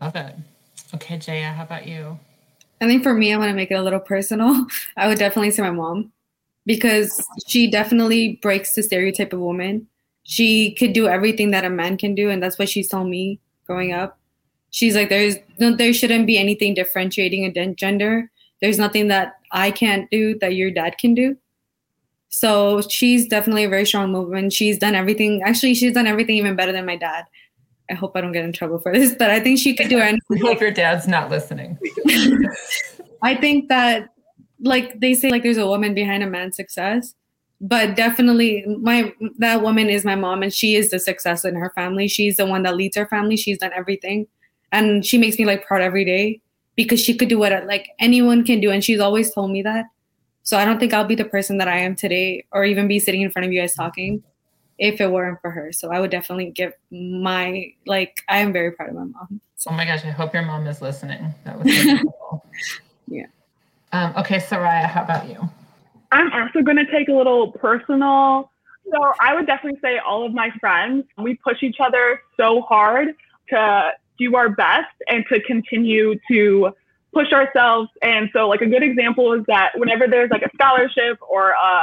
Love 0.00 0.16
it. 0.16 0.34
Okay, 0.94 1.18
Jaya, 1.18 1.48
how 1.48 1.64
about 1.64 1.86
you? 1.86 2.18
I 2.80 2.86
think 2.86 3.02
for 3.02 3.14
me, 3.14 3.32
I 3.32 3.38
want 3.38 3.50
to 3.50 3.54
make 3.54 3.70
it 3.70 3.74
a 3.74 3.82
little 3.82 4.00
personal. 4.00 4.66
I 4.96 5.08
would 5.08 5.18
definitely 5.18 5.50
say 5.50 5.62
my 5.62 5.70
mom 5.70 6.12
because 6.66 7.24
she 7.46 7.70
definitely 7.70 8.38
breaks 8.42 8.72
the 8.74 8.82
stereotype 8.82 9.32
of 9.32 9.40
woman. 9.40 9.86
She 10.24 10.74
could 10.74 10.92
do 10.92 11.08
everything 11.08 11.52
that 11.52 11.64
a 11.64 11.70
man 11.70 11.96
can 11.96 12.14
do, 12.14 12.28
and 12.28 12.42
that's 12.42 12.58
what 12.58 12.68
she's 12.68 12.88
told 12.88 13.08
me 13.08 13.40
growing 13.66 13.92
up. 13.92 14.18
She's 14.70 14.94
like, 14.94 15.08
there's 15.08 15.36
no, 15.58 15.74
there 15.74 15.92
shouldn't 15.92 16.26
be 16.26 16.38
anything 16.38 16.74
differentiating 16.74 17.44
a 17.44 17.74
gender. 17.74 18.30
There's 18.60 18.78
nothing 18.78 19.08
that 19.08 19.36
I 19.56 19.70
can't 19.70 20.08
do 20.10 20.38
that 20.40 20.54
your 20.54 20.70
dad 20.70 20.98
can 20.98 21.14
do. 21.14 21.36
So 22.28 22.82
she's 22.82 23.26
definitely 23.26 23.64
a 23.64 23.68
very 23.68 23.86
strong 23.86 24.12
woman. 24.12 24.50
She's 24.50 24.78
done 24.78 24.94
everything. 24.94 25.42
Actually, 25.42 25.74
she's 25.74 25.94
done 25.94 26.06
everything 26.06 26.36
even 26.36 26.54
better 26.54 26.72
than 26.72 26.84
my 26.84 26.96
dad. 26.96 27.24
I 27.90 27.94
hope 27.94 28.12
I 28.14 28.20
don't 28.20 28.32
get 28.32 28.44
in 28.44 28.52
trouble 28.52 28.78
for 28.78 28.92
this, 28.92 29.14
but 29.18 29.30
I 29.30 29.40
think 29.40 29.58
she 29.58 29.74
could 29.74 29.88
do 29.88 29.98
anything. 30.00 30.44
I 30.44 30.46
hope 30.46 30.60
your 30.60 30.70
dad's 30.70 31.08
not 31.08 31.30
listening. 31.30 31.78
I 33.22 33.34
think 33.34 33.68
that, 33.70 34.10
like 34.60 35.00
they 35.00 35.14
say, 35.14 35.30
like 35.30 35.42
there's 35.42 35.56
a 35.56 35.66
woman 35.66 35.94
behind 35.94 36.22
a 36.22 36.26
man's 36.26 36.56
success, 36.56 37.14
but 37.58 37.96
definitely 37.96 38.64
my 38.80 39.12
that 39.38 39.62
woman 39.62 39.88
is 39.88 40.04
my 40.04 40.16
mom, 40.16 40.42
and 40.42 40.52
she 40.52 40.76
is 40.76 40.90
the 40.90 40.98
success 40.98 41.46
in 41.46 41.54
her 41.54 41.72
family. 41.74 42.08
She's 42.08 42.36
the 42.36 42.44
one 42.44 42.62
that 42.64 42.76
leads 42.76 42.96
her 42.96 43.06
family. 43.06 43.38
She's 43.38 43.58
done 43.58 43.72
everything, 43.74 44.26
and 44.70 45.04
she 45.04 45.16
makes 45.16 45.38
me 45.38 45.46
like 45.46 45.66
proud 45.66 45.80
every 45.80 46.04
day 46.04 46.42
because 46.76 47.00
she 47.00 47.16
could 47.16 47.28
do 47.28 47.38
what 47.38 47.66
like 47.66 47.90
anyone 47.98 48.44
can 48.44 48.60
do, 48.60 48.70
and 48.70 48.84
she's 48.84 49.00
always 49.00 49.32
told 49.32 49.50
me 49.50 49.62
that. 49.62 49.86
So 50.42 50.56
I 50.56 50.64
don't 50.64 50.78
think 50.78 50.94
I'll 50.94 51.04
be 51.04 51.16
the 51.16 51.24
person 51.24 51.58
that 51.58 51.68
I 51.68 51.78
am 51.78 51.96
today, 51.96 52.44
or 52.52 52.64
even 52.64 52.86
be 52.86 53.00
sitting 53.00 53.22
in 53.22 53.30
front 53.30 53.46
of 53.46 53.52
you 53.52 53.60
guys 53.60 53.74
talking 53.74 54.22
if 54.78 55.00
it 55.00 55.10
weren't 55.10 55.40
for 55.40 55.50
her. 55.50 55.72
So 55.72 55.90
I 55.90 56.00
would 56.00 56.10
definitely 56.10 56.50
give 56.50 56.72
my 56.90 57.72
like 57.86 58.22
I 58.28 58.38
am 58.38 58.52
very 58.52 58.72
proud 58.72 58.90
of 58.90 58.94
my 58.94 59.04
mom. 59.04 59.40
So. 59.56 59.70
Oh 59.70 59.74
my 59.74 59.86
gosh, 59.86 60.04
I 60.04 60.10
hope 60.10 60.34
your 60.34 60.44
mom 60.44 60.66
is 60.66 60.82
listening. 60.82 61.34
That 61.44 61.58
was 61.58 62.02
cool. 62.02 62.44
yeah. 63.08 63.26
Um, 63.92 64.12
okay, 64.18 64.36
Soraya, 64.36 64.84
how 64.84 65.02
about 65.02 65.28
you? 65.28 65.48
I'm 66.12 66.30
also 66.32 66.60
going 66.60 66.76
to 66.76 66.90
take 66.90 67.08
a 67.08 67.12
little 67.12 67.52
personal. 67.52 68.50
So 68.90 69.12
I 69.20 69.34
would 69.34 69.46
definitely 69.46 69.80
say 69.80 69.98
all 69.98 70.24
of 70.24 70.32
my 70.32 70.50
friends, 70.60 71.04
we 71.18 71.34
push 71.36 71.62
each 71.62 71.78
other 71.80 72.20
so 72.36 72.60
hard 72.60 73.14
to 73.48 73.90
do 74.18 74.36
our 74.36 74.48
best 74.48 74.92
and 75.08 75.24
to 75.28 75.40
continue 75.42 76.18
to 76.30 76.70
push 77.12 77.32
ourselves. 77.32 77.88
And 78.02 78.28
so, 78.32 78.48
like, 78.48 78.60
a 78.60 78.66
good 78.66 78.82
example 78.82 79.32
is 79.32 79.42
that 79.46 79.72
whenever 79.76 80.06
there's 80.06 80.30
like 80.30 80.42
a 80.42 80.50
scholarship 80.54 81.18
or 81.28 81.50
a, 81.50 81.82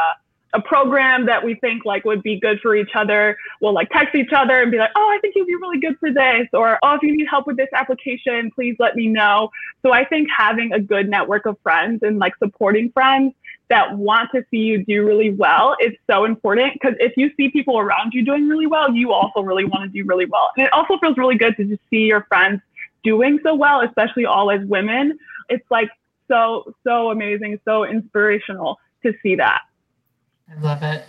a 0.54 0.62
program 0.62 1.26
that 1.26 1.44
we 1.44 1.56
think 1.56 1.84
like 1.86 2.06
would 2.06 2.22
be 2.22 2.40
good 2.40 2.60
for 2.60 2.76
each 2.76 2.92
other, 2.94 3.36
we'll 3.60 3.74
like 3.74 3.90
text 3.90 4.14
each 4.14 4.32
other 4.32 4.62
and 4.62 4.72
be 4.72 4.78
like, 4.78 4.92
oh, 4.96 5.12
I 5.12 5.18
think 5.22 5.34
you'd 5.36 5.48
be 5.48 5.56
really 5.56 5.80
good 5.80 5.98
for 6.00 6.12
this. 6.12 6.48
Or, 6.54 6.78
oh, 6.84 6.94
if 6.96 7.02
you 7.02 7.18
need 7.18 7.28
help 7.28 7.48
with 7.48 7.58
this 7.58 7.70
application, 7.74 8.52
please 8.54 8.76
let 8.78 8.96
me 8.96 9.08
know. 9.08 9.50
So 9.82 9.92
I 9.92 10.06
think 10.06 10.28
having 10.36 10.72
a 10.72 10.80
good 10.80 11.10
network 11.10 11.48
of 11.48 11.58
friends 11.64 12.04
and 12.04 12.20
like 12.20 12.34
supporting 12.38 12.92
friends 12.92 13.34
that 13.74 13.98
want 13.98 14.30
to 14.36 14.46
see 14.52 14.58
you 14.58 14.86
do 14.86 15.04
really 15.04 15.32
well 15.32 15.76
is 15.82 15.94
so 16.08 16.26
important 16.26 16.74
because 16.74 16.94
if 17.00 17.18
you 17.18 17.32
see 17.36 17.50
people 17.50 17.80
around 17.80 18.14
you 18.14 18.24
doing 18.24 18.48
really 18.48 18.68
well, 18.68 18.94
you 18.94 19.12
also 19.12 19.42
really 19.42 19.66
want 19.66 19.84
to 19.84 19.90
do 19.90 20.08
really 20.08 20.26
well. 20.28 20.52
And 20.56 20.68
it 20.68 20.74
also 20.74 21.00
feels 21.00 21.18
really 21.18 21.38
good 21.38 21.58
to 21.58 21.66
just 21.66 21.82
see 21.90 22.04
your 22.04 22.24
friends 22.26 22.62
doing 23.04 23.40
so 23.42 23.56
well, 23.56 23.82
especially 23.82 24.28
all 24.28 24.52
as 24.52 24.64
women. 24.68 25.18
It's 25.50 25.66
like 25.72 25.90
so, 26.28 26.72
so 26.84 27.10
amazing, 27.10 27.60
so 27.66 27.84
inspirational 27.84 28.78
to 29.02 29.12
see 29.24 29.34
that. 29.38 29.62
I 30.52 30.62
love 30.62 30.84
it. 30.84 31.06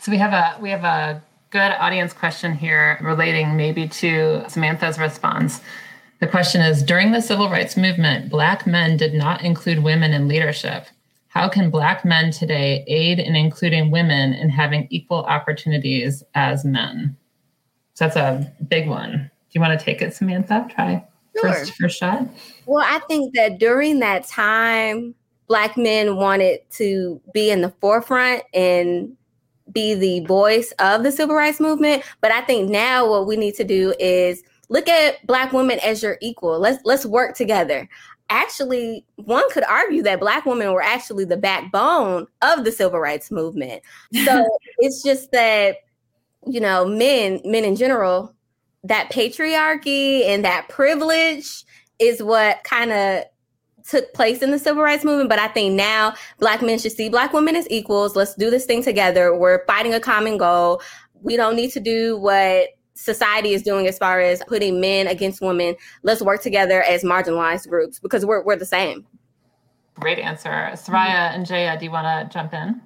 So 0.00 0.10
we 0.10 0.18
have 0.18 0.32
a 0.32 0.60
we 0.60 0.70
have 0.70 0.82
a 0.82 1.22
good 1.50 1.70
audience 1.78 2.12
question 2.12 2.52
here 2.52 2.98
relating 3.00 3.56
maybe 3.56 3.86
to 3.86 4.44
Samantha's 4.48 4.98
response. 4.98 5.60
The 6.18 6.26
question 6.26 6.62
is 6.62 6.82
during 6.82 7.12
the 7.12 7.22
civil 7.22 7.48
rights 7.48 7.76
movement, 7.76 8.28
black 8.28 8.66
men 8.66 8.96
did 8.96 9.14
not 9.14 9.44
include 9.44 9.84
women 9.84 10.12
in 10.12 10.26
leadership. 10.26 10.88
How 11.38 11.48
can 11.48 11.70
black 11.70 12.04
men 12.04 12.32
today 12.32 12.82
aid 12.88 13.20
in 13.20 13.36
including 13.36 13.92
women 13.92 14.32
in 14.32 14.50
having 14.50 14.88
equal 14.90 15.18
opportunities 15.18 16.24
as 16.34 16.64
men? 16.64 17.16
So 17.94 18.06
that's 18.06 18.16
a 18.16 18.52
big 18.66 18.88
one. 18.88 19.12
Do 19.12 19.52
you 19.52 19.60
want 19.60 19.78
to 19.78 19.84
take 19.84 20.02
it, 20.02 20.12
Samantha? 20.12 20.66
Try 20.68 21.06
sure. 21.36 21.52
first 21.52 21.74
first 21.74 21.96
shot? 22.00 22.26
Well, 22.66 22.84
I 22.84 22.98
think 23.06 23.36
that 23.36 23.60
during 23.60 24.00
that 24.00 24.26
time, 24.26 25.14
black 25.46 25.76
men 25.76 26.16
wanted 26.16 26.58
to 26.72 27.20
be 27.32 27.52
in 27.52 27.60
the 27.60 27.72
forefront 27.80 28.42
and 28.52 29.16
be 29.70 29.94
the 29.94 30.26
voice 30.26 30.72
of 30.80 31.04
the 31.04 31.12
civil 31.12 31.36
rights 31.36 31.60
movement. 31.60 32.02
But 32.20 32.32
I 32.32 32.40
think 32.40 32.68
now 32.68 33.08
what 33.08 33.28
we 33.28 33.36
need 33.36 33.54
to 33.54 33.64
do 33.64 33.94
is 34.00 34.42
look 34.70 34.88
at 34.88 35.24
black 35.24 35.52
women 35.52 35.78
as 35.84 36.02
your 36.02 36.18
equal. 36.20 36.58
Let's 36.58 36.82
let's 36.84 37.06
work 37.06 37.36
together. 37.36 37.88
Actually, 38.30 39.06
one 39.16 39.48
could 39.50 39.64
argue 39.64 40.02
that 40.02 40.20
black 40.20 40.44
women 40.44 40.72
were 40.72 40.82
actually 40.82 41.24
the 41.24 41.36
backbone 41.36 42.26
of 42.42 42.64
the 42.64 42.72
civil 42.72 43.00
rights 43.00 43.30
movement. 43.30 43.82
So 44.24 44.46
it's 44.78 45.02
just 45.02 45.32
that 45.32 45.76
you 46.46 46.60
know, 46.60 46.86
men, 46.86 47.40
men 47.44 47.64
in 47.64 47.76
general, 47.76 48.34
that 48.84 49.10
patriarchy 49.10 50.24
and 50.26 50.44
that 50.44 50.68
privilege 50.68 51.64
is 51.98 52.22
what 52.22 52.62
kind 52.64 52.92
of 52.92 53.24
took 53.86 54.12
place 54.14 54.42
in 54.42 54.50
the 54.50 54.58
civil 54.58 54.82
rights 54.82 55.04
movement, 55.04 55.30
but 55.30 55.38
I 55.38 55.48
think 55.48 55.74
now 55.74 56.14
black 56.38 56.62
men 56.62 56.78
should 56.78 56.92
see 56.92 57.08
black 57.08 57.32
women 57.32 57.56
as 57.56 57.68
equals. 57.70 58.14
Let's 58.14 58.34
do 58.34 58.50
this 58.50 58.66
thing 58.66 58.82
together. 58.82 59.36
We're 59.36 59.64
fighting 59.66 59.94
a 59.94 60.00
common 60.00 60.38
goal. 60.38 60.82
We 61.22 61.36
don't 61.36 61.56
need 61.56 61.72
to 61.72 61.80
do 61.80 62.16
what 62.16 62.68
society 62.98 63.52
is 63.52 63.62
doing 63.62 63.86
as 63.86 63.96
far 63.96 64.20
as 64.20 64.42
putting 64.46 64.80
men 64.80 65.06
against 65.06 65.40
women. 65.40 65.76
Let's 66.02 66.20
work 66.20 66.42
together 66.42 66.82
as 66.82 67.04
marginalized 67.04 67.68
groups 67.68 67.98
because 67.98 68.26
we're 68.26 68.42
we're 68.42 68.56
the 68.56 68.66
same. 68.66 69.06
Great 69.94 70.18
answer. 70.18 70.50
Soraya 70.74 71.34
and 71.34 71.46
Jaya, 71.46 71.78
do 71.78 71.84
you 71.84 71.90
want 71.90 72.06
to 72.06 72.32
jump 72.32 72.54
in? 72.54 72.80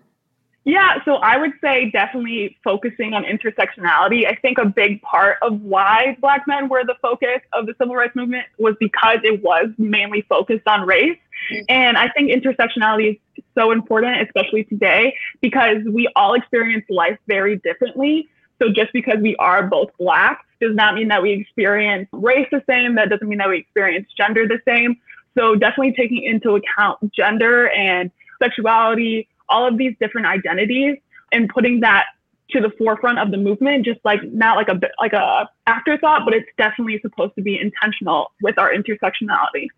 Yeah, 0.65 1.03
so 1.05 1.17
I 1.17 1.39
would 1.39 1.53
say 1.61 1.91
definitely 1.91 2.57
focusing 2.63 3.15
on 3.15 3.25
intersectionality. 3.25 4.27
I 4.27 4.37
think 4.37 4.59
a 4.59 4.65
big 4.65 5.03
part 5.03 5.39
of 5.43 5.61
why 5.61 6.17
Black 6.21 6.47
men 6.47 6.69
were 6.69 6.85
the 6.85 6.95
focus 7.03 7.41
of 7.53 7.67
the 7.67 7.75
civil 7.79 7.97
rights 7.97 8.15
movement 8.15 8.45
was 8.59 8.77
because 8.79 9.19
it 9.25 9.43
was 9.43 9.71
mainly 9.77 10.23
focused 10.29 10.67
on 10.69 10.87
race. 10.87 11.19
Mm-hmm. 11.53 11.65
And 11.69 11.99
I 11.99 12.09
think 12.11 12.31
intersectionality 12.31 13.15
is 13.15 13.45
so 13.59 13.73
important, 13.73 14.23
especially 14.23 14.63
today, 14.65 15.17
because 15.41 15.79
we 15.91 16.09
all 16.15 16.35
experience 16.35 16.85
life 16.89 17.19
very 17.27 17.57
differently. 17.57 18.29
So 18.63 18.69
just 18.69 18.93
because 18.93 19.19
we 19.21 19.35
are 19.37 19.67
both 19.67 19.91
Black 19.99 20.45
does 20.61 20.77
not 20.77 20.95
mean 20.95 21.09
that 21.09 21.21
we 21.21 21.33
experience 21.33 22.09
race 22.13 22.47
the 22.53 22.63
same. 22.69 22.95
That 22.95 23.09
doesn't 23.09 23.29
mean 23.29 23.39
that 23.39 23.49
we 23.49 23.59
experience 23.59 24.07
gender 24.17 24.47
the 24.47 24.61
same. 24.65 24.97
So 25.37 25.57
definitely 25.57 25.95
taking 25.95 26.23
into 26.23 26.55
account 26.55 27.13
gender 27.13 27.69
and 27.71 28.11
sexuality 28.41 29.29
all 29.49 29.67
of 29.67 29.79
these 29.79 29.95
different 30.01 30.27
identities 30.27 30.97
and 31.33 31.49
putting 31.49 31.81
that 31.81 32.07
to 32.51 32.61
the 32.61 32.71
forefront 32.79 33.19
of 33.19 33.31
the 33.31 33.37
movement 33.37 33.85
just 33.85 34.01
like 34.05 34.21
not 34.33 34.57
like 34.57 34.69
a 34.69 34.75
bit 34.75 34.91
like 35.01 35.13
a 35.13 35.49
afterthought 35.67 36.23
but 36.25 36.35
it's 36.35 36.49
definitely 36.59 36.99
supposed 37.01 37.35
to 37.35 37.43
be 37.43 37.59
intentional 37.59 38.33
with 38.43 38.59
our 38.59 38.71
intersectionality 38.71 39.69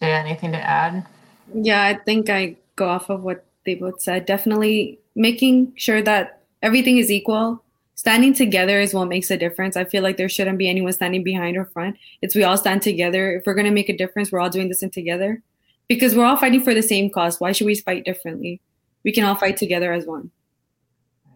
yeah 0.00 0.22
anything 0.24 0.52
to 0.52 0.58
add 0.58 1.04
yeah 1.52 1.84
i 1.84 1.94
think 1.94 2.30
i 2.30 2.54
go 2.76 2.88
off 2.88 3.10
of 3.10 3.22
what 3.22 3.44
they 3.66 3.74
both 3.74 4.00
said 4.00 4.24
definitely 4.24 5.00
making 5.16 5.72
sure 5.76 6.00
that 6.00 6.42
everything 6.62 6.98
is 6.98 7.10
equal 7.10 7.60
standing 8.00 8.32
together 8.32 8.80
is 8.80 8.94
what 8.94 9.08
makes 9.08 9.30
a 9.30 9.36
difference 9.36 9.76
i 9.76 9.84
feel 9.84 10.02
like 10.02 10.16
there 10.16 10.28
shouldn't 10.28 10.58
be 10.58 10.70
anyone 10.70 10.92
standing 10.92 11.22
behind 11.22 11.56
or 11.56 11.66
front 11.66 11.96
it's 12.22 12.34
we 12.34 12.44
all 12.44 12.56
stand 12.56 12.80
together 12.80 13.36
if 13.36 13.42
we're 13.44 13.54
to 13.54 13.70
make 13.70 13.90
a 13.90 13.96
difference 13.96 14.32
we're 14.32 14.40
all 14.40 14.48
doing 14.48 14.68
this 14.68 14.82
in 14.82 14.90
together 14.90 15.42
because 15.86 16.14
we're 16.14 16.24
all 16.24 16.36
fighting 16.36 16.62
for 16.62 16.72
the 16.72 16.82
same 16.82 17.10
cause 17.10 17.40
why 17.40 17.52
should 17.52 17.66
we 17.66 17.74
fight 17.74 18.04
differently 18.04 18.60
we 19.04 19.12
can 19.12 19.24
all 19.24 19.34
fight 19.34 19.56
together 19.56 19.92
as 19.92 20.06
one. 20.06 20.30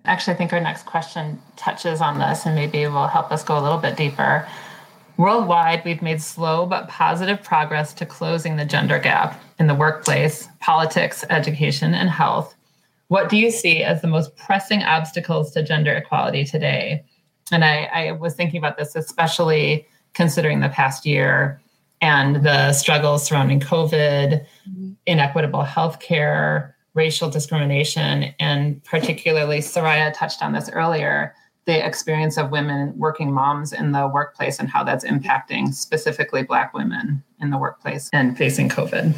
Actually, 0.04 0.34
I 0.34 0.36
think 0.36 0.52
our 0.52 0.60
next 0.60 0.84
question 0.84 1.40
touches 1.56 2.00
on 2.00 2.18
this 2.18 2.44
and 2.44 2.54
maybe 2.54 2.86
will 2.86 3.06
help 3.06 3.32
us 3.32 3.42
go 3.42 3.58
a 3.58 3.62
little 3.62 3.78
bit 3.78 3.96
deeper. 3.96 4.46
Worldwide, 5.16 5.84
we've 5.84 6.02
made 6.02 6.20
slow 6.20 6.66
but 6.66 6.88
positive 6.88 7.42
progress 7.42 7.94
to 7.94 8.06
closing 8.06 8.56
the 8.56 8.64
gender 8.64 8.98
gap 8.98 9.40
in 9.58 9.66
the 9.66 9.74
workplace, 9.74 10.48
politics, 10.60 11.24
education, 11.30 11.94
and 11.94 12.10
health. 12.10 12.54
What 13.08 13.28
do 13.28 13.36
you 13.36 13.50
see 13.50 13.82
as 13.82 14.00
the 14.00 14.08
most 14.08 14.36
pressing 14.36 14.82
obstacles 14.82 15.52
to 15.52 15.62
gender 15.62 15.92
equality 15.92 16.44
today? 16.44 17.04
And 17.52 17.64
I, 17.64 17.84
I 17.92 18.12
was 18.12 18.34
thinking 18.34 18.58
about 18.58 18.78
this, 18.78 18.96
especially 18.96 19.86
considering 20.14 20.60
the 20.60 20.68
past 20.68 21.04
year 21.04 21.60
and 22.00 22.44
the 22.44 22.72
struggles 22.72 23.24
surrounding 23.24 23.60
COVID, 23.60 24.44
mm-hmm. 24.68 24.92
inequitable 25.06 25.64
healthcare, 25.64 26.72
racial 26.94 27.28
discrimination, 27.28 28.34
and 28.38 28.82
particularly, 28.84 29.58
Soraya 29.58 30.12
touched 30.14 30.42
on 30.42 30.52
this 30.52 30.70
earlier, 30.70 31.34
the 31.66 31.84
experience 31.84 32.36
of 32.36 32.50
women 32.50 32.92
working 32.96 33.32
moms 33.32 33.72
in 33.72 33.92
the 33.92 34.06
workplace 34.06 34.58
and 34.58 34.68
how 34.68 34.84
that's 34.84 35.04
impacting 35.04 35.72
specifically 35.72 36.42
Black 36.42 36.74
women 36.74 37.22
in 37.40 37.50
the 37.50 37.58
workplace 37.58 38.10
and 38.12 38.36
facing 38.36 38.68
COVID. 38.68 39.14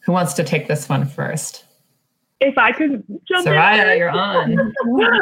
Who 0.00 0.12
wants 0.12 0.34
to 0.34 0.44
take 0.44 0.68
this 0.68 0.88
one 0.88 1.06
first? 1.06 1.64
If 2.40 2.56
I 2.56 2.72
could 2.72 3.04
jump 3.28 3.46
Soraya, 3.46 3.92
in. 3.92 3.98
you're 3.98 4.10
on. 4.10 4.72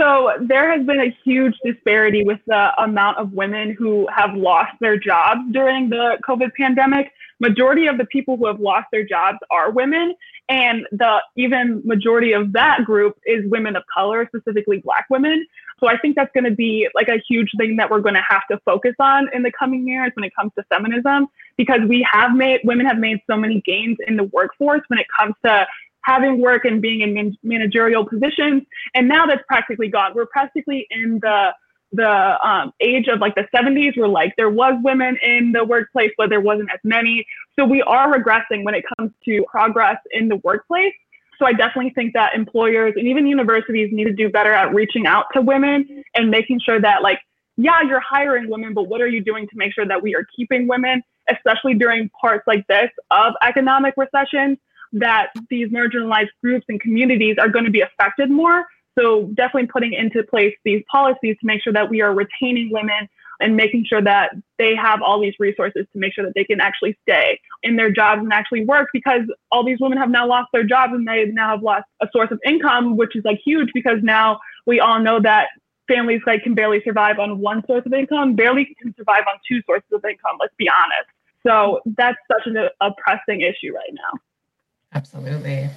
so 0.00 0.32
there 0.40 0.70
has 0.70 0.86
been 0.86 1.00
a 1.00 1.14
huge 1.24 1.54
disparity 1.62 2.24
with 2.24 2.40
the 2.46 2.82
amount 2.82 3.18
of 3.18 3.32
women 3.32 3.76
who 3.78 4.08
have 4.14 4.34
lost 4.34 4.72
their 4.80 4.98
jobs 4.98 5.40
during 5.50 5.90
the 5.90 6.18
COVID 6.26 6.52
pandemic. 6.58 7.12
Majority 7.38 7.86
of 7.86 7.98
the 7.98 8.06
people 8.06 8.36
who 8.36 8.46
have 8.46 8.60
lost 8.60 8.86
their 8.92 9.04
jobs 9.04 9.38
are 9.50 9.70
women, 9.70 10.14
and 10.48 10.86
the 10.92 11.18
even 11.36 11.82
majority 11.84 12.32
of 12.32 12.52
that 12.52 12.84
group 12.84 13.18
is 13.26 13.44
women 13.50 13.76
of 13.76 13.82
color, 13.92 14.26
specifically 14.34 14.78
Black 14.78 15.06
women. 15.10 15.46
So 15.80 15.88
I 15.88 15.98
think 15.98 16.14
that's 16.14 16.30
going 16.32 16.44
to 16.44 16.54
be 16.54 16.88
like 16.94 17.08
a 17.08 17.20
huge 17.28 17.50
thing 17.58 17.76
that 17.76 17.90
we're 17.90 18.00
going 18.00 18.14
to 18.14 18.24
have 18.26 18.46
to 18.50 18.58
focus 18.64 18.94
on 19.00 19.28
in 19.34 19.42
the 19.42 19.50
coming 19.50 19.86
years 19.86 20.12
when 20.14 20.24
it 20.24 20.32
comes 20.34 20.52
to 20.56 20.64
feminism, 20.72 21.26
because 21.56 21.80
we 21.88 22.06
have 22.10 22.34
made, 22.34 22.60
women 22.64 22.86
have 22.86 22.98
made 22.98 23.18
so 23.28 23.36
many 23.36 23.60
gains 23.62 23.98
in 24.06 24.16
the 24.16 24.24
workforce 24.24 24.82
when 24.88 25.00
it 25.00 25.06
comes 25.18 25.34
to 25.44 25.66
having 26.04 26.40
work 26.40 26.64
and 26.64 26.82
being 26.82 27.00
in 27.00 27.14
man- 27.14 27.38
managerial 27.42 28.04
positions. 28.04 28.62
And 28.94 29.08
now 29.08 29.26
that's 29.26 29.42
practically 29.46 29.88
gone. 29.88 30.12
We're 30.14 30.26
practically 30.26 30.86
in 30.90 31.20
the 31.22 31.52
the 31.92 32.46
um, 32.46 32.72
age 32.80 33.06
of 33.08 33.20
like 33.20 33.34
the 33.34 33.46
70s 33.54 33.96
where 33.98 34.08
like 34.08 34.34
there 34.36 34.48
was 34.48 34.74
women 34.82 35.18
in 35.22 35.52
the 35.52 35.62
workplace 35.62 36.10
but 36.16 36.30
there 36.30 36.40
wasn't 36.40 36.68
as 36.72 36.80
many 36.84 37.26
so 37.58 37.64
we 37.64 37.82
are 37.82 38.10
regressing 38.10 38.64
when 38.64 38.74
it 38.74 38.82
comes 38.96 39.12
to 39.24 39.44
progress 39.50 39.98
in 40.12 40.28
the 40.28 40.36
workplace 40.36 40.94
so 41.38 41.44
i 41.44 41.52
definitely 41.52 41.90
think 41.90 42.14
that 42.14 42.34
employers 42.34 42.94
and 42.96 43.06
even 43.06 43.26
universities 43.26 43.90
need 43.92 44.04
to 44.04 44.12
do 44.12 44.30
better 44.30 44.52
at 44.52 44.72
reaching 44.72 45.06
out 45.06 45.26
to 45.34 45.42
women 45.42 46.02
and 46.14 46.30
making 46.30 46.58
sure 46.58 46.80
that 46.80 47.02
like 47.02 47.18
yeah 47.58 47.82
you're 47.82 48.00
hiring 48.00 48.48
women 48.48 48.72
but 48.72 48.84
what 48.84 49.02
are 49.02 49.08
you 49.08 49.22
doing 49.22 49.46
to 49.46 49.56
make 49.56 49.74
sure 49.74 49.86
that 49.86 50.02
we 50.02 50.14
are 50.14 50.26
keeping 50.34 50.66
women 50.66 51.02
especially 51.28 51.74
during 51.74 52.10
parts 52.18 52.42
like 52.46 52.66
this 52.68 52.88
of 53.10 53.34
economic 53.42 53.92
recession 53.98 54.58
that 54.92 55.28
these 55.50 55.68
marginalized 55.68 56.30
groups 56.42 56.66
and 56.68 56.80
communities 56.80 57.36
are 57.38 57.48
going 57.48 57.64
to 57.64 57.70
be 57.70 57.80
affected 57.80 58.30
more 58.30 58.66
so 58.98 59.30
definitely 59.34 59.68
putting 59.68 59.92
into 59.92 60.22
place 60.22 60.54
these 60.64 60.82
policies 60.90 61.36
to 61.40 61.46
make 61.46 61.62
sure 61.62 61.72
that 61.72 61.88
we 61.88 62.02
are 62.02 62.14
retaining 62.14 62.70
women 62.70 63.08
and 63.40 63.56
making 63.56 63.84
sure 63.84 64.02
that 64.02 64.30
they 64.58 64.74
have 64.76 65.00
all 65.02 65.20
these 65.20 65.34
resources 65.38 65.86
to 65.92 65.98
make 65.98 66.14
sure 66.14 66.24
that 66.24 66.34
they 66.34 66.44
can 66.44 66.60
actually 66.60 66.96
stay 67.02 67.40
in 67.62 67.76
their 67.76 67.90
jobs 67.90 68.20
and 68.20 68.32
actually 68.32 68.64
work 68.64 68.88
because 68.92 69.22
all 69.50 69.64
these 69.64 69.78
women 69.80 69.98
have 69.98 70.10
now 70.10 70.26
lost 70.26 70.48
their 70.52 70.64
jobs 70.64 70.92
and 70.92 71.08
they 71.08 71.24
now 71.26 71.50
have 71.50 71.62
lost 71.62 71.84
a 72.00 72.08
source 72.12 72.30
of 72.30 72.38
income, 72.46 72.96
which 72.96 73.16
is 73.16 73.24
like 73.24 73.40
huge 73.44 73.70
because 73.74 73.98
now 74.02 74.38
we 74.66 74.78
all 74.78 75.00
know 75.00 75.20
that 75.20 75.48
families 75.88 76.20
like 76.26 76.44
can 76.44 76.54
barely 76.54 76.80
survive 76.84 77.18
on 77.18 77.40
one 77.40 77.64
source 77.66 77.84
of 77.84 77.92
income, 77.92 78.36
barely 78.36 78.76
can 78.80 78.94
survive 78.96 79.24
on 79.28 79.38
two 79.48 79.60
sources 79.66 79.90
of 79.92 80.04
income, 80.04 80.36
let's 80.38 80.54
be 80.56 80.68
honest. 80.68 81.08
So 81.44 81.80
that's 81.96 82.18
such 82.30 82.46
an, 82.46 82.56
a 82.56 82.90
pressing 82.98 83.40
issue 83.40 83.74
right 83.74 83.90
now. 83.92 84.20
Absolutely. 84.94 85.70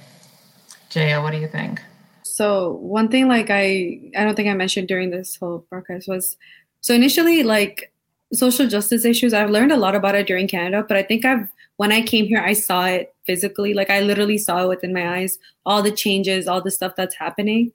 Jaya, 0.90 1.22
what 1.22 1.32
do 1.32 1.38
you 1.38 1.48
think? 1.48 1.80
So 2.22 2.72
one 2.72 3.08
thing 3.08 3.28
like 3.28 3.48
I 3.50 4.00
I 4.16 4.24
don't 4.24 4.34
think 4.34 4.48
I 4.48 4.54
mentioned 4.54 4.88
during 4.88 5.10
this 5.10 5.36
whole 5.36 5.64
broadcast 5.70 6.08
was 6.08 6.36
so 6.80 6.94
initially 6.94 7.42
like 7.42 7.92
social 8.32 8.66
justice 8.66 9.04
issues 9.04 9.32
I've 9.32 9.50
learned 9.50 9.72
a 9.72 9.76
lot 9.76 9.94
about 9.94 10.14
it 10.14 10.26
during 10.26 10.48
Canada, 10.48 10.84
but 10.86 10.96
I 10.96 11.02
think 11.02 11.24
I've 11.24 11.48
when 11.76 11.92
I 11.92 12.02
came 12.02 12.26
here 12.26 12.40
I 12.40 12.52
saw 12.52 12.86
it 12.86 13.14
physically 13.24 13.74
like 13.74 13.90
I 13.90 14.00
literally 14.00 14.38
saw 14.38 14.64
it 14.64 14.68
within 14.68 14.92
my 14.92 15.18
eyes 15.18 15.38
all 15.64 15.82
the 15.82 15.92
changes, 15.92 16.46
all 16.46 16.60
the 16.60 16.70
stuff 16.70 16.92
that's 16.96 17.14
happening. 17.14 17.72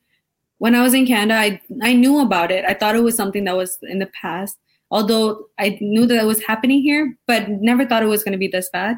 When 0.60 0.76
I 0.76 0.84
was 0.84 0.94
in 0.94 1.08
Canada, 1.08 1.40
I 1.40 1.62
I 1.82 1.94
knew 1.94 2.20
about 2.20 2.52
it. 2.52 2.66
I 2.66 2.74
thought 2.76 2.96
it 2.96 3.04
was 3.04 3.16
something 3.16 3.46
that 3.46 3.58
was 3.58 3.80
in 3.82 4.00
the 4.00 4.12
past. 4.22 4.58
Although 4.92 5.48
I 5.58 5.78
knew 5.82 6.06
that 6.06 6.22
it 6.22 6.26
was 6.26 6.44
happening 6.44 6.82
here, 6.82 7.18
but 7.26 7.50
never 7.50 7.86
thought 7.86 8.04
it 8.04 8.08
was 8.08 8.24
going 8.24 8.34
to 8.34 8.38
be 8.46 8.48
this 8.50 8.70
bad. 8.70 8.98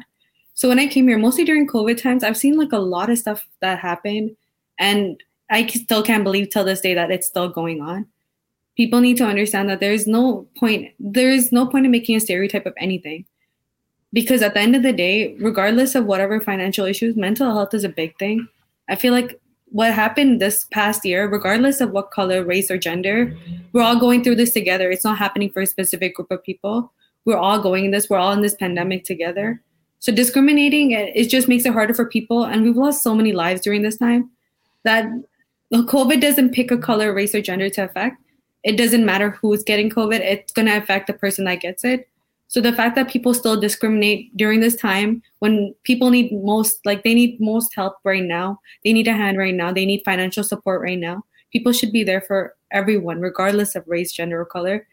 So 0.54 0.68
when 0.68 0.78
I 0.78 0.86
came 0.86 1.08
here, 1.08 1.18
mostly 1.18 1.44
during 1.44 1.66
COVID 1.66 2.00
times, 2.00 2.24
I've 2.24 2.36
seen 2.36 2.56
like 2.56 2.72
a 2.72 2.78
lot 2.78 3.10
of 3.10 3.18
stuff 3.18 3.46
that 3.60 3.78
happened 3.78 4.36
and 4.78 5.22
I 5.50 5.66
still 5.66 6.02
can't 6.02 6.24
believe 6.24 6.50
till 6.50 6.64
this 6.64 6.80
day 6.80 6.94
that 6.94 7.10
it's 7.10 7.26
still 7.26 7.48
going 7.48 7.80
on. 7.82 8.06
People 8.76 9.00
need 9.00 9.16
to 9.18 9.26
understand 9.26 9.68
that 9.68 9.80
there 9.80 9.92
is 9.92 10.06
no 10.06 10.48
point. 10.56 10.92
There 10.98 11.30
is 11.30 11.52
no 11.52 11.66
point 11.66 11.84
in 11.84 11.92
making 11.92 12.16
a 12.16 12.20
stereotype 12.20 12.66
of 12.66 12.74
anything, 12.76 13.24
because 14.12 14.42
at 14.42 14.54
the 14.54 14.60
end 14.60 14.74
of 14.74 14.82
the 14.82 14.92
day, 14.92 15.36
regardless 15.38 15.94
of 15.94 16.06
whatever 16.06 16.40
financial 16.40 16.84
issues, 16.84 17.14
mental 17.14 17.54
health 17.54 17.74
is 17.74 17.84
a 17.84 17.88
big 17.88 18.18
thing. 18.18 18.48
I 18.88 18.96
feel 18.96 19.12
like 19.12 19.40
what 19.66 19.92
happened 19.92 20.40
this 20.40 20.64
past 20.72 21.04
year, 21.04 21.28
regardless 21.28 21.80
of 21.80 21.90
what 21.90 22.10
color, 22.10 22.44
race, 22.44 22.70
or 22.70 22.78
gender, 22.78 23.36
we're 23.72 23.82
all 23.82 23.98
going 23.98 24.24
through 24.24 24.36
this 24.36 24.52
together. 24.52 24.90
It's 24.90 25.04
not 25.04 25.18
happening 25.18 25.50
for 25.50 25.62
a 25.62 25.66
specific 25.66 26.14
group 26.14 26.30
of 26.30 26.42
people. 26.42 26.92
We're 27.24 27.36
all 27.36 27.60
going 27.60 27.84
in 27.84 27.90
this. 27.90 28.10
We're 28.10 28.18
all 28.18 28.32
in 28.32 28.40
this 28.40 28.54
pandemic 28.54 29.04
together. 29.04 29.62
So 30.04 30.12
discriminating 30.12 30.90
it, 30.90 31.30
just 31.30 31.48
makes 31.48 31.64
it 31.64 31.72
harder 31.72 31.94
for 31.94 32.04
people, 32.04 32.44
and 32.44 32.62
we've 32.62 32.76
lost 32.76 33.02
so 33.02 33.14
many 33.14 33.32
lives 33.32 33.62
during 33.62 33.80
this 33.80 33.96
time 33.96 34.28
that 34.82 35.06
COVID 35.72 36.20
doesn't 36.20 36.52
pick 36.52 36.70
a 36.70 36.76
color, 36.76 37.14
race, 37.14 37.34
or 37.34 37.40
gender 37.40 37.70
to 37.70 37.84
affect. 37.84 38.20
It 38.64 38.76
doesn't 38.76 39.06
matter 39.06 39.30
who's 39.30 39.62
getting 39.62 39.88
COVID, 39.88 40.20
it's 40.20 40.52
going 40.52 40.66
to 40.66 40.76
affect 40.76 41.06
the 41.06 41.14
person 41.14 41.46
that 41.46 41.62
gets 41.62 41.84
it. 41.84 42.06
So 42.48 42.60
the 42.60 42.74
fact 42.74 42.96
that 42.96 43.08
people 43.08 43.32
still 43.32 43.58
discriminate 43.58 44.36
during 44.36 44.60
this 44.60 44.76
time 44.76 45.22
when 45.38 45.74
people 45.84 46.10
need 46.10 46.32
most, 46.32 46.84
like 46.84 47.02
they 47.02 47.14
need 47.14 47.40
most 47.40 47.74
help 47.74 47.96
right 48.04 48.22
now, 48.22 48.60
they 48.84 48.92
need 48.92 49.08
a 49.08 49.14
hand 49.14 49.38
right 49.38 49.54
now, 49.54 49.72
they 49.72 49.86
need 49.86 50.02
financial 50.04 50.44
support 50.44 50.82
right 50.82 50.98
now. 50.98 51.24
People 51.50 51.72
should 51.72 51.92
be 51.92 52.04
there 52.04 52.20
for 52.20 52.54
everyone, 52.72 53.22
regardless 53.22 53.74
of 53.74 53.88
race, 53.88 54.12
gender, 54.12 54.38
or 54.38 54.44
color. 54.44 54.86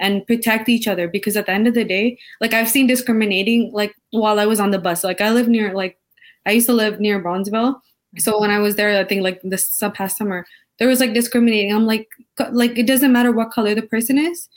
And 0.00 0.26
protect 0.26 0.68
each 0.68 0.88
other 0.88 1.06
because 1.06 1.36
at 1.36 1.46
the 1.46 1.52
end 1.52 1.68
of 1.68 1.74
the 1.74 1.84
day 1.84 2.18
like 2.40 2.54
i've 2.54 2.68
seen 2.68 2.86
discriminating 2.86 3.70
like 3.72 3.94
while 4.10 4.40
i 4.40 4.46
was 4.46 4.58
on 4.58 4.70
the 4.70 4.78
bus. 4.78 5.04
Like 5.04 5.20
i 5.20 5.30
live 5.30 5.48
near 5.48 5.72
like 5.74 5.98
i 6.46 6.50
used 6.52 6.66
to 6.66 6.72
live 6.72 6.98
near 6.98 7.22
bronzeville. 7.22 7.80
So 8.18 8.32
mm-hmm. 8.32 8.40
when 8.40 8.50
i 8.50 8.58
was 8.58 8.74
there 8.74 8.98
i 8.98 9.04
think 9.04 9.22
like 9.22 9.40
this 9.42 9.80
past 9.94 10.16
summer 10.16 10.44
there 10.78 10.88
was 10.88 10.98
like 10.98 11.12
discriminating. 11.12 11.72
I'm 11.72 11.86
like 11.86 12.08
like 12.50 12.78
it 12.78 12.86
doesn't 12.86 13.12
matter 13.12 13.30
what 13.30 13.52
color 13.52 13.74
the 13.74 13.82
person 13.82 14.18
is 14.18 14.48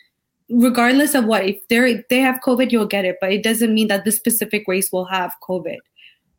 regardless 0.50 1.16
of 1.16 1.26
what 1.26 1.46
if 1.46 1.58
they're 1.70 2.04
they 2.10 2.20
have 2.20 2.40
covid 2.46 2.72
you'll 2.72 2.86
get 2.86 3.06
it 3.06 3.18
but 3.20 3.32
it 3.32 3.44
doesn't 3.44 3.74
mean 3.74 3.88
that 3.88 4.06
this 4.06 4.16
specific 4.16 4.64
race 4.68 4.92
will 4.92 5.06
have 5.06 5.32
covid. 5.48 5.78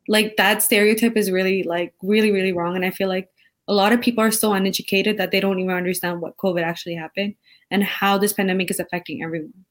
Like 0.07 0.37
that 0.37 0.61
stereotype 0.61 1.17
is 1.17 1.31
really 1.31 1.63
like 1.63 1.93
really 2.01 2.31
really 2.31 2.51
wrong 2.51 2.75
and 2.75 2.85
i 2.85 2.91
feel 2.91 3.07
like 3.07 3.29
a 3.67 3.73
lot 3.73 3.93
of 3.93 4.01
people 4.01 4.23
are 4.23 4.31
so 4.31 4.53
uneducated 4.53 5.17
that 5.17 5.31
they 5.31 5.39
don't 5.39 5.59
even 5.59 5.75
understand 5.75 6.21
what 6.21 6.37
covid 6.37 6.63
actually 6.63 6.95
happened 6.95 7.35
and 7.71 7.83
how 7.83 8.17
this 8.17 8.33
pandemic 8.33 8.71
is 8.71 8.79
affecting 8.79 9.23
everyone. 9.23 9.65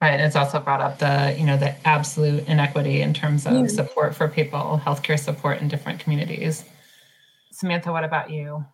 Right 0.00 0.18
it's 0.18 0.34
also 0.34 0.58
brought 0.58 0.80
up 0.80 0.98
the 0.98 1.34
you 1.38 1.46
know 1.46 1.56
the 1.56 1.74
absolute 1.86 2.46
inequity 2.48 3.02
in 3.02 3.14
terms 3.14 3.46
of 3.46 3.52
yeah. 3.52 3.66
support 3.68 4.16
for 4.16 4.26
people 4.26 4.80
healthcare 4.84 5.18
support 5.18 5.60
in 5.60 5.68
different 5.68 6.00
communities. 6.00 6.64
Samantha 7.52 7.92
what 7.92 8.04
about 8.04 8.30
you? 8.30 8.64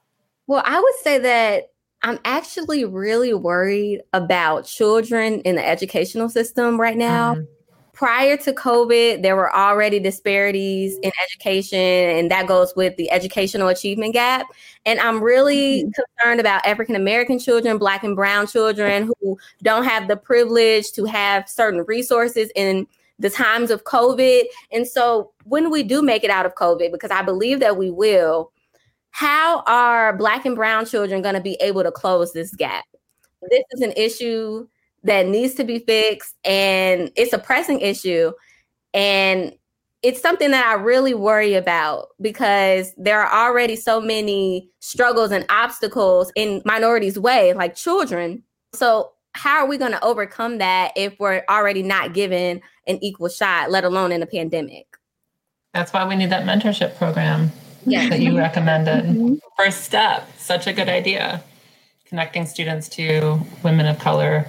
Well 0.46 0.62
i 0.64 0.80
would 0.80 0.94
say 1.02 1.18
that 1.18 1.64
i'm 2.02 2.18
actually 2.24 2.86
really 2.86 3.34
worried 3.34 4.00
about 4.14 4.64
children 4.64 5.40
in 5.40 5.56
the 5.56 5.66
educational 5.66 6.30
system 6.30 6.80
right 6.80 6.96
now. 6.96 7.34
Mm-hmm 7.34 7.57
prior 7.98 8.36
to 8.36 8.52
COVID, 8.52 9.22
there 9.22 9.34
were 9.34 9.52
already 9.52 9.98
disparities 9.98 10.96
in 11.02 11.10
education, 11.24 11.80
and 11.80 12.30
that 12.30 12.46
goes 12.46 12.72
with 12.76 12.96
the 12.96 13.10
educational 13.10 13.66
achievement 13.66 14.12
gap. 14.12 14.46
And 14.86 15.00
I'm 15.00 15.20
really 15.20 15.82
mm-hmm. 15.82 15.90
concerned 15.90 16.38
about 16.38 16.64
African 16.64 16.94
American 16.94 17.40
children, 17.40 17.76
Black 17.76 18.04
and 18.04 18.14
Brown 18.14 18.46
children 18.46 19.10
who 19.20 19.36
don't 19.64 19.82
have 19.82 20.06
the 20.06 20.16
privilege 20.16 20.92
to 20.92 21.06
have 21.06 21.48
certain 21.48 21.84
resources 21.88 22.52
in 22.54 22.86
the 23.18 23.30
times 23.30 23.68
of 23.68 23.82
COVID. 23.82 24.44
And 24.70 24.86
so, 24.86 25.32
when 25.42 25.68
we 25.68 25.82
do 25.82 26.00
make 26.00 26.22
it 26.22 26.30
out 26.30 26.46
of 26.46 26.54
COVID, 26.54 26.92
because 26.92 27.10
I 27.10 27.22
believe 27.22 27.58
that 27.58 27.76
we 27.76 27.90
will, 27.90 28.52
how 29.10 29.64
are 29.66 30.16
Black 30.16 30.46
and 30.46 30.54
Brown 30.54 30.86
children 30.86 31.20
going 31.20 31.34
to 31.34 31.40
be 31.40 31.54
able 31.54 31.82
to 31.82 31.90
close 31.90 32.32
this 32.32 32.54
gap? 32.54 32.84
This 33.50 33.64
is 33.72 33.80
an 33.80 33.92
issue 33.96 34.68
that 35.04 35.26
needs 35.26 35.54
to 35.54 35.64
be 35.64 35.78
fixed 35.78 36.34
and 36.44 37.10
it's 37.16 37.32
a 37.32 37.38
pressing 37.38 37.80
issue 37.80 38.32
and 38.94 39.52
it's 40.02 40.20
something 40.20 40.50
that 40.52 40.66
I 40.66 40.74
really 40.74 41.14
worry 41.14 41.54
about 41.54 42.08
because 42.20 42.92
there 42.96 43.20
are 43.20 43.48
already 43.48 43.74
so 43.74 44.00
many 44.00 44.70
struggles 44.80 45.32
and 45.32 45.44
obstacles 45.48 46.30
in 46.36 46.62
minorities' 46.64 47.18
way, 47.18 47.52
like 47.52 47.74
children. 47.74 48.44
So, 48.74 49.12
how 49.34 49.58
are 49.58 49.66
we 49.66 49.76
going 49.76 49.92
to 49.92 50.04
overcome 50.04 50.58
that 50.58 50.92
if 50.96 51.18
we're 51.20 51.42
already 51.48 51.82
not 51.82 52.12
given 52.14 52.60
an 52.86 52.98
equal 53.02 53.28
shot, 53.28 53.70
let 53.70 53.84
alone 53.84 54.12
in 54.12 54.22
a 54.22 54.26
pandemic? 54.26 54.86
That's 55.74 55.92
why 55.92 56.06
we 56.06 56.16
need 56.16 56.30
that 56.30 56.44
mentorship 56.44 56.96
program 56.96 57.52
yeah. 57.84 58.08
that 58.08 58.20
you 58.20 58.36
recommended. 58.36 59.04
Mm-hmm. 59.04 59.34
First 59.56 59.82
step, 59.82 60.28
such 60.38 60.66
a 60.66 60.72
good 60.72 60.88
idea. 60.88 61.42
Connecting 62.06 62.46
students 62.46 62.88
to 62.90 63.40
women 63.62 63.86
of 63.86 63.98
color 63.98 64.48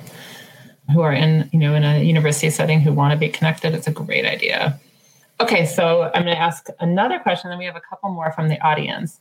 who 0.91 1.01
are 1.01 1.13
in 1.13 1.49
you 1.51 1.59
know 1.59 1.75
in 1.75 1.83
a 1.83 2.03
university 2.03 2.49
setting 2.49 2.81
who 2.81 2.91
want 2.91 3.11
to 3.11 3.17
be 3.17 3.29
connected 3.29 3.73
it's 3.73 3.87
a 3.87 3.91
great 3.91 4.25
idea. 4.25 4.79
Okay 5.39 5.65
so 5.65 6.11
i'm 6.13 6.23
going 6.23 6.35
to 6.35 6.37
ask 6.37 6.67
another 6.79 7.19
question 7.19 7.49
then 7.49 7.59
we 7.59 7.65
have 7.65 7.75
a 7.75 7.81
couple 7.81 8.09
more 8.09 8.31
from 8.31 8.49
the 8.49 8.59
audience. 8.61 9.19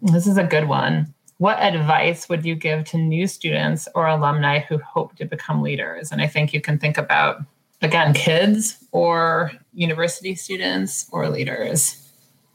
This 0.00 0.26
is 0.26 0.36
a 0.36 0.44
good 0.44 0.68
one. 0.68 1.14
What 1.38 1.58
advice 1.60 2.28
would 2.28 2.44
you 2.44 2.54
give 2.54 2.84
to 2.86 2.96
new 2.98 3.26
students 3.26 3.88
or 3.94 4.06
alumni 4.06 4.60
who 4.60 4.78
hope 4.78 5.16
to 5.16 5.24
become 5.24 5.62
leaders? 5.62 6.12
And 6.12 6.20
i 6.20 6.26
think 6.26 6.52
you 6.52 6.60
can 6.60 6.78
think 6.78 6.98
about 6.98 7.42
again 7.80 8.14
kids 8.14 8.84
or 8.92 9.52
university 9.72 10.34
students 10.34 11.08
or 11.12 11.28
leaders. 11.28 11.98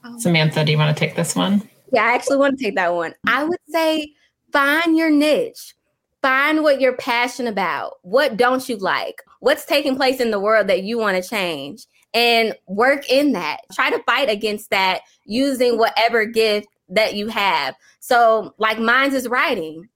Um, 0.04 0.20
samantha 0.20 0.64
do 0.64 0.72
you 0.72 0.78
want 0.78 0.96
to 0.96 1.00
take 1.00 1.16
this 1.16 1.36
one? 1.36 1.68
Yeah 1.92 2.04
i 2.04 2.14
actually 2.14 2.38
want 2.38 2.58
to 2.58 2.64
take 2.64 2.76
that 2.76 2.94
one. 2.94 3.14
I 3.26 3.44
would 3.44 3.60
say 3.70 4.14
find 4.52 4.96
your 4.96 5.10
niche 5.10 5.74
Find 6.22 6.64
what 6.64 6.82
you're 6.82 6.98
passionate 6.98 7.52
about. 7.52 7.96
What 8.02 8.38
don't 8.38 8.68
you 8.68 8.78
like? 8.78 9.22
What's 9.40 9.66
taking 9.66 9.96
place 9.96 10.20
in 10.20 10.32
the 10.32 10.40
world 10.40 10.68
that 10.68 10.84
you 10.84 10.98
want 10.98 11.22
to 11.22 11.28
change? 11.28 11.86
And 12.14 12.56
work 12.68 13.10
in 13.10 13.34
that. 13.34 13.62
Try 13.74 13.92
to 13.92 14.02
fight 14.04 14.30
against 14.30 14.70
that 14.72 15.02
using 15.26 15.78
whatever 15.78 16.26
gift 16.26 16.68
that 16.90 17.16
you 17.16 17.28
have. 17.28 17.76
So, 18.00 18.56
like 18.58 18.80
mine's 18.80 19.14
is 19.14 19.28
writing. 19.28 19.88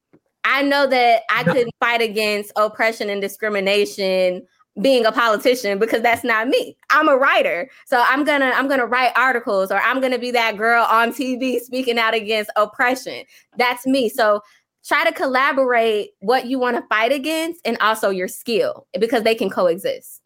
I 0.44 0.62
know 0.62 0.88
that 0.88 1.22
I 1.30 1.44
couldn't 1.44 1.74
fight 1.80 2.02
against 2.02 2.52
oppression 2.56 3.10
and 3.10 3.22
discrimination 3.22 4.46
being 4.82 5.06
a 5.06 5.12
politician 5.12 5.80
because 5.80 6.02
that's 6.02 6.24
not 6.24 6.48
me. 6.48 6.78
I'm 6.90 7.10
a 7.10 7.18
writer. 7.18 7.70
So 7.86 8.02
I'm 8.06 8.24
going 8.24 8.40
to 8.40 8.48
I'm 8.48 8.68
going 8.68 8.80
to 8.80 8.86
write 8.86 9.12
articles 9.16 9.70
or 9.70 9.80
I'm 9.82 10.00
going 10.00 10.14
to 10.14 10.20
be 10.20 10.32
that 10.32 10.58
girl 10.58 10.86
on 10.90 11.12
TV 11.12 11.60
speaking 11.60 12.00
out 12.00 12.14
against 12.14 12.52
oppression. 12.56 13.26
That's 13.58 13.86
me. 13.86 14.08
So 14.08 14.42
try 14.86 15.04
to 15.04 15.12
collaborate 15.12 16.12
what 16.20 16.46
you 16.48 16.60
want 16.60 16.78
to 16.78 16.84
fight 16.88 17.12
against 17.12 17.62
and 17.66 17.78
also 17.80 18.10
your 18.10 18.28
skill 18.28 18.88
because 19.00 19.24
they 19.24 19.36
can 19.36 19.50
coexist. 19.50 20.22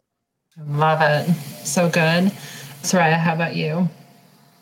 Love 0.66 1.00
it. 1.02 1.32
So 1.64 1.88
good. 1.88 2.32
Soraya, 2.82 3.18
how 3.18 3.34
about 3.34 3.56
you? 3.56 3.88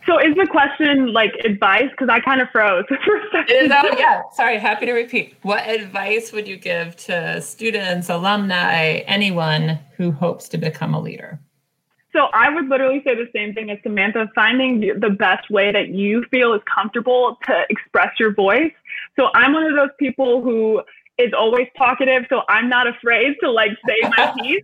So 0.06 0.18
is 0.18 0.34
the 0.36 0.46
question 0.46 1.12
like 1.12 1.32
advice? 1.44 1.88
Because 1.90 2.08
I 2.08 2.20
kind 2.20 2.40
of 2.40 2.50
froze 2.50 2.84
for 3.04 3.16
a 3.16 3.30
second. 3.32 3.72
Oh, 3.72 3.96
yeah. 3.98 4.22
Sorry. 4.34 4.58
Happy 4.58 4.86
to 4.86 4.92
repeat. 4.92 5.34
What 5.42 5.68
advice 5.68 6.32
would 6.32 6.46
you 6.46 6.56
give 6.56 6.96
to 6.96 7.40
students, 7.40 8.10
alumni, 8.10 9.02
anyone 9.06 9.78
who 9.96 10.10
hopes 10.10 10.48
to 10.50 10.58
become 10.58 10.94
a 10.94 11.00
leader? 11.00 11.40
So 12.14 12.28
I 12.32 12.48
would 12.48 12.68
literally 12.68 13.02
say 13.04 13.14
the 13.14 13.28
same 13.34 13.54
thing 13.54 13.70
as 13.70 13.78
Samantha, 13.82 14.30
finding 14.34 14.80
the 15.00 15.10
best 15.10 15.50
way 15.50 15.72
that 15.72 15.88
you 15.88 16.24
feel 16.30 16.54
is 16.54 16.60
comfortable 16.72 17.38
to 17.46 17.62
express 17.68 18.10
your 18.20 18.32
voice. 18.32 18.72
So 19.18 19.28
I'm 19.34 19.52
one 19.52 19.64
of 19.64 19.74
those 19.74 19.90
people 19.98 20.40
who 20.40 20.82
is 21.18 21.32
always 21.36 21.66
talkative, 21.76 22.24
so 22.28 22.42
I'm 22.48 22.68
not 22.68 22.86
afraid 22.86 23.34
to 23.42 23.50
like 23.50 23.70
say 23.86 24.08
my 24.16 24.32
piece. 24.40 24.62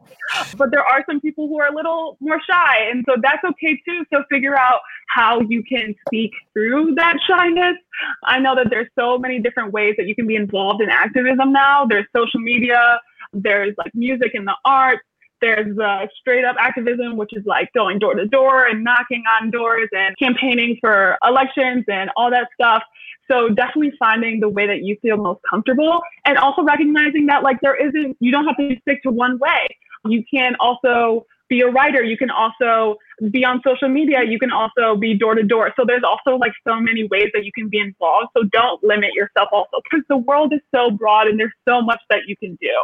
But 0.57 0.71
there 0.71 0.85
are 0.85 1.05
some 1.09 1.21
people 1.21 1.49
who 1.49 1.61
are 1.61 1.69
a 1.69 1.75
little 1.75 2.17
more 2.21 2.41
shy, 2.49 2.89
and 2.91 3.05
so 3.09 3.17
that's 3.21 3.43
okay 3.45 3.81
too. 3.85 4.05
So 4.13 4.23
figure 4.31 4.57
out 4.57 4.81
how 5.09 5.41
you 5.41 5.63
can 5.65 5.95
speak 6.07 6.33
through 6.53 6.95
that 6.97 7.17
shyness. 7.29 7.77
I 8.25 8.39
know 8.39 8.55
that 8.55 8.69
there's 8.71 8.89
so 8.97 9.19
many 9.19 9.41
different 9.41 9.73
ways 9.73 9.95
that 9.99 10.07
you 10.07 10.15
can 10.15 10.27
be 10.27 10.37
involved 10.37 10.83
in 10.83 10.89
activism 10.89 11.53
now. 11.53 11.85
There's 11.85 12.07
social 12.15 12.41
media, 12.41 13.01
there's 13.33 13.75
like 13.79 13.93
music 13.95 14.33
and 14.35 14.47
the 14.47 14.57
arts, 14.65 15.03
there's 15.41 15.79
uh, 15.79 16.07
straight 16.21 16.45
up 16.45 16.57
activism, 16.59 17.17
which 17.17 17.31
is 17.33 17.45
like 17.47 17.73
going 17.73 17.99
door 17.99 18.15
to 18.15 18.27
door 18.27 18.67
and 18.67 18.85
knocking 18.85 19.25
on 19.41 19.51
doors 19.51 19.89
and 19.93 20.17
campaigning 20.19 20.77
for 20.81 21.17
elections 21.27 21.85
and 21.89 22.11
all 22.17 22.31
that 22.31 22.49
stuff. 22.55 22.83
So 23.31 23.49
definitely 23.49 23.93
finding 23.99 24.41
the 24.41 24.49
way 24.49 24.67
that 24.67 24.83
you 24.83 24.97
feel 25.01 25.17
most 25.17 25.41
comfortable 25.49 26.01
and 26.25 26.37
also 26.37 26.63
recognizing 26.63 27.27
that 27.27 27.43
like 27.43 27.59
there 27.63 27.77
isn't, 27.77 28.17
you 28.21 28.33
don't 28.33 28.45
have 28.47 28.57
to 28.57 28.77
stick 28.83 29.03
to 29.05 29.11
one 29.11 29.39
way. 29.39 29.67
You 30.05 30.25
can 30.33 30.57
also 30.59 31.27
be 31.49 31.61
a 31.61 31.69
writer. 31.69 32.03
You 32.03 32.17
can 32.17 32.31
also 32.31 32.97
be 33.31 33.45
on 33.45 33.61
social 33.65 33.89
media. 33.89 34.23
You 34.27 34.39
can 34.39 34.51
also 34.51 34.97
be 34.97 35.15
door 35.15 35.35
to 35.35 35.43
door. 35.43 35.73
So 35.77 35.85
there's 35.87 36.05
also 36.05 36.37
like 36.37 36.53
so 36.67 36.81
many 36.81 37.07
ways 37.11 37.29
that 37.35 37.45
you 37.45 37.53
can 37.53 37.69
be 37.69 37.79
involved. 37.79 38.29
So 38.37 38.45
don't 38.45 38.83
limit 38.83 39.11
yourself 39.15 39.49
also 39.53 39.79
because 39.85 40.05
the 40.09 40.17
world 40.17 40.53
is 40.53 40.61
so 40.75 40.91
broad 40.91 41.27
and 41.27 41.39
there's 41.39 41.53
so 41.69 41.83
much 41.83 42.01
that 42.09 42.21
you 42.27 42.37
can 42.37 42.57
do. 42.61 42.75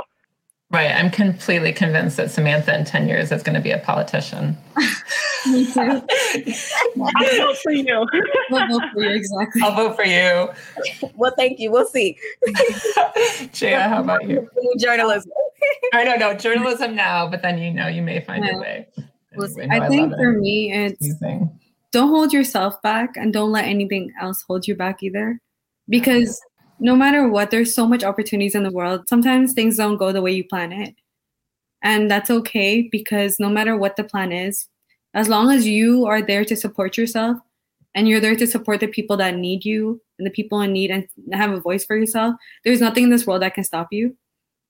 Right. 0.71 0.91
I'm 0.91 1.11
completely 1.11 1.73
convinced 1.73 2.17
that 2.17 2.31
Samantha 2.31 2.77
in 2.77 2.85
10 2.85 3.09
years 3.09 3.31
is 3.31 3.43
going 3.43 3.55
to 3.55 3.61
be 3.61 3.71
a 3.71 3.79
politician. 3.79 4.57
Me 5.47 5.65
too. 5.73 5.81
I'll 5.81 7.37
vote 7.39 7.57
for 7.63 7.71
you. 7.71 8.07
I'll 8.51 8.69
vote 8.69 8.83
for 8.93 9.03
you, 9.05 9.11
exactly. 9.11 9.63
I'll 9.63 9.75
vote 9.75 9.97
for 9.97 10.05
you. 10.05 10.49
Well, 11.15 11.33
thank 11.37 11.61
you. 11.61 11.71
We'll 11.71 11.87
see. 11.87 12.19
Jaya, 13.53 13.89
how 13.89 14.01
about 14.01 14.29
you? 14.29 14.49
Journalism. 14.79 15.31
I 15.95 16.05
don't 16.05 16.19
know. 16.19 16.35
Journalism 16.35 16.97
now, 16.97 17.29
but 17.29 17.43
then 17.43 17.59
you 17.59 17.73
know 17.73 17.87
you 17.87 18.03
may 18.03 18.21
find 18.21 18.45
yeah. 18.45 18.53
your 18.53 18.61
way. 18.61 18.89
Anyway, 19.33 19.67
no, 19.67 19.75
I, 19.75 19.87
I 19.87 19.89
think 19.89 20.15
for 20.15 20.33
it. 20.33 20.41
me, 20.41 20.73
it's 20.73 21.15
don't 21.93 22.09
hold 22.09 22.33
yourself 22.33 22.81
back 22.83 23.17
and 23.17 23.33
don't 23.33 23.53
let 23.53 23.65
anything 23.65 24.13
else 24.21 24.45
hold 24.47 24.67
you 24.67 24.75
back 24.75 25.03
either. 25.03 25.41
Because 25.89 26.41
no 26.79 26.95
matter 26.97 27.29
what, 27.29 27.51
there's 27.51 27.75
so 27.75 27.87
much 27.87 28.05
opportunities 28.05 28.55
in 28.55 28.63
the 28.63 28.71
world. 28.71 29.09
Sometimes 29.09 29.53
things 29.53 29.77
don't 29.77 29.97
go 29.97 30.13
the 30.13 30.23
way 30.23 30.33
you 30.33 30.45
plan 30.45 30.73
it. 30.73 30.95
And 31.83 32.11
that's 32.11 32.31
okay 32.31 32.89
because 32.91 33.39
no 33.39 33.49
matter 33.49 33.77
what 33.77 33.97
the 33.97 34.05
plan 34.05 34.33
is, 34.33 34.69
as 35.15 35.29
long 35.29 35.51
as 35.51 35.67
you 35.67 36.07
are 36.07 36.21
there 36.21 36.45
to 36.45 36.57
support 36.57 36.97
yourself 36.97 37.39
and 37.95 38.09
you're 38.09 38.21
there 38.21 38.37
to 38.37 38.47
support 38.47 38.81
the 38.81 38.89
people 38.89 39.17
that 39.17 39.37
need 39.37 39.65
you 39.65 40.01
and 40.19 40.27
the 40.27 40.31
people 40.31 40.61
in 40.61 40.73
need 40.73 40.91
and 40.91 41.09
have 41.33 41.53
a 41.53 41.61
voice 41.61 41.85
for 41.85 41.97
yourself, 41.97 42.35
there's 42.65 42.81
nothing 42.81 43.05
in 43.05 43.11
this 43.11 43.27
world 43.27 43.43
that 43.43 43.55
can 43.55 43.65
stop 43.65 43.89
you. 43.91 44.17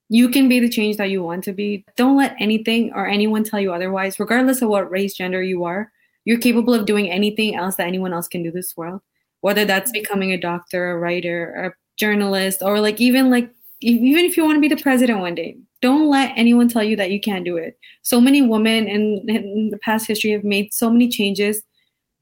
You 0.09 0.29
can 0.29 0.47
be 0.47 0.61
the 0.61 0.69
change 0.69 0.95
that 0.97 1.09
you 1.09 1.21
want 1.21 1.43
to 1.45 1.53
be. 1.53 1.83
Don't 1.97 2.17
let 2.17 2.35
anything 2.39 2.93
or 2.93 3.07
anyone 3.07 3.43
tell 3.43 3.59
you 3.59 3.73
otherwise, 3.73 4.19
regardless 4.19 4.61
of 4.61 4.69
what 4.69 4.89
race, 4.89 5.13
gender 5.13 5.43
you 5.43 5.65
are. 5.65 5.91
You're 6.23 6.39
capable 6.39 6.73
of 6.73 6.85
doing 6.85 7.09
anything 7.09 7.55
else 7.55 7.75
that 7.75 7.87
anyone 7.87 8.13
else 8.13 8.27
can 8.27 8.43
do 8.43 8.51
this 8.51 8.75
world, 8.77 9.01
whether 9.41 9.65
that's 9.65 9.91
becoming 9.91 10.31
a 10.31 10.39
doctor, 10.39 10.91
a 10.91 10.97
writer, 10.97 11.73
a 11.73 11.86
journalist 11.97 12.61
or 12.61 12.79
like 12.79 13.01
even 13.01 13.29
like 13.29 13.51
even 13.81 14.25
if 14.25 14.37
you 14.37 14.43
want 14.43 14.55
to 14.55 14.61
be 14.61 14.67
the 14.67 14.81
president 14.81 15.19
one 15.19 15.35
day, 15.35 15.57
don't 15.81 16.09
let 16.09 16.33
anyone 16.35 16.67
tell 16.67 16.83
you 16.83 16.95
that 16.95 17.11
you 17.11 17.19
can't 17.19 17.45
do 17.45 17.57
it. 17.57 17.77
So 18.01 18.19
many 18.19 18.41
women 18.41 18.87
in, 18.87 19.23
in 19.27 19.69
the 19.69 19.77
past 19.77 20.07
history 20.07 20.31
have 20.31 20.43
made 20.43 20.73
so 20.73 20.89
many 20.89 21.09
changes. 21.09 21.61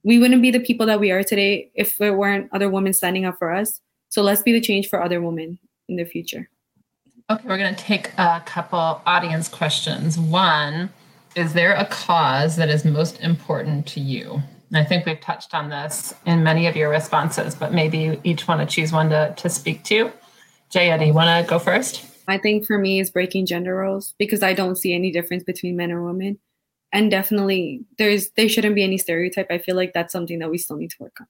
We 0.04 0.20
wouldn't 0.20 0.42
be 0.42 0.52
the 0.52 0.60
people 0.60 0.86
that 0.88 1.00
we 1.00 1.12
are 1.12 1.24
today 1.24 1.72
if 1.74 1.96
there 1.96 2.16
weren't 2.16 2.50
other 2.52 2.70
women 2.70 2.94
standing 2.94 3.26
up 3.26 3.38
for 3.40 3.54
us. 3.54 3.80
So 4.10 4.22
let's 4.22 4.42
be 4.42 4.52
the 4.52 4.62
change 4.62 4.90
for 4.90 5.02
other 5.02 5.22
women 5.22 5.58
in 5.88 5.96
the 5.96 6.06
future. 6.06 6.50
Okay, 7.30 7.48
we're 7.48 7.58
going 7.58 7.74
to 7.74 7.84
take 7.84 8.12
a 8.18 8.44
couple 8.46 9.02
audience 9.06 9.48
questions. 9.48 10.20
One, 10.20 10.90
is 11.36 11.54
there 11.54 11.74
a 11.74 11.86
cause 11.86 12.56
that 12.58 12.70
is 12.70 12.86
most 12.86 13.20
important 13.22 13.88
to 13.88 14.00
you? 14.00 14.44
And 14.76 14.84
I 14.84 14.86
think 14.90 15.06
we've 15.06 15.22
touched 15.22 15.54
on 15.54 15.70
this 15.70 16.14
in 16.26 16.44
many 16.44 16.68
of 16.68 16.76
your 16.76 16.90
responses, 16.90 17.56
but 17.56 17.74
maybe 17.74 17.98
you 17.98 18.22
each 18.26 18.46
want 18.46 18.60
to 18.60 18.66
choose 18.68 18.92
one 18.92 19.10
to, 19.10 19.34
to 19.38 19.48
speak 19.48 19.86
to. 19.86 20.12
Jaya, 20.70 21.00
do 21.00 21.06
you 21.06 21.14
want 21.14 21.30
to 21.46 21.50
go 21.50 21.60
first? 21.60 22.06
I 22.28 22.38
think 22.38 22.66
for 22.66 22.78
me 22.78 23.00
is 23.00 23.10
breaking 23.10 23.46
gender 23.46 23.74
roles 23.74 24.16
because 24.20 24.44
I 24.44 24.52
don't 24.54 24.76
see 24.76 24.94
any 24.94 25.14
difference 25.14 25.46
between 25.46 25.78
men 25.78 25.92
and 25.92 26.04
women. 26.04 26.40
And 26.92 27.10
definitely 27.10 27.86
there's 27.98 28.32
there 28.32 28.50
shouldn't 28.50 28.76
be 28.76 28.84
any 28.84 28.98
stereotype. 28.98 29.48
I 29.50 29.60
feel 29.60 29.78
like 29.78 29.94
that's 29.94 30.12
something 30.12 30.40
that 30.40 30.52
we 30.52 30.58
still 30.58 30.76
need 30.76 30.90
to 30.90 30.98
work 31.00 31.22
on. 31.22 31.28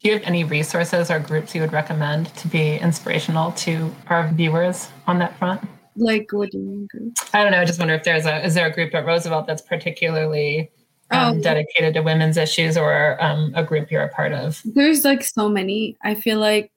Do 0.00 0.08
you 0.08 0.14
have 0.14 0.24
any 0.24 0.44
resources 0.44 1.10
or 1.10 1.18
groups 1.18 1.54
you 1.54 1.60
would 1.60 1.74
recommend 1.74 2.34
to 2.36 2.48
be 2.48 2.76
inspirational 2.76 3.52
to 3.52 3.94
our 4.06 4.26
viewers 4.32 4.88
on 5.06 5.18
that 5.18 5.38
front? 5.38 5.60
Like 5.96 6.32
what 6.32 6.50
do 6.50 6.56
you 6.56 6.88
mean? 6.94 7.12
I 7.34 7.42
don't 7.42 7.52
know. 7.52 7.60
I 7.60 7.66
just 7.66 7.78
wonder 7.78 7.92
if 7.92 8.04
there's 8.04 8.24
a 8.24 8.42
is 8.42 8.54
there 8.54 8.66
a 8.66 8.72
group 8.72 8.94
at 8.94 9.04
Roosevelt 9.04 9.46
that's 9.46 9.60
particularly 9.60 10.70
um, 11.10 11.38
oh. 11.38 11.42
dedicated 11.42 11.94
to 11.94 12.02
women's 12.02 12.36
issues 12.36 12.76
or 12.76 13.22
um, 13.22 13.52
a 13.54 13.64
group 13.64 13.90
you're 13.90 14.02
a 14.02 14.08
part 14.08 14.32
of? 14.32 14.60
There's 14.64 15.04
like 15.04 15.22
so 15.22 15.48
many. 15.48 15.96
I 16.02 16.14
feel 16.14 16.38
like 16.38 16.70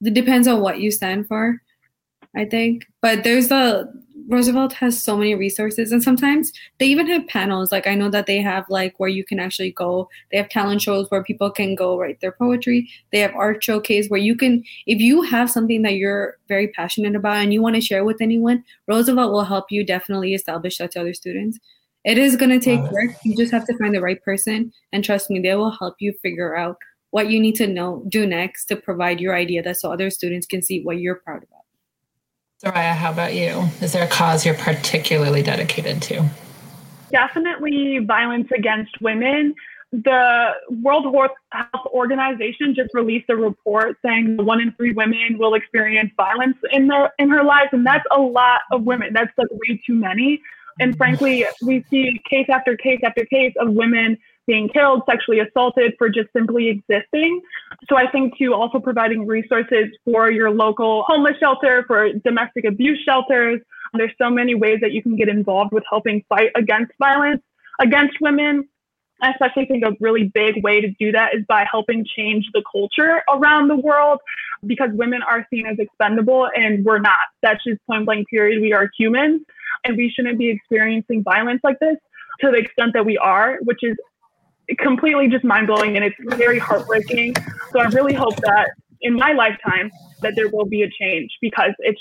it 0.00 0.14
depends 0.14 0.48
on 0.48 0.60
what 0.60 0.80
you 0.80 0.90
stand 0.90 1.26
for. 1.26 1.60
I 2.36 2.44
think. 2.44 2.86
But 3.00 3.24
there's 3.24 3.50
a 3.50 3.88
Roosevelt 4.26 4.72
has 4.74 5.00
so 5.00 5.16
many 5.18 5.34
resources 5.34 5.92
and 5.92 6.02
sometimes 6.02 6.50
they 6.78 6.86
even 6.86 7.06
have 7.08 7.26
panels. 7.26 7.70
Like 7.70 7.86
I 7.86 7.94
know 7.94 8.08
that 8.10 8.26
they 8.26 8.40
have 8.40 8.64
like 8.70 8.98
where 8.98 9.08
you 9.08 9.22
can 9.22 9.38
actually 9.38 9.72
go. 9.72 10.08
They 10.30 10.38
have 10.38 10.48
talent 10.48 10.80
shows 10.80 11.10
where 11.10 11.22
people 11.22 11.50
can 11.50 11.74
go 11.74 11.98
write 11.98 12.20
their 12.20 12.32
poetry. 12.32 12.88
They 13.12 13.18
have 13.20 13.34
art 13.34 13.62
showcase 13.62 14.08
where 14.08 14.20
you 14.20 14.34
can 14.34 14.64
if 14.86 14.98
you 14.98 15.22
have 15.22 15.50
something 15.50 15.82
that 15.82 15.96
you're 15.96 16.38
very 16.48 16.68
passionate 16.68 17.14
about 17.14 17.36
and 17.36 17.52
you 17.52 17.60
want 17.60 17.74
to 17.74 17.82
share 17.82 18.04
with 18.04 18.22
anyone, 18.22 18.64
Roosevelt 18.88 19.32
will 19.32 19.44
help 19.44 19.70
you 19.70 19.84
definitely 19.84 20.32
establish 20.32 20.78
that 20.78 20.92
to 20.92 21.00
other 21.00 21.14
students. 21.14 21.58
It 22.04 22.18
is 22.18 22.36
going 22.36 22.50
to 22.50 22.60
take 22.60 22.80
work. 22.90 23.12
You 23.24 23.34
just 23.34 23.50
have 23.52 23.66
to 23.66 23.78
find 23.78 23.94
the 23.94 24.00
right 24.00 24.22
person 24.22 24.72
and 24.92 25.02
trust 25.02 25.30
me, 25.30 25.40
they 25.40 25.54
will 25.54 25.70
help 25.70 25.94
you 26.00 26.12
figure 26.22 26.54
out 26.54 26.76
what 27.10 27.30
you 27.30 27.40
need 27.40 27.54
to 27.54 27.66
know 27.66 28.04
do 28.08 28.26
next 28.26 28.66
to 28.66 28.76
provide 28.76 29.20
your 29.20 29.34
idea 29.34 29.62
that 29.62 29.76
so 29.76 29.92
other 29.92 30.10
students 30.10 30.46
can 30.46 30.60
see 30.60 30.82
what 30.82 30.98
you're 30.98 31.14
proud 31.14 31.44
about. 31.44 31.62
Soraya, 32.62 32.92
how 32.92 33.12
about 33.12 33.34
you? 33.34 33.68
Is 33.80 33.92
there 33.92 34.04
a 34.04 34.08
cause 34.08 34.44
you're 34.44 34.54
particularly 34.54 35.42
dedicated 35.42 36.02
to? 36.02 36.28
Definitely 37.10 38.00
violence 38.00 38.48
against 38.54 39.00
women. 39.00 39.54
The 39.92 40.54
World 40.82 41.06
Health 41.52 41.86
Organization 41.86 42.74
just 42.74 42.90
released 42.94 43.30
a 43.30 43.36
report 43.36 43.96
saying 44.04 44.44
one 44.44 44.60
in 44.60 44.72
three 44.72 44.92
women 44.92 45.38
will 45.38 45.54
experience 45.54 46.10
violence 46.16 46.56
in 46.72 46.88
their 46.88 47.12
in 47.20 47.30
her 47.30 47.44
lives, 47.44 47.68
and 47.72 47.86
that's 47.86 48.04
a 48.10 48.20
lot 48.20 48.62
of 48.72 48.82
women. 48.82 49.12
That's 49.12 49.30
like 49.38 49.46
way 49.52 49.80
too 49.86 49.94
many. 49.94 50.42
And 50.80 50.96
frankly, 50.96 51.46
we 51.62 51.84
see 51.90 52.20
case 52.28 52.46
after 52.48 52.76
case 52.76 53.00
after 53.04 53.24
case 53.24 53.54
of 53.60 53.72
women 53.72 54.18
being 54.46 54.68
killed, 54.68 55.02
sexually 55.08 55.40
assaulted 55.40 55.94
for 55.96 56.08
just 56.08 56.28
simply 56.32 56.68
existing. 56.68 57.40
So 57.88 57.96
I 57.96 58.10
think 58.10 58.36
too 58.36 58.52
also 58.52 58.78
providing 58.78 59.26
resources 59.26 59.86
for 60.04 60.30
your 60.30 60.50
local 60.50 61.04
homeless 61.06 61.36
shelter, 61.38 61.84
for 61.86 62.12
domestic 62.12 62.64
abuse 62.64 63.00
shelters. 63.04 63.60
There's 63.94 64.12
so 64.20 64.28
many 64.28 64.54
ways 64.54 64.78
that 64.82 64.92
you 64.92 65.02
can 65.02 65.16
get 65.16 65.28
involved 65.28 65.72
with 65.72 65.84
helping 65.88 66.24
fight 66.28 66.50
against 66.56 66.92
violence 66.98 67.42
against 67.80 68.16
women. 68.20 68.68
I 69.22 69.30
especially 69.30 69.66
think 69.66 69.84
a 69.84 69.92
really 70.00 70.24
big 70.24 70.62
way 70.62 70.80
to 70.80 70.90
do 70.98 71.12
that 71.12 71.34
is 71.34 71.44
by 71.48 71.64
helping 71.70 72.04
change 72.16 72.46
the 72.52 72.62
culture 72.70 73.22
around 73.32 73.68
the 73.68 73.76
world 73.76 74.20
because 74.66 74.90
women 74.92 75.22
are 75.22 75.46
seen 75.50 75.66
as 75.66 75.78
expendable 75.78 76.48
and 76.54 76.84
we're 76.84 76.98
not. 76.98 77.20
That's 77.42 77.62
just 77.64 77.80
point 77.86 78.06
blank 78.06 78.28
period. 78.28 78.60
We 78.60 78.72
are 78.72 78.90
humans 78.98 79.42
and 79.84 79.96
we 79.96 80.10
shouldn't 80.10 80.38
be 80.38 80.50
experiencing 80.50 81.22
violence 81.22 81.60
like 81.62 81.78
this 81.80 81.96
to 82.40 82.50
the 82.50 82.56
extent 82.56 82.92
that 82.94 83.04
we 83.04 83.16
are, 83.18 83.58
which 83.62 83.80
is 83.82 83.96
completely 84.78 85.28
just 85.28 85.44
mind 85.44 85.66
blowing 85.66 85.96
and 85.96 86.04
it's 86.04 86.16
very 86.36 86.58
heartbreaking. 86.58 87.34
So 87.72 87.80
I 87.80 87.84
really 87.86 88.14
hope 88.14 88.36
that 88.36 88.70
in 89.02 89.14
my 89.14 89.32
lifetime 89.32 89.90
that 90.22 90.34
there 90.34 90.48
will 90.48 90.64
be 90.64 90.82
a 90.82 90.90
change 91.00 91.30
because 91.40 91.72
it's 91.80 92.00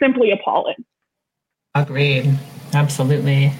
simply 0.00 0.30
appalling. 0.30 0.76
Agreed. 1.74 2.38
Absolutely. 2.72 3.52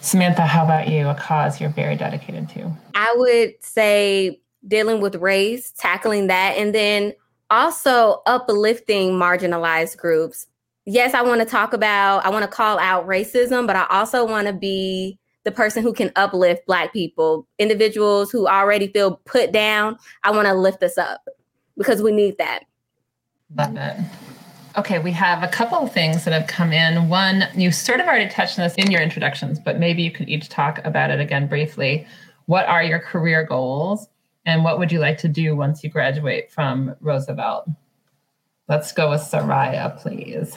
Samantha, 0.00 0.42
how 0.42 0.64
about 0.64 0.88
you? 0.88 1.08
A 1.08 1.14
cause 1.14 1.60
you're 1.60 1.70
very 1.70 1.96
dedicated 1.96 2.48
to? 2.50 2.70
I 2.94 3.14
would 3.16 3.54
say 3.60 4.40
dealing 4.68 5.00
with 5.00 5.16
race, 5.16 5.72
tackling 5.72 6.28
that, 6.28 6.56
and 6.56 6.74
then 6.74 7.14
also 7.50 8.22
uplifting 8.26 9.12
marginalized 9.12 9.96
groups. 9.96 10.46
Yes, 10.88 11.14
I 11.14 11.22
want 11.22 11.40
to 11.40 11.46
talk 11.46 11.72
about, 11.72 12.24
I 12.24 12.30
want 12.30 12.44
to 12.44 12.48
call 12.48 12.78
out 12.78 13.08
racism, 13.08 13.66
but 13.66 13.74
I 13.74 13.86
also 13.90 14.24
want 14.24 14.46
to 14.46 14.52
be 14.52 15.18
the 15.42 15.50
person 15.50 15.82
who 15.82 15.92
can 15.92 16.12
uplift 16.14 16.64
Black 16.66 16.92
people, 16.92 17.46
individuals 17.58 18.30
who 18.30 18.46
already 18.46 18.86
feel 18.86 19.20
put 19.24 19.50
down. 19.50 19.98
I 20.22 20.30
want 20.30 20.46
to 20.46 20.54
lift 20.54 20.84
us 20.84 20.96
up 20.96 21.26
because 21.76 22.02
we 22.02 22.12
need 22.12 22.38
that. 22.38 22.60
Love 23.56 23.76
it. 23.76 23.96
Okay, 24.76 25.00
we 25.00 25.10
have 25.10 25.42
a 25.42 25.48
couple 25.48 25.78
of 25.78 25.92
things 25.92 26.24
that 26.24 26.32
have 26.32 26.46
come 26.46 26.72
in. 26.72 27.08
One, 27.08 27.48
you 27.56 27.72
sort 27.72 27.98
of 27.98 28.06
already 28.06 28.30
touched 28.30 28.58
on 28.58 28.64
this 28.64 28.74
in 28.74 28.90
your 28.90 29.00
introductions, 29.00 29.58
but 29.58 29.80
maybe 29.80 30.02
you 30.02 30.12
could 30.12 30.28
each 30.28 30.48
talk 30.48 30.84
about 30.84 31.10
it 31.10 31.18
again 31.18 31.48
briefly. 31.48 32.06
What 32.44 32.66
are 32.66 32.82
your 32.82 33.00
career 33.00 33.44
goals? 33.44 34.08
And 34.44 34.62
what 34.62 34.78
would 34.78 34.92
you 34.92 35.00
like 35.00 35.18
to 35.18 35.28
do 35.28 35.56
once 35.56 35.82
you 35.82 35.90
graduate 35.90 36.52
from 36.52 36.94
Roosevelt? 37.00 37.68
Let's 38.68 38.92
go 38.92 39.10
with 39.10 39.22
Soraya, 39.22 40.00
please. 40.00 40.56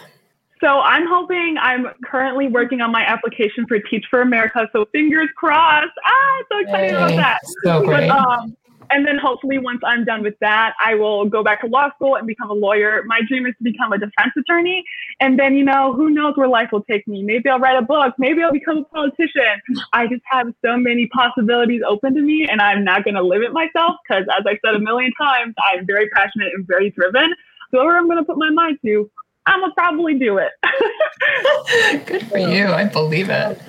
So 0.62 0.80
I'm 0.82 1.08
hoping 1.08 1.56
I'm 1.60 1.88
currently 2.04 2.48
working 2.48 2.82
on 2.82 2.92
my 2.92 3.02
application 3.02 3.66
for 3.68 3.80
Teach 3.80 4.06
for 4.10 4.22
America. 4.22 4.68
So 4.74 4.86
fingers 4.92 5.30
crossed. 5.38 5.92
Ah, 6.06 6.38
so 6.52 6.60
excited 6.60 6.90
hey, 6.90 6.96
about 6.96 7.10
that. 7.12 7.40
So 7.64 7.86
great. 7.86 8.10
But, 8.10 8.18
um, 8.18 8.58
and 8.92 9.06
then 9.06 9.18
hopefully 9.18 9.58
once 9.58 9.82
I'm 9.86 10.04
done 10.04 10.24
with 10.24 10.34
that, 10.42 10.74
I 10.84 10.96
will 10.96 11.26
go 11.26 11.44
back 11.44 11.62
to 11.62 11.68
law 11.68 11.90
school 11.96 12.16
and 12.16 12.26
become 12.26 12.50
a 12.50 12.54
lawyer. 12.54 13.04
My 13.06 13.22
dream 13.28 13.46
is 13.46 13.54
to 13.60 13.64
become 13.64 13.94
a 13.94 13.98
defense 13.98 14.34
attorney. 14.38 14.84
And 15.20 15.38
then, 15.38 15.54
you 15.56 15.64
know, 15.64 15.94
who 15.94 16.10
knows 16.10 16.36
where 16.36 16.48
life 16.48 16.70
will 16.72 16.84
take 16.84 17.08
me. 17.08 17.22
Maybe 17.24 17.50
I'll 17.50 17.60
write 17.60 17.78
a 17.78 17.84
book. 17.84 18.16
Maybe 18.18 18.42
I'll 18.42 18.52
become 18.52 18.80
a 18.80 18.84
politician. 18.86 19.62
I 19.94 20.08
just 20.08 20.24
have 20.26 20.48
so 20.66 20.76
many 20.76 21.08
possibilities 21.08 21.82
open 21.88 22.16
to 22.16 22.22
me 22.22 22.48
and 22.50 22.62
I'm 22.62 22.84
not 22.84 23.04
going 23.04 23.16
to 23.16 23.24
limit 23.24 23.54
myself 23.54 23.98
because 24.08 24.26
as 24.38 24.44
I 24.48 24.58
said 24.66 24.76
a 24.76 24.80
million 24.80 25.12
times, 25.22 25.54
I'm 25.72 25.86
very 25.86 26.10
passionate 26.10 26.52
and 26.56 26.66
very 26.66 26.90
driven. 26.90 27.34
So 27.72 27.86
where 27.86 27.98
I'm 27.98 28.08
going 28.08 28.18
to 28.18 28.24
put 28.24 28.38
my 28.38 28.50
mind 28.50 28.80
to, 28.86 29.10
I'm 29.46 29.62
gonna 29.62 29.74
probably 29.74 30.18
do 30.18 30.38
it. 30.38 30.52
Good 32.06 32.28
for 32.28 32.38
you. 32.38 32.68
I 32.68 32.86
believe 32.86 33.30
it. 33.30 33.60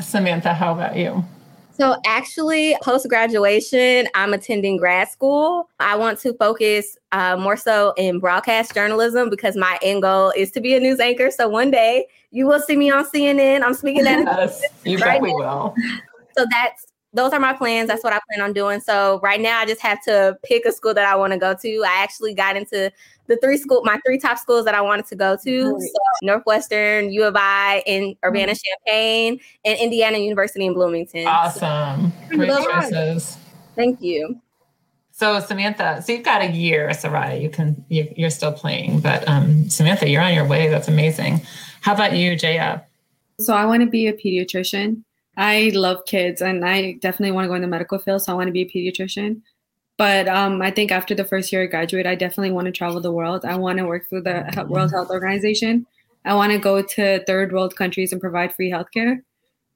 Samantha, 0.00 0.54
how 0.54 0.72
about 0.72 0.96
you? 0.96 1.24
So, 1.78 1.96
actually, 2.06 2.74
post 2.82 3.06
graduation, 3.08 4.08
I'm 4.14 4.32
attending 4.32 4.78
grad 4.78 5.08
school. 5.08 5.68
I 5.78 5.94
want 5.96 6.18
to 6.20 6.32
focus 6.34 6.96
uh, 7.12 7.36
more 7.36 7.56
so 7.56 7.92
in 7.98 8.18
broadcast 8.18 8.72
journalism 8.72 9.28
because 9.28 9.56
my 9.56 9.78
end 9.82 10.00
goal 10.00 10.32
is 10.34 10.50
to 10.52 10.62
be 10.62 10.74
a 10.74 10.80
news 10.80 11.00
anchor. 11.00 11.30
So, 11.30 11.48
one 11.48 11.70
day 11.70 12.06
you 12.30 12.46
will 12.46 12.60
see 12.60 12.76
me 12.76 12.90
on 12.90 13.04
CNN. 13.04 13.62
I'm 13.62 13.74
speaking 13.74 14.04
that. 14.04 14.24
Yes, 14.24 14.62
you 14.84 14.96
right 15.00 15.20
probably 15.20 15.34
will. 15.34 15.74
So, 16.38 16.46
that's 16.50 16.86
those 17.16 17.32
are 17.32 17.40
my 17.40 17.54
plans. 17.54 17.88
That's 17.88 18.04
what 18.04 18.12
I 18.12 18.20
plan 18.28 18.46
on 18.46 18.52
doing. 18.52 18.80
So 18.80 19.20
right 19.22 19.40
now, 19.40 19.58
I 19.58 19.66
just 19.66 19.80
have 19.80 20.02
to 20.04 20.38
pick 20.44 20.66
a 20.66 20.72
school 20.72 20.94
that 20.94 21.06
I 21.06 21.16
want 21.16 21.32
to 21.32 21.38
go 21.38 21.54
to. 21.54 21.82
I 21.84 22.02
actually 22.02 22.34
got 22.34 22.56
into 22.56 22.92
the 23.26 23.36
three 23.38 23.56
school, 23.56 23.82
my 23.84 23.98
three 24.06 24.18
top 24.18 24.38
schools 24.38 24.64
that 24.66 24.74
I 24.74 24.82
wanted 24.82 25.06
to 25.06 25.16
go 25.16 25.36
to: 25.36 25.80
so 25.80 25.98
Northwestern, 26.22 27.10
U 27.10 27.24
of 27.24 27.34
I, 27.36 27.82
in 27.86 28.16
Urbana 28.24 28.54
Champaign, 28.54 29.40
and 29.64 29.78
Indiana 29.78 30.18
University 30.18 30.66
in 30.66 30.74
Bloomington. 30.74 31.26
Awesome, 31.26 32.12
so, 32.30 32.36
great 32.36 32.50
choices. 32.50 33.38
Thank 33.74 34.02
you. 34.02 34.40
So 35.12 35.40
Samantha, 35.40 36.02
so 36.04 36.12
you've 36.12 36.24
got 36.24 36.42
a 36.42 36.50
year, 36.50 36.90
Soraya. 36.90 37.40
You 37.40 37.48
can 37.48 37.82
you, 37.88 38.26
are 38.26 38.30
still 38.30 38.52
playing, 38.52 39.00
but 39.00 39.26
um, 39.26 39.70
Samantha, 39.70 40.08
you're 40.08 40.20
on 40.20 40.34
your 40.34 40.46
way. 40.46 40.68
That's 40.68 40.88
amazing. 40.88 41.40
How 41.80 41.94
about 41.94 42.14
you, 42.14 42.36
Jaya? 42.36 42.82
So 43.40 43.54
I 43.54 43.64
want 43.64 43.82
to 43.82 43.88
be 43.88 44.08
a 44.08 44.12
pediatrician. 44.12 45.02
I 45.36 45.70
love 45.74 46.04
kids 46.06 46.40
and 46.40 46.64
I 46.64 46.92
definitely 46.94 47.32
want 47.32 47.44
to 47.44 47.48
go 47.48 47.54
in 47.54 47.62
the 47.62 47.68
medical 47.68 47.98
field. 47.98 48.22
So 48.22 48.32
I 48.32 48.36
want 48.36 48.48
to 48.48 48.52
be 48.52 48.62
a 48.62 48.70
pediatrician. 48.70 49.42
But 49.98 50.28
um, 50.28 50.60
I 50.60 50.70
think 50.70 50.92
after 50.92 51.14
the 51.14 51.24
first 51.24 51.52
year 51.52 51.62
I 51.62 51.66
graduate, 51.66 52.06
I 52.06 52.14
definitely 52.14 52.50
want 52.50 52.66
to 52.66 52.72
travel 52.72 53.00
the 53.00 53.12
world. 53.12 53.44
I 53.44 53.56
want 53.56 53.78
to 53.78 53.86
work 53.86 54.08
for 54.08 54.20
the 54.20 54.66
World 54.68 54.90
Health 54.90 55.10
Organization. 55.10 55.86
I 56.24 56.34
want 56.34 56.52
to 56.52 56.58
go 56.58 56.82
to 56.82 57.24
third 57.24 57.52
world 57.52 57.76
countries 57.76 58.12
and 58.12 58.20
provide 58.20 58.54
free 58.54 58.70
healthcare. 58.70 59.20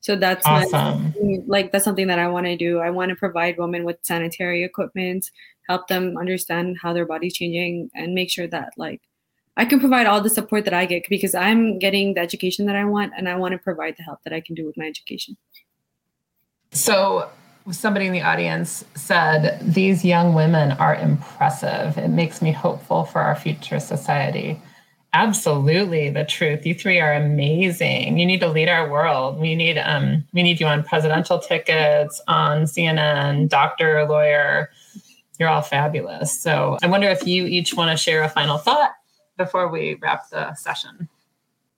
So 0.01 0.17
that's 0.17 0.47
awesome. 0.47 1.15
my, 1.21 1.39
like 1.47 1.73
that's 1.73 1.85
something 1.85 2.07
that 2.07 2.19
I 2.19 2.27
want 2.27 2.47
to 2.47 2.57
do. 2.57 2.79
I 2.79 2.91
want 2.91 3.11
to 3.11 3.17
provide 3.17 3.59
women 3.59 3.85
with 3.85 3.99
sanitary 4.03 4.65
equipment, 4.65 5.31
help 5.69 5.89
them 5.89 6.17
understand 6.17 6.79
how 6.83 6.93
their 6.93 7.07
body's 7.07 7.35
changing, 7.35 7.91
and 7.95 8.15
make 8.15 8.31
sure 8.31 8.47
that 8.49 8.73
like 8.77 9.03
I 9.57 9.65
can 9.65 9.81
provide 9.81 10.07
all 10.07 10.21
the 10.21 10.31
support 10.31 10.65
that 10.65 10.75
I 10.75 10.87
get 10.87 11.09
because 11.09 11.35
I'm 11.35 11.79
getting 11.79 12.15
the 12.15 12.21
education 12.21 12.67
that 12.67 12.77
I 12.77 12.85
want 12.85 13.13
and 13.17 13.29
I 13.29 13.37
want 13.37 13.53
to 13.53 13.59
provide 13.59 13.97
the 13.97 14.03
help 14.03 14.21
that 14.25 14.33
I 14.33 14.41
can 14.41 14.55
do 14.55 14.65
with 14.65 14.77
my 14.77 14.87
education. 14.87 15.37
So, 16.73 17.29
somebody 17.71 18.07
in 18.07 18.13
the 18.13 18.23
audience 18.23 18.85
said, 18.95 19.61
These 19.63 20.05
young 20.05 20.35
women 20.35 20.73
are 20.73 20.95
impressive. 20.95 21.99
It 21.99 22.09
makes 22.09 22.41
me 22.41 22.53
hopeful 22.53 23.05
for 23.05 23.21
our 23.21 23.35
future 23.35 23.81
society. 23.81 24.61
Absolutely 25.13 26.11
the 26.11 26.25
truth. 26.25 26.65
You 26.65 26.75
three 26.75 27.01
are 27.01 27.13
amazing. 27.13 28.19
You 28.19 28.27
need 28.27 28.41
to 28.41 28.49
lead 28.49 28.69
our 28.69 28.89
world. 28.89 29.41
We 29.41 29.57
need 29.57 29.77
um 29.77 30.25
we 30.33 30.45
need 30.45 30.61
you 30.61 30.67
on 30.67 30.85
presidential 30.85 31.41
tickets, 31.41 32.21
on 32.29 32.63
CNN, 32.63 33.49
doctor, 33.49 34.07
lawyer. 34.07 34.71
You're 35.41 35.49
all 35.49 35.63
fabulous. 35.63 36.41
So 36.41 36.79
I 36.83 36.87
wonder 36.87 37.09
if 37.09 37.27
you 37.27 37.47
each 37.47 37.75
want 37.75 37.91
to 37.91 37.97
share 37.97 38.23
a 38.23 38.29
final 38.29 38.59
thought 38.59 38.93
before 39.41 39.69
we 39.69 39.95
wrap 40.03 40.29
the 40.29 40.55
session. 40.55 41.09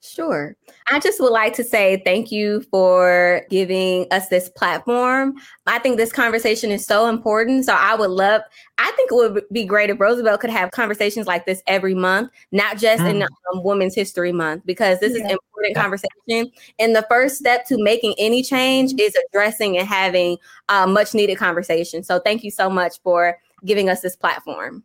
Sure. 0.01 0.53
I 0.91 0.99
just 0.99 1.21
would 1.21 1.31
like 1.31 1.53
to 1.53 1.63
say 1.63 2.01
thank 2.03 2.29
you 2.29 2.61
for 2.69 3.45
giving 3.49 4.05
us 4.11 4.27
this 4.27 4.49
platform. 4.49 5.35
I 5.65 5.79
think 5.79 5.95
this 5.95 6.11
conversation 6.11 6.71
is 6.71 6.85
so 6.85 7.07
important. 7.07 7.63
So 7.63 7.73
I 7.73 7.95
would 7.95 8.09
love, 8.09 8.41
I 8.77 8.91
think 8.97 9.13
it 9.13 9.15
would 9.15 9.45
be 9.53 9.63
great 9.63 9.89
if 9.89 10.01
Roosevelt 10.01 10.41
could 10.41 10.49
have 10.49 10.71
conversations 10.71 11.25
like 11.25 11.45
this 11.45 11.63
every 11.67 11.95
month, 11.95 12.31
not 12.51 12.77
just 12.77 13.01
mm. 13.01 13.11
in 13.11 13.23
um, 13.23 13.63
Women's 13.63 13.95
History 13.95 14.33
Month, 14.33 14.63
because 14.65 14.99
this 14.99 15.17
yeah. 15.17 15.25
is 15.25 15.31
important 15.31 15.75
conversation. 15.77 16.51
And 16.79 16.93
the 16.93 17.05
first 17.09 17.37
step 17.37 17.65
to 17.67 17.81
making 17.81 18.13
any 18.17 18.43
change 18.43 18.93
is 18.99 19.15
addressing 19.29 19.77
and 19.77 19.87
having 19.87 20.37
a 20.67 20.85
much 20.85 21.13
needed 21.13 21.37
conversation. 21.37 22.03
So 22.03 22.19
thank 22.19 22.43
you 22.43 22.51
so 22.51 22.69
much 22.69 22.99
for 23.03 23.37
giving 23.63 23.87
us 23.87 24.01
this 24.01 24.17
platform. 24.17 24.83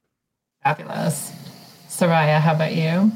Fabulous. 0.63 1.33
Soraya, 1.99 2.41
how 2.41 2.55
about 2.55 2.77
you? 2.77 3.11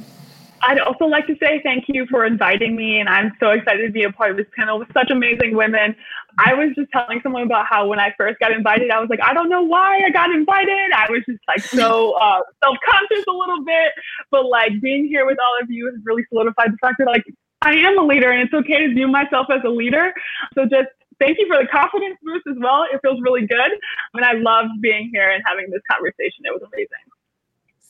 I'd 0.63 0.81
also 0.81 1.05
like 1.05 1.27
to 1.29 1.37
say 1.41 1.61
thank 1.63 1.85
you 1.87 2.05
for 2.11 2.25
inviting 2.25 2.75
me, 2.75 2.99
and 2.99 3.09
I'm 3.09 3.31
so 3.39 3.51
excited 3.51 3.87
to 3.87 3.93
be 3.93 4.03
a 4.03 4.11
part 4.11 4.33
of 4.33 4.37
this 4.37 4.47
panel 4.59 4.79
with 4.79 4.89
such 4.93 5.11
amazing 5.11 5.55
women. 5.55 5.95
I 6.39 6.55
was 6.55 6.71
just 6.75 6.91
telling 6.91 7.21
someone 7.23 7.43
about 7.43 7.67
how 7.67 7.87
when 7.87 8.01
I 8.01 8.13
first 8.17 8.41
got 8.41 8.51
invited, 8.51 8.91
I 8.91 8.99
was 8.99 9.09
like, 9.09 9.23
I 9.23 9.35
don't 9.35 9.49
know 9.49 9.63
why 9.63 10.01
I 10.05 10.11
got 10.11 10.31
invited. 10.31 10.93
I 10.97 11.07
was 11.11 11.23
just 11.29 11.39
like 11.47 11.61
so 11.61 12.13
uh, 12.13 12.41
self 12.65 12.77
conscious 12.89 13.25
a 13.29 13.33
little 13.33 13.65
bit, 13.65 13.93
but 14.33 14.47
like 14.47 14.81
being 14.81 15.07
here 15.07 15.27
with 15.27 15.39
all 15.39 15.63
of 15.63 15.71
you 15.71 15.87
has 15.87 16.01
really 16.05 16.25
solidified 16.29 16.73
the 16.73 16.79
fact 16.81 16.97
that 16.99 17.07
like 17.07 17.25
I 17.63 17.75
am 17.75 17.99
a 17.99 18.03
leader, 18.05 18.33
and 18.33 18.43
it's 18.43 18.55
okay 18.55 18.87
to 18.87 18.93
view 18.93 19.07
myself 19.07 19.47
as 19.51 19.61
a 19.65 19.71
leader. 19.71 20.13
So 20.55 20.65
just 20.65 20.91
thank 21.21 21.39
you 21.39 21.47
for 21.47 21.63
the 21.63 21.69
confidence 21.69 22.19
boost 22.23 22.47
as 22.51 22.57
well. 22.59 22.85
It 22.93 22.99
feels 23.01 23.21
really 23.23 23.47
good, 23.47 23.71
and 24.15 24.25
I 24.25 24.33
loved 24.33 24.81
being 24.81 25.11
here 25.13 25.31
and 25.31 25.43
having 25.47 25.71
this 25.71 25.83
conversation. 25.89 26.43
It 26.47 26.53
was 26.53 26.63
amazing. 26.63 27.22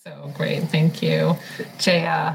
So 0.05 0.33
great, 0.35 0.65
thank 0.65 1.01
you, 1.01 1.37
Jaya. 1.79 2.35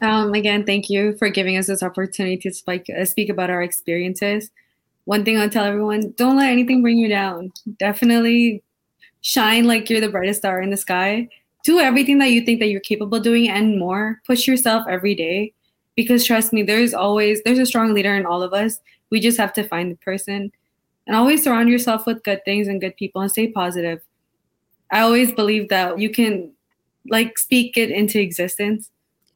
Um, 0.00 0.32
again, 0.32 0.64
thank 0.64 0.88
you 0.88 1.14
for 1.18 1.28
giving 1.28 1.58
us 1.58 1.66
this 1.66 1.82
opportunity 1.82 2.38
to 2.38 2.50
speak, 2.50 2.86
uh, 2.88 3.04
speak 3.04 3.28
about 3.28 3.50
our 3.50 3.62
experiences. 3.62 4.50
One 5.04 5.22
thing 5.22 5.36
I'll 5.36 5.50
tell 5.50 5.66
everyone 5.66 6.14
don't 6.16 6.38
let 6.38 6.50
anything 6.50 6.80
bring 6.80 6.96
you 6.96 7.08
down. 7.08 7.52
Definitely 7.78 8.62
shine 9.20 9.66
like 9.66 9.90
you're 9.90 10.00
the 10.00 10.08
brightest 10.08 10.40
star 10.40 10.62
in 10.62 10.70
the 10.70 10.76
sky. 10.78 11.28
Do 11.64 11.80
everything 11.80 12.16
that 12.18 12.30
you 12.30 12.40
think 12.46 12.60
that 12.60 12.68
you're 12.68 12.80
capable 12.80 13.18
of 13.18 13.24
doing 13.24 13.46
and 13.46 13.78
more. 13.78 14.22
Push 14.26 14.46
yourself 14.46 14.86
every 14.88 15.14
day 15.14 15.52
because 15.96 16.24
trust 16.24 16.54
me, 16.54 16.62
there's 16.62 16.94
always 16.94 17.42
there's 17.42 17.58
a 17.58 17.66
strong 17.66 17.92
leader 17.92 18.14
in 18.14 18.24
all 18.24 18.42
of 18.42 18.54
us. 18.54 18.78
We 19.10 19.20
just 19.20 19.36
have 19.36 19.52
to 19.52 19.68
find 19.68 19.92
the 19.92 19.96
person 19.96 20.50
and 21.06 21.14
always 21.14 21.44
surround 21.44 21.68
yourself 21.68 22.06
with 22.06 22.24
good 22.24 22.42
things 22.46 22.68
and 22.68 22.80
good 22.80 22.96
people 22.96 23.20
and 23.20 23.30
stay 23.30 23.48
positive. 23.48 24.00
I 24.90 25.00
always 25.00 25.30
believe 25.30 25.68
that 25.68 25.98
you 25.98 26.08
can 26.08 26.52
like 27.08 27.38
speak 27.38 27.76
it 27.76 27.90
into 27.90 28.20
existence 28.20 28.90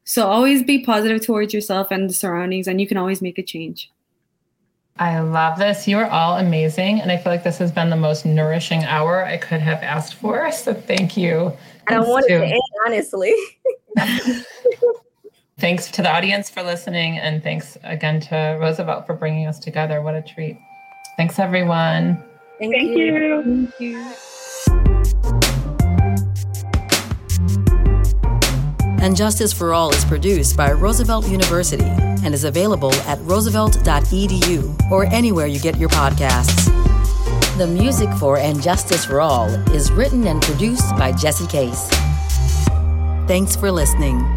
so 0.07 0.25
always 0.25 0.63
be 0.63 0.85
positive 0.85 1.25
towards 1.25 1.53
yourself 1.53 1.91
and 1.91 2.09
the 2.09 2.13
surroundings, 2.13 2.65
and 2.69 2.79
you 2.79 2.87
can 2.87 2.95
always 2.95 3.21
make 3.21 3.37
a 3.37 3.43
change. 3.43 3.91
I 4.97 5.19
love 5.19 5.59
this. 5.59 5.85
You 5.85 5.97
are 5.97 6.09
all 6.09 6.37
amazing. 6.37 7.01
And 7.01 7.11
I 7.11 7.17
feel 7.17 7.33
like 7.33 7.43
this 7.43 7.57
has 7.57 7.73
been 7.73 7.89
the 7.89 7.97
most 7.97 8.25
nourishing 8.25 8.85
hour 8.85 9.25
I 9.25 9.35
could 9.35 9.59
have 9.59 9.83
asked 9.83 10.13
for. 10.13 10.49
So 10.53 10.73
thank 10.73 11.17
you. 11.17 11.51
I 11.87 11.95
don't 11.95 12.07
want 12.07 12.25
it 12.29 12.37
to 12.39 12.45
end, 12.45 12.61
honestly. 12.85 13.35
thanks 15.59 15.91
to 15.91 16.01
the 16.01 16.09
audience 16.09 16.49
for 16.49 16.63
listening. 16.63 17.17
And 17.17 17.43
thanks 17.43 17.77
again 17.83 18.21
to 18.21 18.57
Roosevelt 18.61 19.05
for 19.05 19.13
bringing 19.13 19.45
us 19.45 19.59
together. 19.59 20.01
What 20.01 20.15
a 20.15 20.21
treat. 20.21 20.57
Thanks, 21.17 21.37
everyone. 21.37 22.23
Thank, 22.59 22.73
thank 22.73 22.97
you. 22.97 23.13
you. 23.13 23.67
Thank 23.81 25.41
you. 25.41 25.53
And 29.01 29.15
Justice 29.15 29.53
for 29.53 29.73
All 29.73 29.93
is 29.93 30.03
produced 30.05 30.57
by 30.57 30.71
Roosevelt 30.71 31.27
University 31.27 31.83
and 31.85 32.33
is 32.33 32.43
available 32.43 32.93
at 33.05 33.19
roosevelt.edu 33.21 34.91
or 34.91 35.05
anywhere 35.05 35.47
you 35.47 35.59
get 35.59 35.77
your 35.77 35.89
podcasts. 35.89 36.65
The 37.57 37.67
music 37.67 38.09
for 38.19 38.37
And 38.37 38.61
Justice 38.61 39.05
for 39.05 39.21
All 39.21 39.49
is 39.71 39.91
written 39.91 40.27
and 40.27 40.41
produced 40.41 40.95
by 40.97 41.11
Jesse 41.11 41.47
Case. 41.47 41.89
Thanks 43.27 43.55
for 43.55 43.71
listening. 43.71 44.36